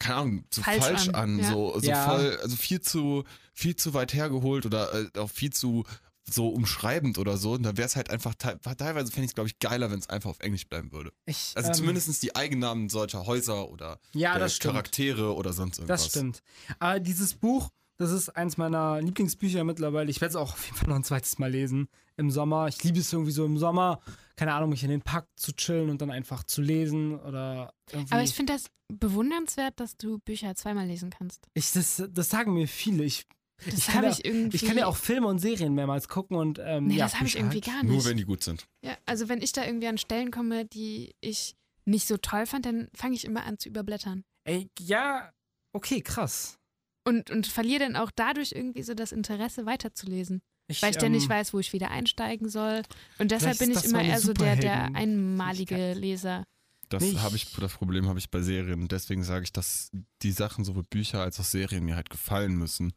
[0.02, 1.50] keine Ahnung, so Falsch falsch, an, an, ja.
[1.50, 2.04] so, so Ja.
[2.04, 3.24] voll, also viel zu,
[3.54, 5.84] viel zu weit hergeholt oder äh, auch viel zu
[6.30, 7.52] so umschreibend oder so.
[7.52, 9.98] Und da wäre es halt einfach, te teilweise fände ich es, glaube ich, geiler, wenn
[9.98, 11.12] es einfach auf Englisch bleiben würde.
[11.26, 14.38] Ich, Also ähm, zumindest die Eigennamen solcher Häuser oder Ja.
[14.60, 16.02] Charaktere oder sonst irgendwas.
[16.04, 16.42] Das stimmt.
[16.78, 17.70] Aber dieses Buch,
[18.02, 20.10] das ist eins meiner Lieblingsbücher mittlerweile.
[20.10, 22.68] Ich werde es auch auf jeden Fall noch ein zweites Mal lesen im Sommer.
[22.68, 24.00] Ich liebe es irgendwie so im Sommer,
[24.36, 28.12] keine Ahnung, mich in den Park zu chillen und dann einfach zu lesen oder irgendwie.
[28.12, 31.46] Aber ich finde das bewundernswert, dass du Bücher zweimal lesen kannst.
[31.54, 33.04] ich, das, das sagen mir viele.
[33.04, 33.26] Ich,
[33.64, 34.56] Das Ich kann habe ja- ich irgendwie.
[34.56, 37.26] ich kann ja auch Filme und Serien mehrmals gucken und ähm, Nee, ja, das habe
[37.26, 37.92] ich irgendwie gar nicht.
[37.92, 38.66] Nur wenn die gut sind.
[38.84, 42.66] Ja, also wenn ich da irgendwie an Stellen komme, die ich nicht so toll fand,
[42.66, 44.24] dann fange ich immer an zu überblättern.
[44.44, 45.32] Ey, ja,
[45.72, 46.58] okay, krass.
[47.04, 50.42] Und, und verliere dann auch dadurch irgendwie so das Interesse weiterzulesen.
[50.68, 52.82] Ich, Weil ich dann nicht ähm, weiß, wo ich wieder einsteigen soll.
[53.18, 55.94] Und deshalb bin ich immer eher so der, der einmalige.
[55.94, 56.44] Leser.
[56.88, 58.82] Das habe ich, das Problem habe ich bei Serien.
[58.82, 59.90] Und deswegen sage ich, dass
[60.22, 62.92] die Sachen sowohl Bücher als auch Serien mir halt gefallen müssen.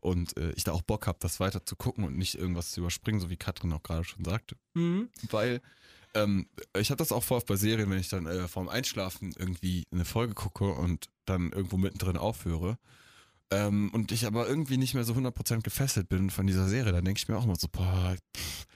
[0.00, 2.80] Und äh, ich da auch Bock habe, das weiter zu gucken und nicht irgendwas zu
[2.80, 4.56] überspringen, so wie Katrin auch gerade schon sagte.
[4.74, 5.08] Mhm.
[5.30, 5.62] Weil
[6.14, 6.46] ähm,
[6.78, 10.04] ich habe das auch oft bei Serien, wenn ich dann äh, vorm Einschlafen irgendwie eine
[10.04, 12.78] Folge gucke und dann irgendwo mittendrin aufhöre.
[13.50, 17.04] Ähm, und ich aber irgendwie nicht mehr so 100% gefesselt bin von dieser Serie, dann
[17.04, 18.66] denke ich mir auch immer so, boah, pff,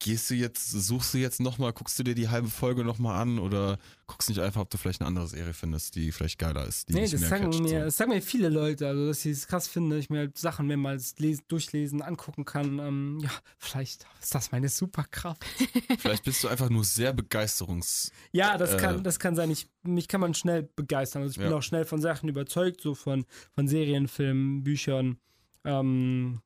[0.00, 3.38] gehst du jetzt, suchst du jetzt nochmal, guckst du dir die halbe Folge nochmal an
[3.38, 6.88] oder guckst nicht einfach, ob du vielleicht eine andere Serie findest, die vielleicht geiler ist,
[6.88, 7.84] die Nee, das mehr sagen, catcht, mir, so.
[7.84, 10.66] das sagen mir viele Leute, also dass ich es krass finde, ich mir halt Sachen
[10.66, 12.78] mehrmals lesen, durchlesen, angucken kann.
[12.80, 15.44] Ähm, ja, vielleicht ist das meine Superkraft.
[15.98, 18.10] Vielleicht bist du einfach nur sehr begeisterungs...
[18.32, 19.50] Ja, das Äh, kann, das kann sein.
[19.50, 21.22] Ich, mich kann man schnell begeistern.
[21.22, 21.56] Also ich bin Ja.
[21.58, 25.18] auch schnell von Sachen überzeugt, so von, von Serien, Filmen, Büchern.
[25.64, 26.40] Ähm,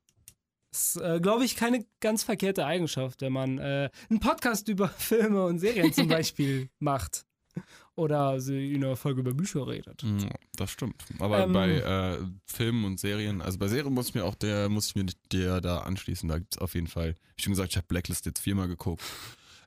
[0.74, 5.44] ist, äh, glaube ich, keine ganz verkehrte Eigenschaft, wenn man äh, einen Podcast über Filme
[5.44, 7.24] und Serien zum Beispiel macht.
[7.96, 10.02] Oder so in einer Folge über Bücher redet.
[10.02, 11.04] Ja, das stimmt.
[11.20, 14.68] Aber Ähm, bei äh, Filmen und Serien, also bei Serien muss ich mir auch der,
[14.68, 16.28] muss ich mir der da anschließen.
[16.28, 19.00] Da gibt es auf jeden Fall, wie schon gesagt, ich habe Blacklist jetzt viermal geguckt.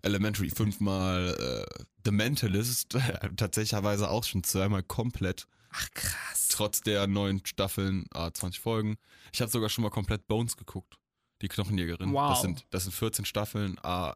[0.02, 2.98] Elementary fünfmal, äh, The Mentalist
[3.38, 6.48] tatsächlicherweise auch schon zweimal komplett, Ach, krass.
[6.50, 8.96] trotz der neuen Staffeln, ah, 20 Folgen.
[9.34, 10.96] Ich habe sogar schon mal komplett Bones geguckt,
[11.42, 12.12] die Knochenjägerin.
[12.14, 12.30] Wow.
[12.32, 14.14] Das sind, das sind 14 Staffeln, ah,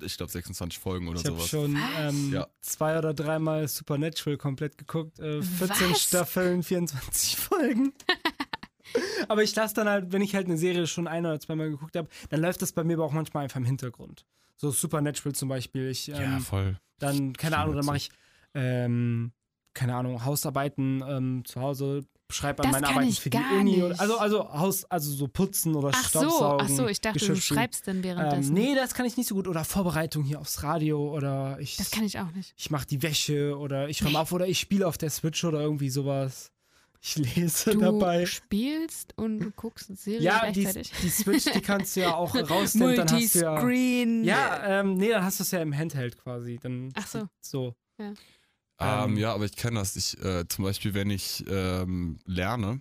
[0.00, 1.48] ich glaube 26 Folgen oder Ich habe sowas.
[1.48, 2.14] schon Was?
[2.14, 2.46] ähm, Ja.
[2.60, 5.18] zwei oder dreimal Supernatural komplett geguckt.
[5.18, 6.02] Äh, 14 Was?
[6.02, 7.92] Staffeln, 24 Folgen.
[9.28, 11.96] Aber ich lasse dann halt, wenn ich halt eine Serie schon ein oder zweimal geguckt
[11.96, 14.24] habe, dann läuft das bei mir aber auch manchmal einfach im Hintergrund.
[14.56, 15.88] So Supernatural zum Beispiel.
[15.90, 16.78] Ich, ähm, ja, voll.
[16.98, 18.10] dann, keine Schon Ahnung, dann mache ich,
[18.54, 19.32] ähm,
[19.78, 23.70] keine Ahnung, Hausarbeiten ähm, zu Hause, schreibe an meine Arbeiten für die Uni.
[23.76, 23.82] nicht.
[23.82, 26.66] Oder, also, also Haus, also so putzen oder Ach so, Staubsaugen.
[26.66, 28.52] ach so, ich dachte, Geschirr du schreibst dann Ähm, währenddessen.
[28.54, 29.46] nee, das kann ich nicht so gut.
[29.48, 32.52] Oder Vorbereitung hier aufs Radio oder ich, Das kann ich auch nicht.
[32.56, 35.60] ich mache die Wäsche oder ich räume auf oder ich spiele auf der Switch oder
[35.60, 36.50] irgendwie sowas.
[37.00, 38.26] Ich lese Du dabei.
[38.26, 40.92] spielst und du guckst eine Serie Ja, die, gleichzeitig.
[41.00, 42.96] die Switch, die kannst du ja auch rausnehmen.
[42.96, 43.68] Dann hast du ja,
[44.24, 46.58] ja, ähm, nee, dann hast du es ja im Handheld quasi.
[46.60, 47.28] Dann Ach so.
[47.40, 47.74] So.
[48.80, 49.96] Ähm, Ähm, ja, aber ich kenne das.
[49.96, 52.80] Ich, äh, zum Beispiel, wenn ich ähm, lerne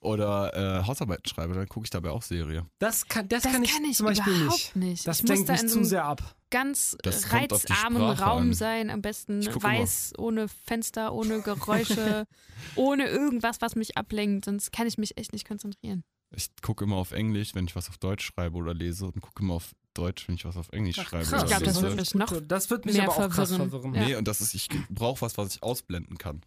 [0.00, 2.66] oder äh, Hausarbeiten schreibe, dann gucke ich dabei auch Serie.
[2.78, 4.76] Das kann, das Das kann ich, kann ich zum Beispiel überhaupt nicht.
[4.76, 5.06] nicht.
[5.06, 6.34] Das lenkt mich zu sehr ab.
[6.50, 8.54] ganz Das reizarmen Raum an.
[8.54, 12.26] sein, am besten weiß, ohne Fenster, ohne Geräusche,
[12.74, 16.02] ohne irgendwas, was mich ablenkt, sonst kann ich mich echt nicht konzentrieren.
[16.34, 19.42] Ich gucke immer auf Englisch, wenn ich was auf Deutsch schreibe oder lese und gucke
[19.42, 21.24] immer auf Deutsch, wenn ich was auf Englisch Ach, schreibe.
[21.26, 21.42] krass.
[21.42, 23.70] Ich glaube, das wird mich noch Das wird mich mehr aber auch krass verwirren.
[23.70, 23.94] verwirren.
[23.94, 24.04] Ja.
[24.06, 26.42] Nee, und das ist, ich brauche was, was ich ausblenden kann.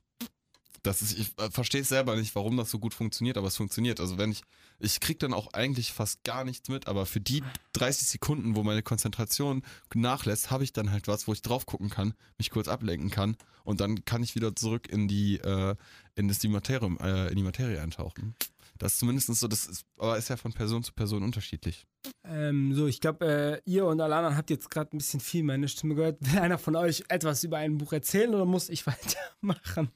[0.83, 3.57] Das ist, ich äh, verstehe es selber nicht, warum das so gut funktioniert, aber es
[3.57, 3.99] funktioniert.
[3.99, 4.43] Also wenn ich,
[4.77, 7.41] ich krieg dann auch eigentlich fast gar nichts mit, aber für die
[7.73, 9.63] 30 Sekunden, wo meine Konzentration
[9.95, 13.35] nachlässt, habe ich dann halt was, wo ich drauf gucken kann, mich kurz ablenken kann
[13.63, 15.75] und dann kann ich wieder zurück in die, äh,
[16.13, 18.35] in das die Materie, äh, in die Materie eintauchen.
[18.77, 21.85] Das ist zumindest so, das ist, aber ist ja von Person zu Person unterschiedlich.
[22.23, 25.43] Ähm, so, ich glaube, äh, ihr und alle anderen habt jetzt gerade ein bisschen viel
[25.43, 26.17] meine Stimme gehört.
[26.19, 29.91] Will einer von euch etwas über ein Buch erzählen oder muss ich weitermachen?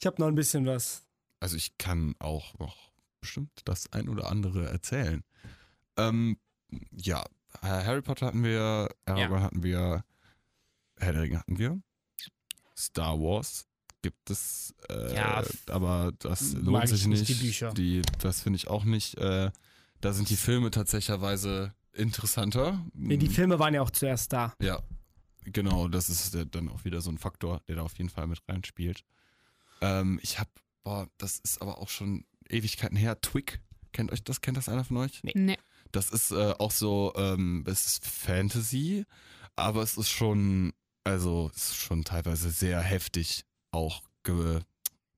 [0.00, 1.04] Ich habe noch ein bisschen was.
[1.40, 5.22] Also ich kann auch noch bestimmt das ein oder andere erzählen.
[5.96, 6.38] Ähm,
[6.90, 7.24] ja,
[7.62, 10.04] Harry Potter hatten wir, Aragorn hatten wir,
[10.96, 11.80] Herr der Ringe hatten wir,
[12.76, 13.67] Star Wars
[14.08, 17.40] gibt es, äh, Ja, aber das lohnt ich sich nicht, nicht.
[17.40, 17.72] die Bücher.
[17.74, 19.18] Die, das finde ich auch nicht.
[19.18, 19.50] Äh,
[20.00, 22.80] da sind die Filme tatsächlicherweise interessanter.
[22.94, 24.54] Nee, die Filme waren ja auch zuerst da.
[24.62, 24.80] Ja,
[25.44, 28.40] genau, das ist dann auch wieder so ein Faktor, der da auf jeden Fall mit
[28.48, 29.04] reinspielt.
[29.82, 30.50] Ähm, ich habe,
[30.84, 33.20] boah, das ist aber auch schon Ewigkeiten her.
[33.20, 33.60] Twig,
[33.92, 34.40] kennt euch das?
[34.40, 35.20] Kennt das einer von euch?
[35.22, 35.58] Nee.
[35.92, 39.04] Das ist äh, auch so, ähm, es ist Fantasy,
[39.56, 40.72] aber es ist schon,
[41.04, 44.60] also es ist schon teilweise sehr heftig auch ge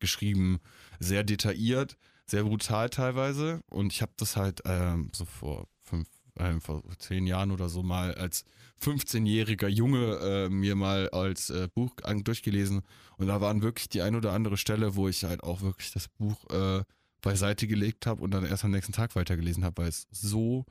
[0.01, 0.61] geschrieben,
[0.99, 3.61] sehr detailliert, sehr brutal teilweise.
[3.69, 7.83] Und ich habe das halt ähm, so vor fünf, ähm, vor zehn Jahren oder so
[7.83, 8.45] mal als
[8.83, 11.95] 15-jähriger Junge äh, mir mal als äh, Buch
[12.25, 12.81] durchgelesen.
[13.19, 16.09] Und da waren wirklich die ein oder andere Stelle, wo ich halt auch wirklich das
[16.09, 16.83] Buch äh,
[17.21, 20.65] beiseite gelegt habe und dann erst am nächsten Tag weitergelesen habe, weil es so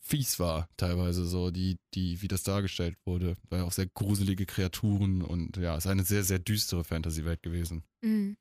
[0.00, 3.36] fies war, teilweise so, die, die, wie das dargestellt wurde.
[3.48, 7.84] Weil auch sehr gruselige Kreaturen und ja, es ist eine sehr, sehr düstere Fantasy-Welt gewesen.
[8.00, 8.36] Mhm.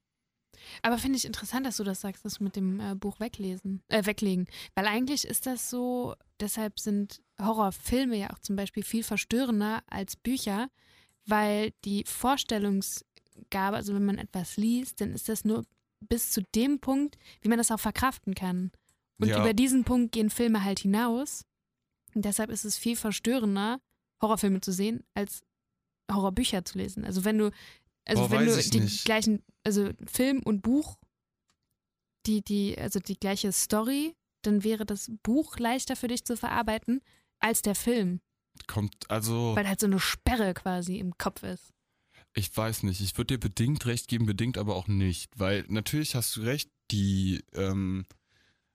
[0.81, 4.05] Aber finde ich interessant, dass du das sagst, das mit dem äh, Buch weglesen, äh,
[4.05, 4.47] weglegen.
[4.75, 10.15] Weil eigentlich ist das so, deshalb sind Horrorfilme ja auch zum Beispiel viel verstörender als
[10.15, 10.69] Bücher,
[11.25, 15.65] weil die Vorstellungsgabe, also wenn man etwas liest, dann ist das nur
[16.01, 18.71] bis zu dem Punkt, wie man das auch verkraften kann.
[19.19, 19.39] Und Ja.
[19.41, 21.45] über diesen Punkt gehen Filme halt hinaus.
[22.15, 23.79] Und deshalb ist es viel verstörender,
[24.21, 25.41] Horrorfilme zu sehen, als
[26.11, 27.05] Horrorbücher zu lesen.
[27.05, 27.51] Also wenn du,
[28.05, 29.05] also Boah, wenn du die nicht.
[29.05, 30.97] gleichen, also Film und Buch,
[32.25, 37.01] die, die, also die gleiche Story, dann wäre das Buch leichter für dich zu verarbeiten
[37.39, 38.21] als der Film.
[38.67, 41.71] Kommt, also, Weil halt so eine Sperre quasi im Kopf ist.
[42.33, 45.31] ich weiß nicht, ich würde dir bedingt recht geben, bedingt aber auch nicht.
[45.37, 48.05] Weil natürlich hast du recht, die, ähm,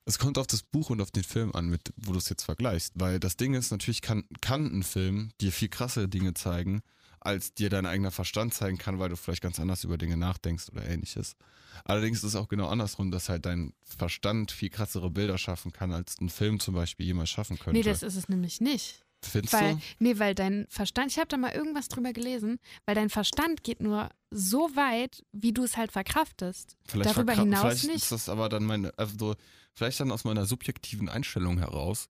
[0.07, 2.45] es kommt auf das Buch und auf den Film an, mit, wo du es jetzt
[2.45, 2.93] vergleichst.
[2.97, 6.83] Weil das Ding ist, natürlich kann, kann ein Film dir viel krassere Dinge zeigen,
[7.21, 10.69] als dir dein eigener Verstand zeigen kann, weil du vielleicht ganz anders über Dinge nachdenkst
[10.71, 11.37] oder ähnliches.
[11.85, 15.93] Allerdings ist es auch genau andersrum, dass halt dein Verstand viel krassere Bilder schaffen kann,
[15.93, 17.79] als ein Film zum Beispiel jemals schaffen könnte.
[17.79, 19.04] Nee, das ist es nämlich nicht.
[19.27, 19.81] Findest Weil, du?
[19.99, 23.81] nee, weil dein Verstand, ich habe da mal irgendwas drüber gelesen, weil dein Verstand geht
[23.81, 26.77] nur so weit, wie du es halt verkraftest.
[26.87, 27.97] Vielleicht darüber verkra- hinaus vielleicht nicht.
[27.97, 29.35] ist das aber dann meine, also so,
[29.75, 32.09] vielleicht dann aus meiner subjektiven Einstellung heraus.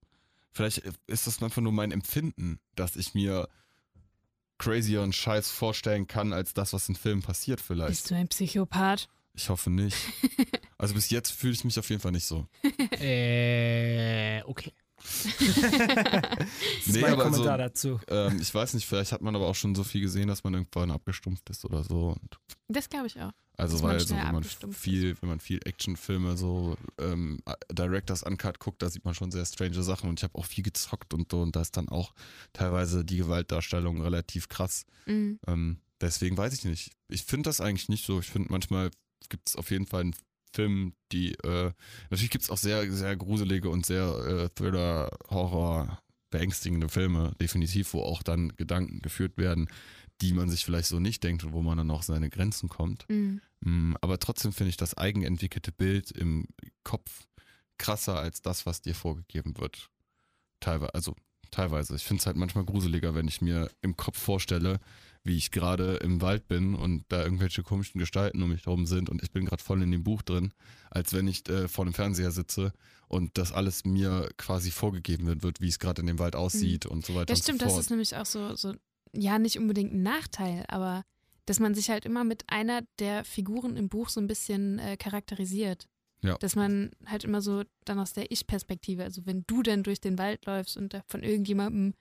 [0.53, 3.49] Vielleicht ist das einfach nur mein Empfinden, dass ich mir
[4.59, 7.91] crazieren Scheiß vorstellen kann, als das, was in Filmen passiert vielleicht.
[7.91, 9.09] Bist du ein Psychopath?
[9.35, 9.97] Ich hoffe nicht.
[10.77, 12.47] Also bis jetzt fühle ich mich auf jeden Fall nicht so.
[13.01, 14.73] Äh, okay.
[15.05, 15.25] Das
[16.87, 18.01] ist Nee, mein aber Kommentar so- dazu.
[18.09, 20.55] Ähm, ich weiß nicht, vielleicht hat man aber auch schon so viel gesehen, dass man
[20.55, 22.17] irgendwann abgestumpft ist oder so.
[22.21, 22.39] Und
[22.69, 23.33] Das glaube ich auch.
[23.57, 27.39] Also weil so, wenn man viel, wenn man viel Actionfilme so ähm,
[27.71, 30.65] Directors Uncut guckt, da sieht man schon sehr strange Sachen und ich habe auch viel
[30.65, 32.15] gezockt und so und da ist dann auch
[32.53, 34.87] teilweise die Gewaltdarstellung relativ krass.
[35.07, 35.39] Mhm.
[35.47, 36.91] Ähm, deswegen weiß ich nicht.
[37.09, 38.19] Ich finde das eigentlich nicht so.
[38.19, 38.91] Ich finde manchmal
[39.29, 40.17] gibt es auf jeden Fall einen
[40.55, 41.73] Film, die äh,
[42.11, 46.01] natürlich gibt es auch sehr, sehr gruselige und sehr äh, Thriller, Horror,
[46.31, 49.69] beängstigende Filme, definitiv, wo auch dann Gedanken geführt werden,
[50.21, 53.05] die man sich vielleicht so nicht denkt und wo man dann auch seine Grenzen kommt.
[53.09, 53.41] Mhm.
[53.61, 56.47] Mm, Aber trotzdem finde ich das eigenentwickelte Bild im
[56.83, 57.27] Kopf
[57.79, 59.91] krasser als das, was dir vorgegeben wird.
[60.61, 61.17] Teilweise, also
[61.51, 61.95] teilweise.
[61.97, 64.81] Ich finde es halt manchmal gruseliger, wenn ich mir im Kopf vorstelle,
[65.25, 69.09] wie ich gerade im Wald bin und da irgendwelche komischen Gestalten um mich herum sind
[69.09, 70.53] und ich bin gerade voll in dem Buch drin,
[70.91, 72.73] als wenn ich äh, vor dem Fernseher sitze
[73.09, 76.85] und das alles mir quasi vorgegeben wird, wird wie es gerade in dem Wald aussieht
[76.85, 77.85] und so weiter Das und stimmt, so das fort.
[77.85, 78.75] ist nämlich auch so, so,
[79.13, 81.05] ja, nicht unbedingt ein Nachteil, aber
[81.47, 84.97] dass man sich halt immer mit einer der Figuren im Buch so ein bisschen äh,
[84.97, 85.89] charakterisiert.
[86.23, 86.39] Ja.
[86.39, 90.17] Dass man halt immer so dann aus der Ich-Perspektive, also wenn du dann durch den
[90.17, 91.93] Wald läufst und von irgendjemandem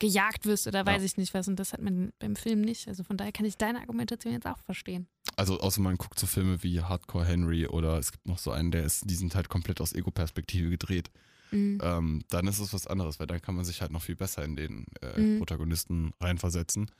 [0.00, 1.04] gejagt wirst oder weiß Ja.
[1.06, 2.88] ich nicht was und das hat man beim Film nicht.
[2.88, 5.06] Also von daher kann ich deine Argumentation jetzt auch verstehen.
[5.36, 8.72] Also außer man guckt so Filme wie Hardcore Henry oder es gibt noch so einen,
[8.72, 11.10] der ist, die sind halt komplett aus Ego-Perspektive gedreht.
[11.50, 11.78] Mhm.
[11.82, 14.44] Ähm, dann ist es was anderes, weil dann kann man sich halt noch viel besser
[14.44, 15.38] in den äh, Mhm.
[15.38, 16.90] Protagonisten reinversetzen.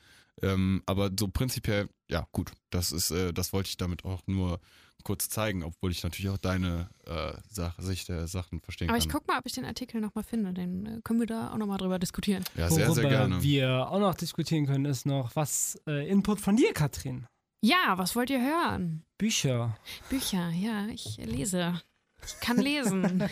[0.43, 4.59] Ähm, aber so prinzipiell, ja gut, das ist, äh, das wollte ich damit auch nur
[5.05, 9.09] kurz zeigen, obwohl ich natürlich auch deine äh, Sache, Sicht der Sachen verstehen Aber ich
[9.09, 9.21] kann.
[9.21, 11.79] guck mal, ob ich den Artikel nochmal finde, dann äh, können wir da auch nochmal
[11.79, 12.45] drüber diskutieren.
[12.55, 13.43] ja, sehr, sehr Worüber gerne.
[13.43, 17.27] wir auch noch diskutieren können, ist noch, was äh, Input von dir, Katrin?
[17.63, 19.05] Ja, was wollt ihr hören?
[19.19, 19.77] Bücher.
[20.09, 21.81] Bücher, ja, ich lese.
[22.27, 23.29] Ich kann lesen.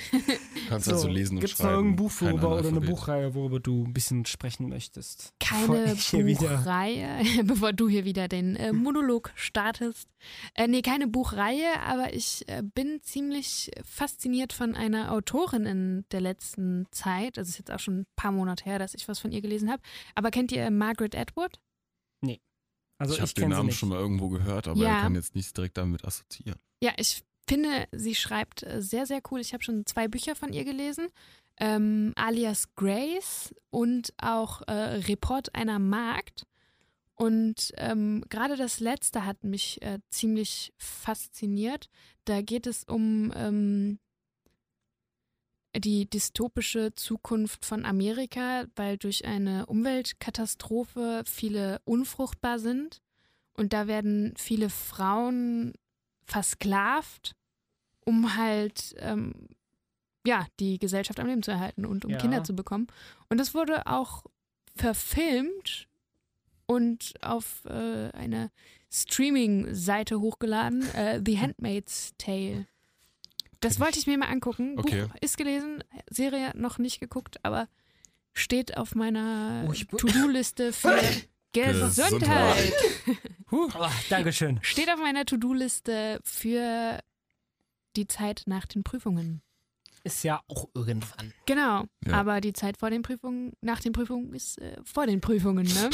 [0.68, 2.80] Kannst also lesen und Gibt es noch irgendein Buch, worüber, oder eine.
[2.80, 5.32] Buchreihe, worüber du ein bisschen sprechen möchtest?
[5.40, 10.08] Keine Buchreihe, bevor du hier wieder den äh, Monolog startest.
[10.54, 16.20] Äh, nee, keine Buchreihe, aber ich äh, bin ziemlich fasziniert von einer Autorin in der
[16.20, 17.38] letzten Zeit.
[17.38, 19.70] Also ist jetzt auch schon ein paar Monate her, dass ich was von ihr gelesen
[19.70, 19.82] habe.
[20.14, 21.58] Aber kennt ihr Margaret Atwood?
[22.98, 23.78] Also ich ich, habe den Namen nicht.
[23.78, 24.96] schon mal irgendwo gehört, aber Ja.
[24.96, 26.58] er kann jetzt nichts direkt damit assoziieren.
[26.82, 29.40] Ja, ich finde, sie schreibt äh, sehr, sehr cool.
[29.40, 31.08] Ich habe schon zwei Bücher von ihr gelesen.
[31.58, 36.46] Ähm, alias Grace und auch äh, Report einer Magd.
[37.14, 41.88] Und ähm, gerade das letzte hat mich äh, ziemlich fasziniert.
[42.24, 43.98] Da geht es um ähm,
[45.74, 53.02] die dystopische Zukunft von Amerika, weil durch eine Umweltkatastrophe viele unfruchtbar sind.
[53.54, 55.72] Und da werden viele Frauen
[56.28, 57.34] versklavt,
[58.04, 59.32] um halt ähm,
[60.26, 62.18] ja die Gesellschaft am Leben zu erhalten und um Ja.
[62.18, 62.86] Kinder zu bekommen.
[63.28, 64.24] Und das wurde auch
[64.76, 65.88] verfilmt
[66.66, 68.50] und auf äh, eine
[68.90, 72.66] Streaming-Seite hochgeladen, äh, The Handmaid's Tale.
[73.60, 74.78] Das wollte ich mir mal angucken.
[74.78, 75.06] Okay.
[75.06, 77.68] Buch ist gelesen, Serie noch nicht geguckt, aber
[78.34, 81.00] steht auf meiner Oh, To-Do-Liste für
[81.66, 82.72] Gesundheit.
[83.06, 83.18] Gesundheit.
[83.50, 83.68] Oh,
[84.10, 84.58] Dankeschön.
[84.62, 86.98] Steht auf meiner To-Do-Liste für
[87.96, 89.42] die Zeit nach den Prüfungen.
[90.04, 91.32] Ist ja auch irgendwann.
[91.46, 92.12] Genau, Ja.
[92.14, 95.90] aber die Zeit vor den Prüfungen, nach den Prüfungen ist äh, vor den Prüfungen, ne?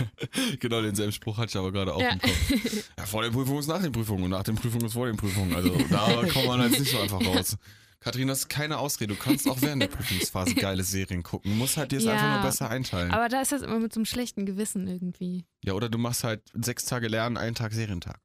[0.60, 2.10] genau, denselben Spruch hatte ich aber gerade auch Ja.
[2.10, 2.90] im Kopf.
[2.96, 5.16] Ja, vor den Prüfungen ist nach den Prüfungen und nach den Prüfungen ist vor den
[5.16, 5.54] Prüfungen.
[5.54, 7.56] Also da kommt man jetzt nicht so einfach raus.
[8.00, 9.14] Katrin, das ist keine Ausrede.
[9.14, 11.50] Du kannst auch während der Prüfungsphase geile Serien gucken.
[11.50, 12.12] Du musst halt dir es Ja.
[12.12, 13.10] einfach nur besser einteilen.
[13.10, 15.44] aber da ist das immer mit so einem schlechten Gewissen irgendwie.
[15.64, 18.20] ja, oder du machst halt sechs Tage Lernen, einen Tag Serientag.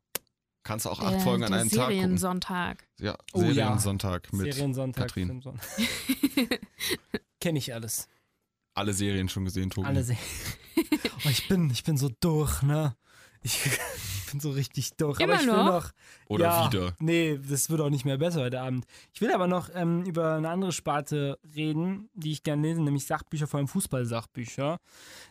[0.63, 1.95] Kannst auch acht Äh, Folgen an einem Tag gucken.
[1.95, 2.87] Seriensonntag.
[2.99, 3.53] Ja, Oh ja.
[3.53, 5.07] Seriensonntag mit Seriensonntag.
[5.07, 5.41] Katrin.
[7.41, 8.07] Kenne ich alles.
[8.73, 9.87] alle Serien schon gesehen, Tobi.
[9.87, 10.17] Alle sehen.
[11.25, 12.95] oh, ich bin, ich bin so durch, ne?
[13.41, 13.59] Ich
[14.33, 15.19] bin so richtig durch.
[15.19, 15.65] Immer aber ich will noch?
[15.65, 15.91] noch.
[16.27, 16.95] Oder ja, wieder.
[16.99, 18.85] Nee, das wird auch nicht mehr besser heute Abend.
[19.13, 23.05] Ich will aber noch ähm, über eine andere Sparte reden, die ich gerne lese, nämlich
[23.05, 24.77] Sachbücher, vor allem Fußball-Sachbücher.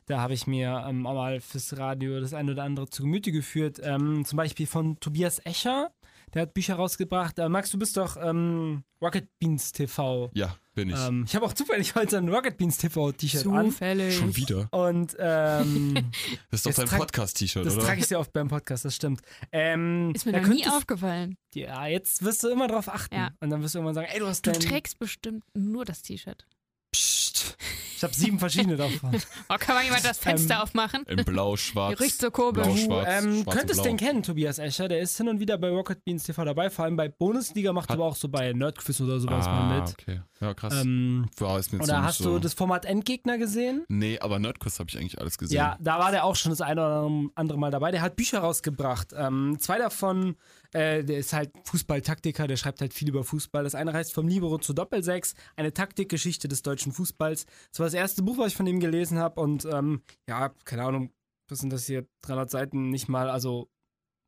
[0.07, 3.33] Da habe ich mir ähm, auch mal fürs Radio das eine oder andere zu Gemüte
[3.33, 3.81] geführt.
[3.83, 5.91] Ähm, zum Beispiel von Tobias Escher.
[6.35, 7.39] Der hat Bücher rausgebracht.
[7.39, 10.31] Äh, Max, du bist doch ähm, Rocket Beans TV.
[10.33, 10.97] Ja, bin ich.
[10.99, 13.67] Ähm, ich habe auch zufällig heute ein Rocket Beans TV T-Shirt an.
[13.71, 14.17] Zufällig.
[14.17, 14.69] Schon wieder.
[14.73, 15.95] Und ähm,
[16.51, 17.85] Das ist doch Das dein Podcast-T-Shirt, das oder?
[17.87, 19.21] trage ich sehr oft beim Podcast, das stimmt.
[19.53, 21.37] Ähm, Ist mir da noch nie aufgefallen.
[21.55, 23.15] Ja, jetzt wirst du immer drauf achten.
[23.15, 23.31] Ja.
[23.41, 24.61] Und dann wirst du irgendwann sagen, ey, du hast Du dein...
[24.61, 26.47] trägst bestimmt nur das T-Shirt.
[26.93, 27.57] Psst.
[28.03, 29.13] Ich habe sieben verschiedene davon.
[29.49, 31.05] Oh, kann mal jemand das Fenster Ähm, aufmachen?
[31.07, 32.01] In blau, schwarz.
[32.01, 32.65] Riecht so komisch.
[32.65, 33.91] Blau, Du schwarz, ähm, schwarz könntest blau.
[33.91, 34.89] den kennen, Tobias Escher.
[34.89, 37.89] Der ist hin und wieder bei Rocket Beans TV dabei, vor allem bei Bundesliga, macht
[37.91, 39.91] Hat- aber auch so bei Nerdquiz oder sowas ah, mal mit.
[39.91, 40.21] okay.
[40.41, 40.75] Ja, krass.
[40.83, 42.33] Ähm, Boah, ist mir oder hast so.
[42.35, 43.85] du das Format Endgegner gesehen?
[43.89, 45.57] Nee, aber Nerdquiz habe ich eigentlich alles gesehen.
[45.57, 47.93] Ja, da war der auch schon das eine oder andere Mal dabei.
[47.93, 49.15] Der hat Bücher rausgebracht.
[49.17, 50.35] Ähm, zwei davon,
[50.73, 53.65] äh, der ist halt Fußballtaktiker, der schreibt halt viel über Fußball.
[53.65, 57.47] Das eine heißt Vom Libero zur Doppelsechs, eine Taktikgeschichte des deutschen Fußballs.
[57.71, 59.41] Das war das erste Buch, was ich von ihm gelesen habe.
[59.41, 61.13] Und ähm, ja, keine Ahnung,
[61.49, 62.07] was sind das hier?
[62.23, 63.69] 300 Seiten, nicht mal, also,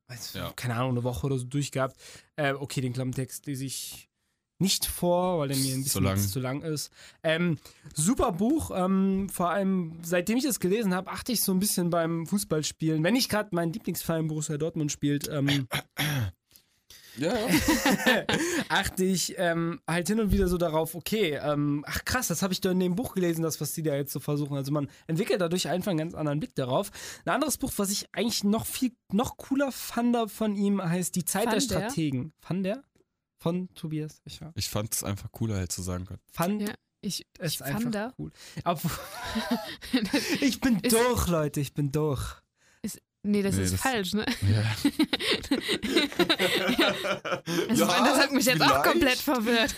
[0.09, 0.53] weiß, Ja.
[0.55, 1.97] keine Ahnung, eine Woche oder so durchgehabt.
[2.37, 4.11] Äh, okay, den Klammtext lese ich
[4.65, 6.19] nicht vor, weil der mir ein Zu bisschen lang.
[6.19, 6.91] zu lang ist.
[7.23, 7.59] Ähm,
[7.95, 8.71] super Buch.
[8.75, 13.05] Ähm, vor allem, seitdem ich das gelesen habe, achte ich so ein bisschen beim Fußballspielen.
[13.05, 15.69] Wenn nicht gerade mein Lieblingsverein Borussia Dortmund spielt, ähm,
[17.19, 17.47] ja, ja.
[18.71, 22.55] achte ich ähm, halt hin und wieder so darauf, okay, ähm, ach krass, das habe
[22.55, 24.57] ich doch in dem Buch gelesen, das, was die da jetzt so versuchen.
[24.57, 26.91] Also man entwickelt dadurch einfach einen ganz anderen Blick darauf.
[27.27, 31.25] Ein anderes Buch, was ich eigentlich noch viel, noch cooler fand von ihm, heißt Die
[31.27, 31.79] Zeit der Fand der?
[31.81, 32.33] Strategen.
[32.41, 32.83] Fand der?
[33.45, 34.53] Von Tobias Escher.
[34.57, 36.21] Ich fand es einfach cooler, hätte zu sagen können.
[36.33, 38.15] Fand Ja, ich, es ich einfach fand da.
[38.19, 38.33] cool.
[38.65, 38.91] Obwohl-
[40.41, 42.23] ich bin Ist- durch, Leute, ich bin durch.
[43.27, 44.27] Nee, das Nee, ist das- falsch, ne?
[44.43, 44.65] Ja.
[47.69, 47.89] Das, das
[48.19, 48.85] hat mich jetzt auch vielleicht.
[48.85, 49.75] komplett verwirrt.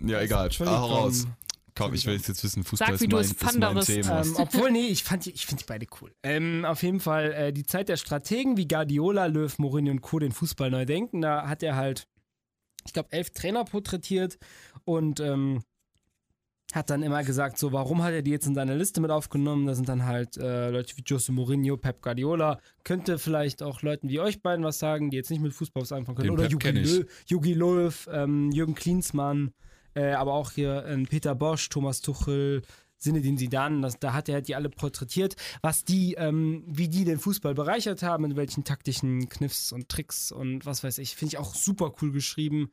[0.00, 0.46] Ja, egal.
[0.46, 0.80] Entschuldigung.
[0.80, 1.26] Ah, raus.
[1.74, 3.80] Komm, ich will jetzt jetzt wissen, Fußball Sag, wie ist du mein, es ist mein
[4.02, 4.20] Thema.
[4.22, 6.14] Ähm, obwohl, nee, ich, fand die, ich finde die beide cool.
[6.22, 10.18] Ähm, auf jeden Fall äh, die Zeit der Strategen, wie Guardiola, Löw, Mourinho und Co.
[10.18, 11.22] den Fußball neu denken.
[11.22, 12.06] Da hat er halt,
[12.84, 14.38] ich glaube, elf Trainer porträtiert
[14.84, 15.62] und ähm,
[16.72, 19.66] hat dann immer gesagt, so, warum hat er die jetzt in seine Liste mit aufgenommen?
[19.66, 22.58] Da sind dann halt äh, Leute wie Jose Mourinho, Pep Guardiola.
[22.84, 25.92] Könnte vielleicht auch Leuten wie euch beiden was sagen, die jetzt nicht mit Fußball was
[25.92, 26.28] anfangen können.
[26.28, 26.48] Den Oder
[27.26, 29.52] Jogi Löw ähm, Jürgen Klinsmann,
[29.94, 32.62] äh, aber auch hier äh, Peter Bosch, Thomas Tuchel,
[33.02, 37.18] Sinedin Zidane, das, da hat er die alle porträtiert, was die, ähm, wie die den
[37.18, 41.38] Fußball bereichert haben, in welchen taktischen Kniffs und Tricks und was weiß ich, finde ich
[41.38, 42.70] auch super cool geschrieben.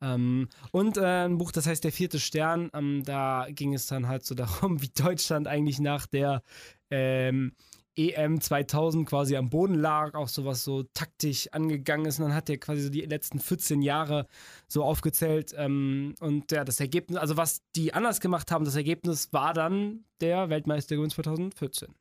[0.00, 4.08] Ähm, und äh, ein Buch, das heißt Der vierte Stern, ähm, da ging es dann
[4.08, 6.42] halt so darum, wie Deutschland eigentlich nach der
[6.90, 7.52] ähm,
[7.96, 12.18] EM 2000 quasi am Boden lag, auch sowas so taktisch angegangen ist.
[12.18, 14.26] Und dann hat er quasi so die letzten 14 Jahre
[14.68, 15.54] so aufgezählt.
[15.56, 20.04] Ähm, und ja, das Ergebnis, also was die anders gemacht haben, das Ergebnis war dann
[20.20, 21.94] der Weltmeistergewinn 2014.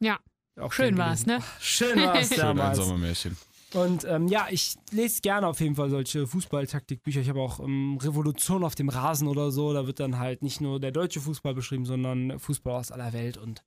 [0.00, 0.18] Ja.
[0.60, 1.40] auch Schön war's, gelesen.
[1.40, 1.44] ne?
[1.60, 2.78] Schön war es Schön ein damals.
[2.78, 3.36] Sommermärchen.
[3.74, 7.20] Und ähm, ja, ich lese gerne auf jeden Fall solche Fußballtaktikbücher.
[7.20, 9.72] Ich habe auch ähm, Revolution auf dem Rasen oder so.
[9.72, 13.36] Da wird dann halt nicht nur der deutsche Fußball beschrieben, sondern Fußball aus aller Welt.
[13.36, 13.64] Und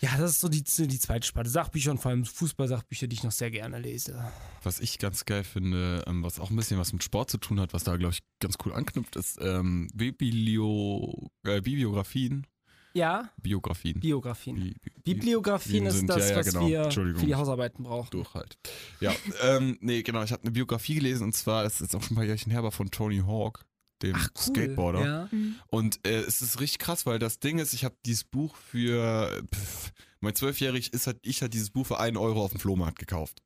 [0.00, 1.48] ja, das ist so die, die zweite Sparte.
[1.50, 4.22] Sachbücher und vor allem Fußballsachbücher, die ich noch sehr gerne lese.
[4.62, 7.60] Was ich ganz geil finde, ähm, was auch ein bisschen was mit Sport zu tun
[7.60, 12.46] hat, was da, glaube ich, ganz cool anknüpft, ist ähm, Biblio äh, Bibliografien.
[12.94, 14.00] Ja, Biografien.
[14.00, 14.56] Biografien.
[14.56, 16.66] Bi- Bi- Bibliografien Bi- ist sind- das, ja, ja, was genau.
[16.66, 18.08] wir für die Hausarbeiten brauchen.
[18.10, 18.56] durch halt.
[19.00, 19.12] Ja,
[19.42, 22.12] ähm, nee, genau, ich habe eine Biografie gelesen und zwar, das ist jetzt auch schon
[22.12, 23.66] ein paar Jährchen her, aber von Tony Hawk,
[24.02, 24.42] dem Ach, cool.
[24.42, 25.04] Skateboarder.
[25.04, 25.28] Ja.
[25.30, 25.56] Mhm.
[25.68, 29.42] Und äh, es ist richtig krass, weil das Ding ist, ich habe dieses Buch für,
[29.54, 32.98] pff, mein Zwölfjährig ist halt, ich hat dieses Buch für einen Euro auf dem Flohmarkt
[32.98, 33.42] gekauft.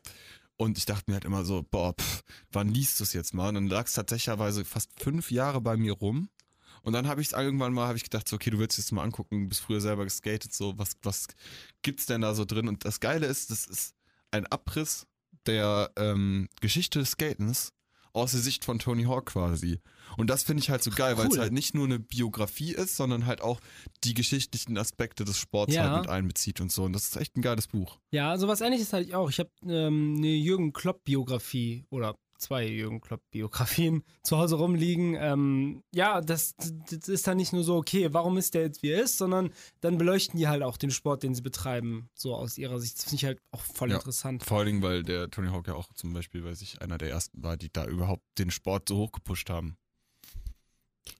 [0.56, 2.22] Und ich dachte mir halt immer so, boah, pff,
[2.52, 3.48] wann liest du es jetzt mal?
[3.48, 4.34] Und dann lag es tatsächlich
[4.66, 6.28] fast fünf Jahre bei mir rum.
[6.82, 8.92] Und dann habe ich es irgendwann mal, habe ich gedacht, so, okay, du willst es
[8.92, 11.28] mal angucken, bist früher selber geskatet, so, was, was
[11.82, 12.68] gibt's denn da so drin?
[12.68, 13.94] Und das Geile ist, das ist
[14.30, 15.06] ein Abriss
[15.46, 17.72] der ähm, Geschichte des Skatens
[18.12, 19.80] aus der Sicht von Tony Hawk quasi.
[20.16, 21.40] Und das finde ich halt so geil, weil es Cool.
[21.40, 23.60] halt nicht nur eine Biografie ist, sondern halt auch
[24.02, 25.88] die geschichtlichen Aspekte des Sports Ja.
[25.90, 26.82] halt mit einbezieht und so.
[26.84, 27.98] Und das ist echt ein geiles Buch.
[28.10, 29.30] Ja, sowas ähnliches hatte ich auch.
[29.30, 35.14] Ich habe ähm, eine Jürgen Klopp-Biografie oder zwei Jürgen Klopp-Biografien zu Hause rumliegen.
[35.18, 38.90] Ähm, ja, das, das ist dann nicht nur so, okay, warum ist der jetzt wie
[38.90, 39.50] er ist, sondern
[39.80, 42.96] dann beleuchten die halt auch den Sport, den sie betreiben, so aus ihrer Sicht.
[42.96, 43.96] Das finde ich halt auch voll Ja.
[43.96, 44.42] interessant.
[44.44, 47.10] Vor allen Dingen, weil der Tony Hawk ja auch zum Beispiel, weiß ich, einer der
[47.10, 49.76] ersten war, die da überhaupt den Sport so hochgepusht haben.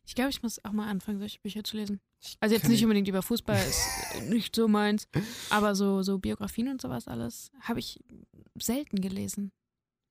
[0.07, 2.01] Ich glaube, ich muss auch mal anfangen, solche Bücher zu lesen.
[2.41, 3.89] Also jetzt nicht unbedingt über Fußball, ist
[4.29, 5.09] nicht so meins,
[5.51, 8.01] aber so, so Biografien und sowas alles habe ich
[8.59, 9.53] selten gelesen.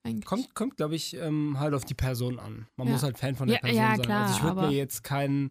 [0.04, 0.26] Eigentlich.
[0.26, 2.68] Kommt, kommt glaube ich, ähm, halt auf die Person an.
[2.78, 2.94] Man Ja.
[2.94, 4.02] muss halt Fan von der Ja, Person ja, sein.
[4.02, 5.50] klar, also ich würde mir jetzt kein,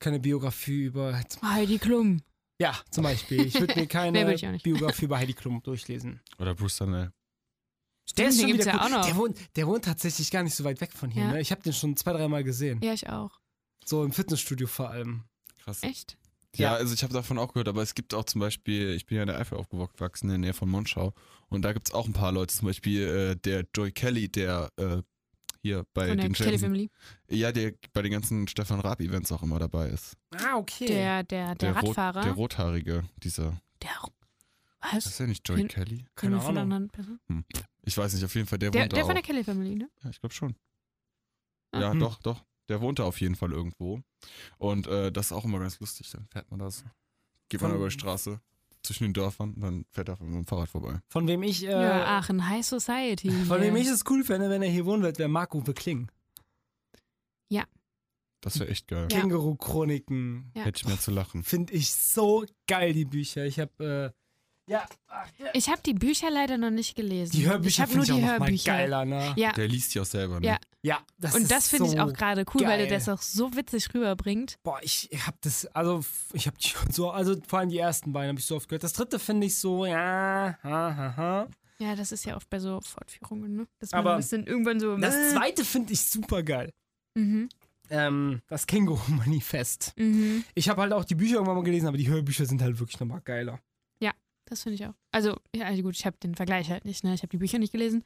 [0.00, 1.20] keine Biografie über.
[1.44, 2.22] Heidi Klum.
[2.60, 3.46] Ja, zum Beispiel.
[3.46, 4.62] Ich würde mir keine Nee, würd.
[4.62, 6.20] Biografie über Heidi Klum durchlesen.
[6.38, 7.12] Oder Bruce Danell.
[8.16, 8.80] Der ist schon wieder ja gut.
[8.82, 9.06] auch noch.
[9.06, 11.22] Der wohnt, der wohnt tatsächlich gar nicht so weit weg von hier.
[11.22, 11.32] Ja.
[11.32, 11.40] Ne?
[11.40, 12.80] Ich habe den schon zwei, dreimal gesehen.
[12.82, 13.38] Ja, ich auch.
[13.84, 15.22] So im Fitnessstudio vor allem.
[15.64, 15.82] Krass.
[15.82, 16.18] Echt?
[16.54, 16.76] Ja, Ja.
[16.76, 19.22] also ich habe davon auch gehört, aber es gibt auch zum Beispiel, ich bin ja
[19.22, 21.14] in der Eifel aufgewachsen, in der Nähe von Monschau.
[21.48, 24.70] Und da gibt es auch ein paar Leute, zum Beispiel äh, der Joy Kelly, der
[24.76, 25.02] äh,
[25.62, 26.90] hier bei Von der den Kelly Family.
[27.28, 30.16] ja, der bei den ganzen Stefan Raab-Events auch immer dabei ist.
[30.36, 30.86] Ah, okay.
[30.86, 32.22] Der, der, der, Rot, Radfahrer.
[32.22, 33.60] der Rothaarige, dieser.
[33.82, 33.90] Der,
[34.98, 35.16] Ist was?
[35.18, 36.04] der nicht Joy Kelly?
[36.16, 36.72] Keine wir von Ahnung.
[36.72, 37.44] anderen Personen?
[37.82, 39.06] Ich weiß nicht, auf jeden Fall, der, Der, wohnt der auch.
[39.06, 39.88] von der Kelly Family, ne?
[40.02, 40.56] Ja, ich glaube schon.
[41.70, 41.80] Ah.
[41.80, 42.00] Ja, Hm.
[42.00, 42.44] doch, doch.
[42.68, 44.00] Der wohnt da auf jeden Fall irgendwo.
[44.58, 46.10] Und äh, das ist auch immer ganz lustig.
[46.10, 46.84] Dann fährt man das.
[47.48, 48.40] Geht man Von- über die Straße
[48.82, 51.00] zwischen den Dörfern und dann fährt er mit dem Fahrrad vorbei.
[51.08, 53.30] Von wem ich, äh, ja, Aachen High Society.
[53.44, 56.08] von wem ich es cool fände, wenn er hier wohnen wird, wäre Marco Kling.
[58.44, 59.06] Das wäre echt geil.
[59.12, 59.20] Ja.
[59.20, 60.50] Känguru-Chroniken.
[60.56, 60.64] Ja.
[60.64, 61.44] Hätte ich mehr zu lachen.
[61.44, 63.46] Finde ich so geil, die Bücher.
[63.46, 64.21] Ich habe, äh,
[64.66, 67.32] ja, ach, ja, Ich habe die Bücher leider noch nicht gelesen.
[67.32, 68.72] die ich Hörbücher habe nur finde ich die auch noch mal Hörbücher.
[68.72, 69.32] geiler, ne?
[69.36, 70.46] Ja, Der liest die auch selber, ne?
[70.46, 70.58] Ja.
[70.84, 72.88] Ja, das und ist das finde ich so auch gerade cool, weil geil.
[72.88, 74.56] der das auch so witzig rüberbringt.
[74.64, 78.12] Boah, ich hab das, also ich hab die schon so, also vor allem die ersten
[78.12, 78.82] beiden habe ich so oft gehört.
[78.82, 81.48] Das dritte finde ich so, ja, ha, ha, ha.
[81.78, 83.66] Ja, das ist ja oft bei so Fortführungen, ne?
[83.78, 84.96] Dass man Aber ein bisschen irgendwann so.
[84.96, 86.70] Das äh, zweite finde ich super geil.
[87.14, 87.48] Mhm.
[87.90, 89.92] Ähm, das Känguru-Manifest.
[89.96, 90.44] Mhm.
[90.54, 92.98] Ich habe halt auch die Bücher irgendwann mal gelesen, aber die Hörbücher sind halt wirklich
[92.98, 93.60] nochmal geiler.
[94.52, 94.92] Das finde ich auch.
[95.12, 97.14] Also, ja, also gut, ich habe den Vergleich halt nicht, ne?
[97.14, 98.04] Ich habe die Bücher nicht gelesen.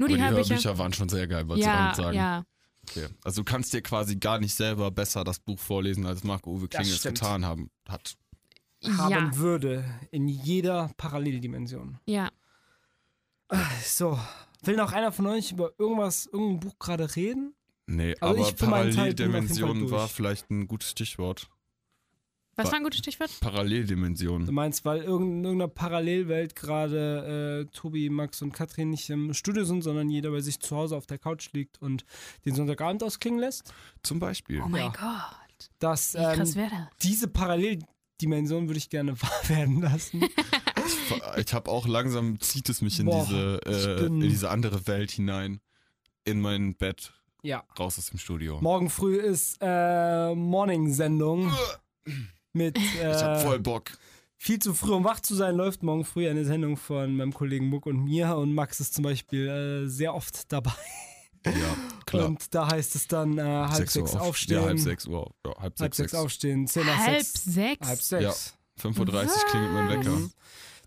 [0.00, 0.48] Nur Aber die, die Hörbücher.
[0.54, 2.16] Hörbücher waren schon sehr geil, wolltest du ja, damit sagen.
[2.16, 2.44] ja.
[2.88, 3.06] Okay.
[3.22, 6.82] Also du kannst dir quasi gar nicht selber besser das Buch vorlesen, als Marco-Uwe Kling
[6.86, 8.16] es getan haben, hat.
[8.98, 11.98] Haben Ja, würde in jeder Paralleldimension.
[12.06, 12.28] ja.
[13.84, 14.18] So,
[14.62, 17.54] will noch einer von euch über irgendwas, irgendein Buch gerade reden?
[17.86, 21.48] Nee, Also aber ich Paralleldimension war vielleicht ein gutes Stichwort.
[22.56, 23.30] Was Wa- war ein gutes Stichwort?
[23.30, 24.52] Du Paralleldimension.
[24.52, 25.06] meinst, weil in
[25.44, 30.40] irgendeiner Parallelwelt gerade äh, Tobi, Max und Katrin nicht im Studio sind, sondern jeder bei
[30.40, 32.04] sich zu Hause auf der Couch liegt und
[32.44, 33.72] den Sonntagabend ausklingen lässt?
[34.02, 34.60] Zum Beispiel.
[34.64, 34.88] Oh mein Ja.
[34.90, 35.70] Gott.
[35.78, 36.98] Dass Wie ähm, krass wäre das?
[37.02, 40.24] diese Paralleldimension würde ich gerne wahr werden lassen.
[41.38, 44.86] Ich habe auch langsam, zieht es mich in, Boah, diese, ich äh, in diese andere
[44.86, 45.60] Welt hinein.
[46.24, 47.12] In mein Bett,
[47.42, 47.64] ja.
[47.78, 48.58] raus aus dem Studio.
[48.62, 51.52] Morgen früh ist äh, Morning-Sendung
[52.54, 53.90] mit ich hab äh, voll Bock.
[54.36, 57.68] viel zu früh, um wach zu sein, läuft morgen früh eine Sendung von meinem Kollegen
[57.68, 60.72] Muck und mir und Max ist zum Beispiel äh, sehr oft dabei.
[61.46, 61.52] Ja,
[62.06, 62.26] klar.
[62.26, 64.62] Und da heißt es dann äh, halb sechs, Uhr auf- aufstehen.
[64.62, 65.30] Ja, halb sechs Uhr.
[65.44, 66.22] Ja, halb Halb sechs, sechs sechs.
[66.22, 67.44] aufstehen, zehn nach Halb sechs.
[67.44, 67.86] sechs?
[67.86, 68.54] Halb sechs.
[68.80, 70.10] 5.30 Uhr klingelt mein Wecker.
[70.10, 70.30] Mhm.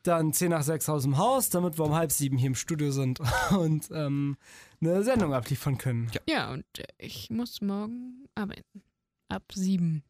[0.03, 2.91] Dann zehn nach sechs aus dem Haus, damit wir um halb sieben hier im Studio
[2.91, 3.19] sind
[3.57, 4.35] und ähm,
[4.81, 6.09] eine Sendung abliefern können.
[6.27, 8.81] Ja, und äh, ich muss morgen arbeiten.
[9.29, 10.03] Ab sieben.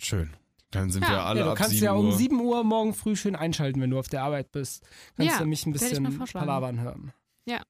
[0.00, 0.30] Schön.
[0.70, 1.10] Dann sind Ja.
[1.10, 2.12] wir alle Ja, du ab kannst 7 ja um Uhr.
[2.16, 4.82] 7 Uhr morgen früh schön einschalten, wenn du auf der Arbeit bist.
[5.16, 7.12] Kannst Ja, du mich ein bisschen palavern hören.
[7.46, 7.60] Ja.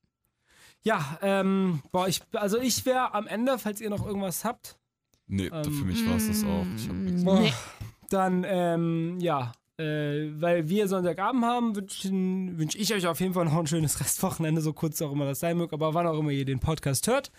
[0.82, 4.78] Ja, ähm, boah, ich, also ich wäre am Ende, falls ihr noch irgendwas habt,
[5.30, 6.64] Nee, Ähm, für mich war es das auch.
[6.76, 7.22] Ich hab nichts.
[7.22, 7.52] Mm, Nee.
[8.08, 13.44] dann, ähm, ja, äh, weil wir Sonntagabend haben, wünsche wünsch ich euch auf jeden Fall
[13.44, 16.30] noch ein schönes Restwochenende, so kurz auch immer das sein mag, aber wann auch immer
[16.30, 17.30] ihr den Podcast hört.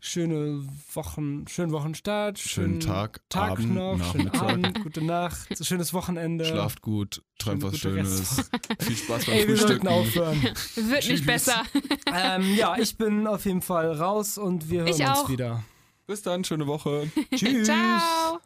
[0.00, 0.64] Schöne
[0.94, 4.42] Wochen, schönen Wochenstart, Schönen Tag, Tag Abend, noch, schönen Nachmittag.
[4.50, 6.44] Abend, gute Nacht, schönes Wochenende.
[6.44, 8.48] Schlaft gut, träumt was Schönes.
[8.78, 9.86] Viel Spaß beim Ey, wir Frühstücken.
[9.86, 10.42] sollten aufhören.
[10.42, 11.10] Wird Tschüss.
[11.10, 11.62] nicht besser.
[12.14, 15.28] ähm, ja, ich bin auf jeden Fall raus und wir hören Ich uns auch.
[15.28, 15.64] wieder.
[16.06, 17.10] Bis dann, schöne Woche.
[17.34, 17.64] Tschüss.
[17.66, 18.40] Ciao.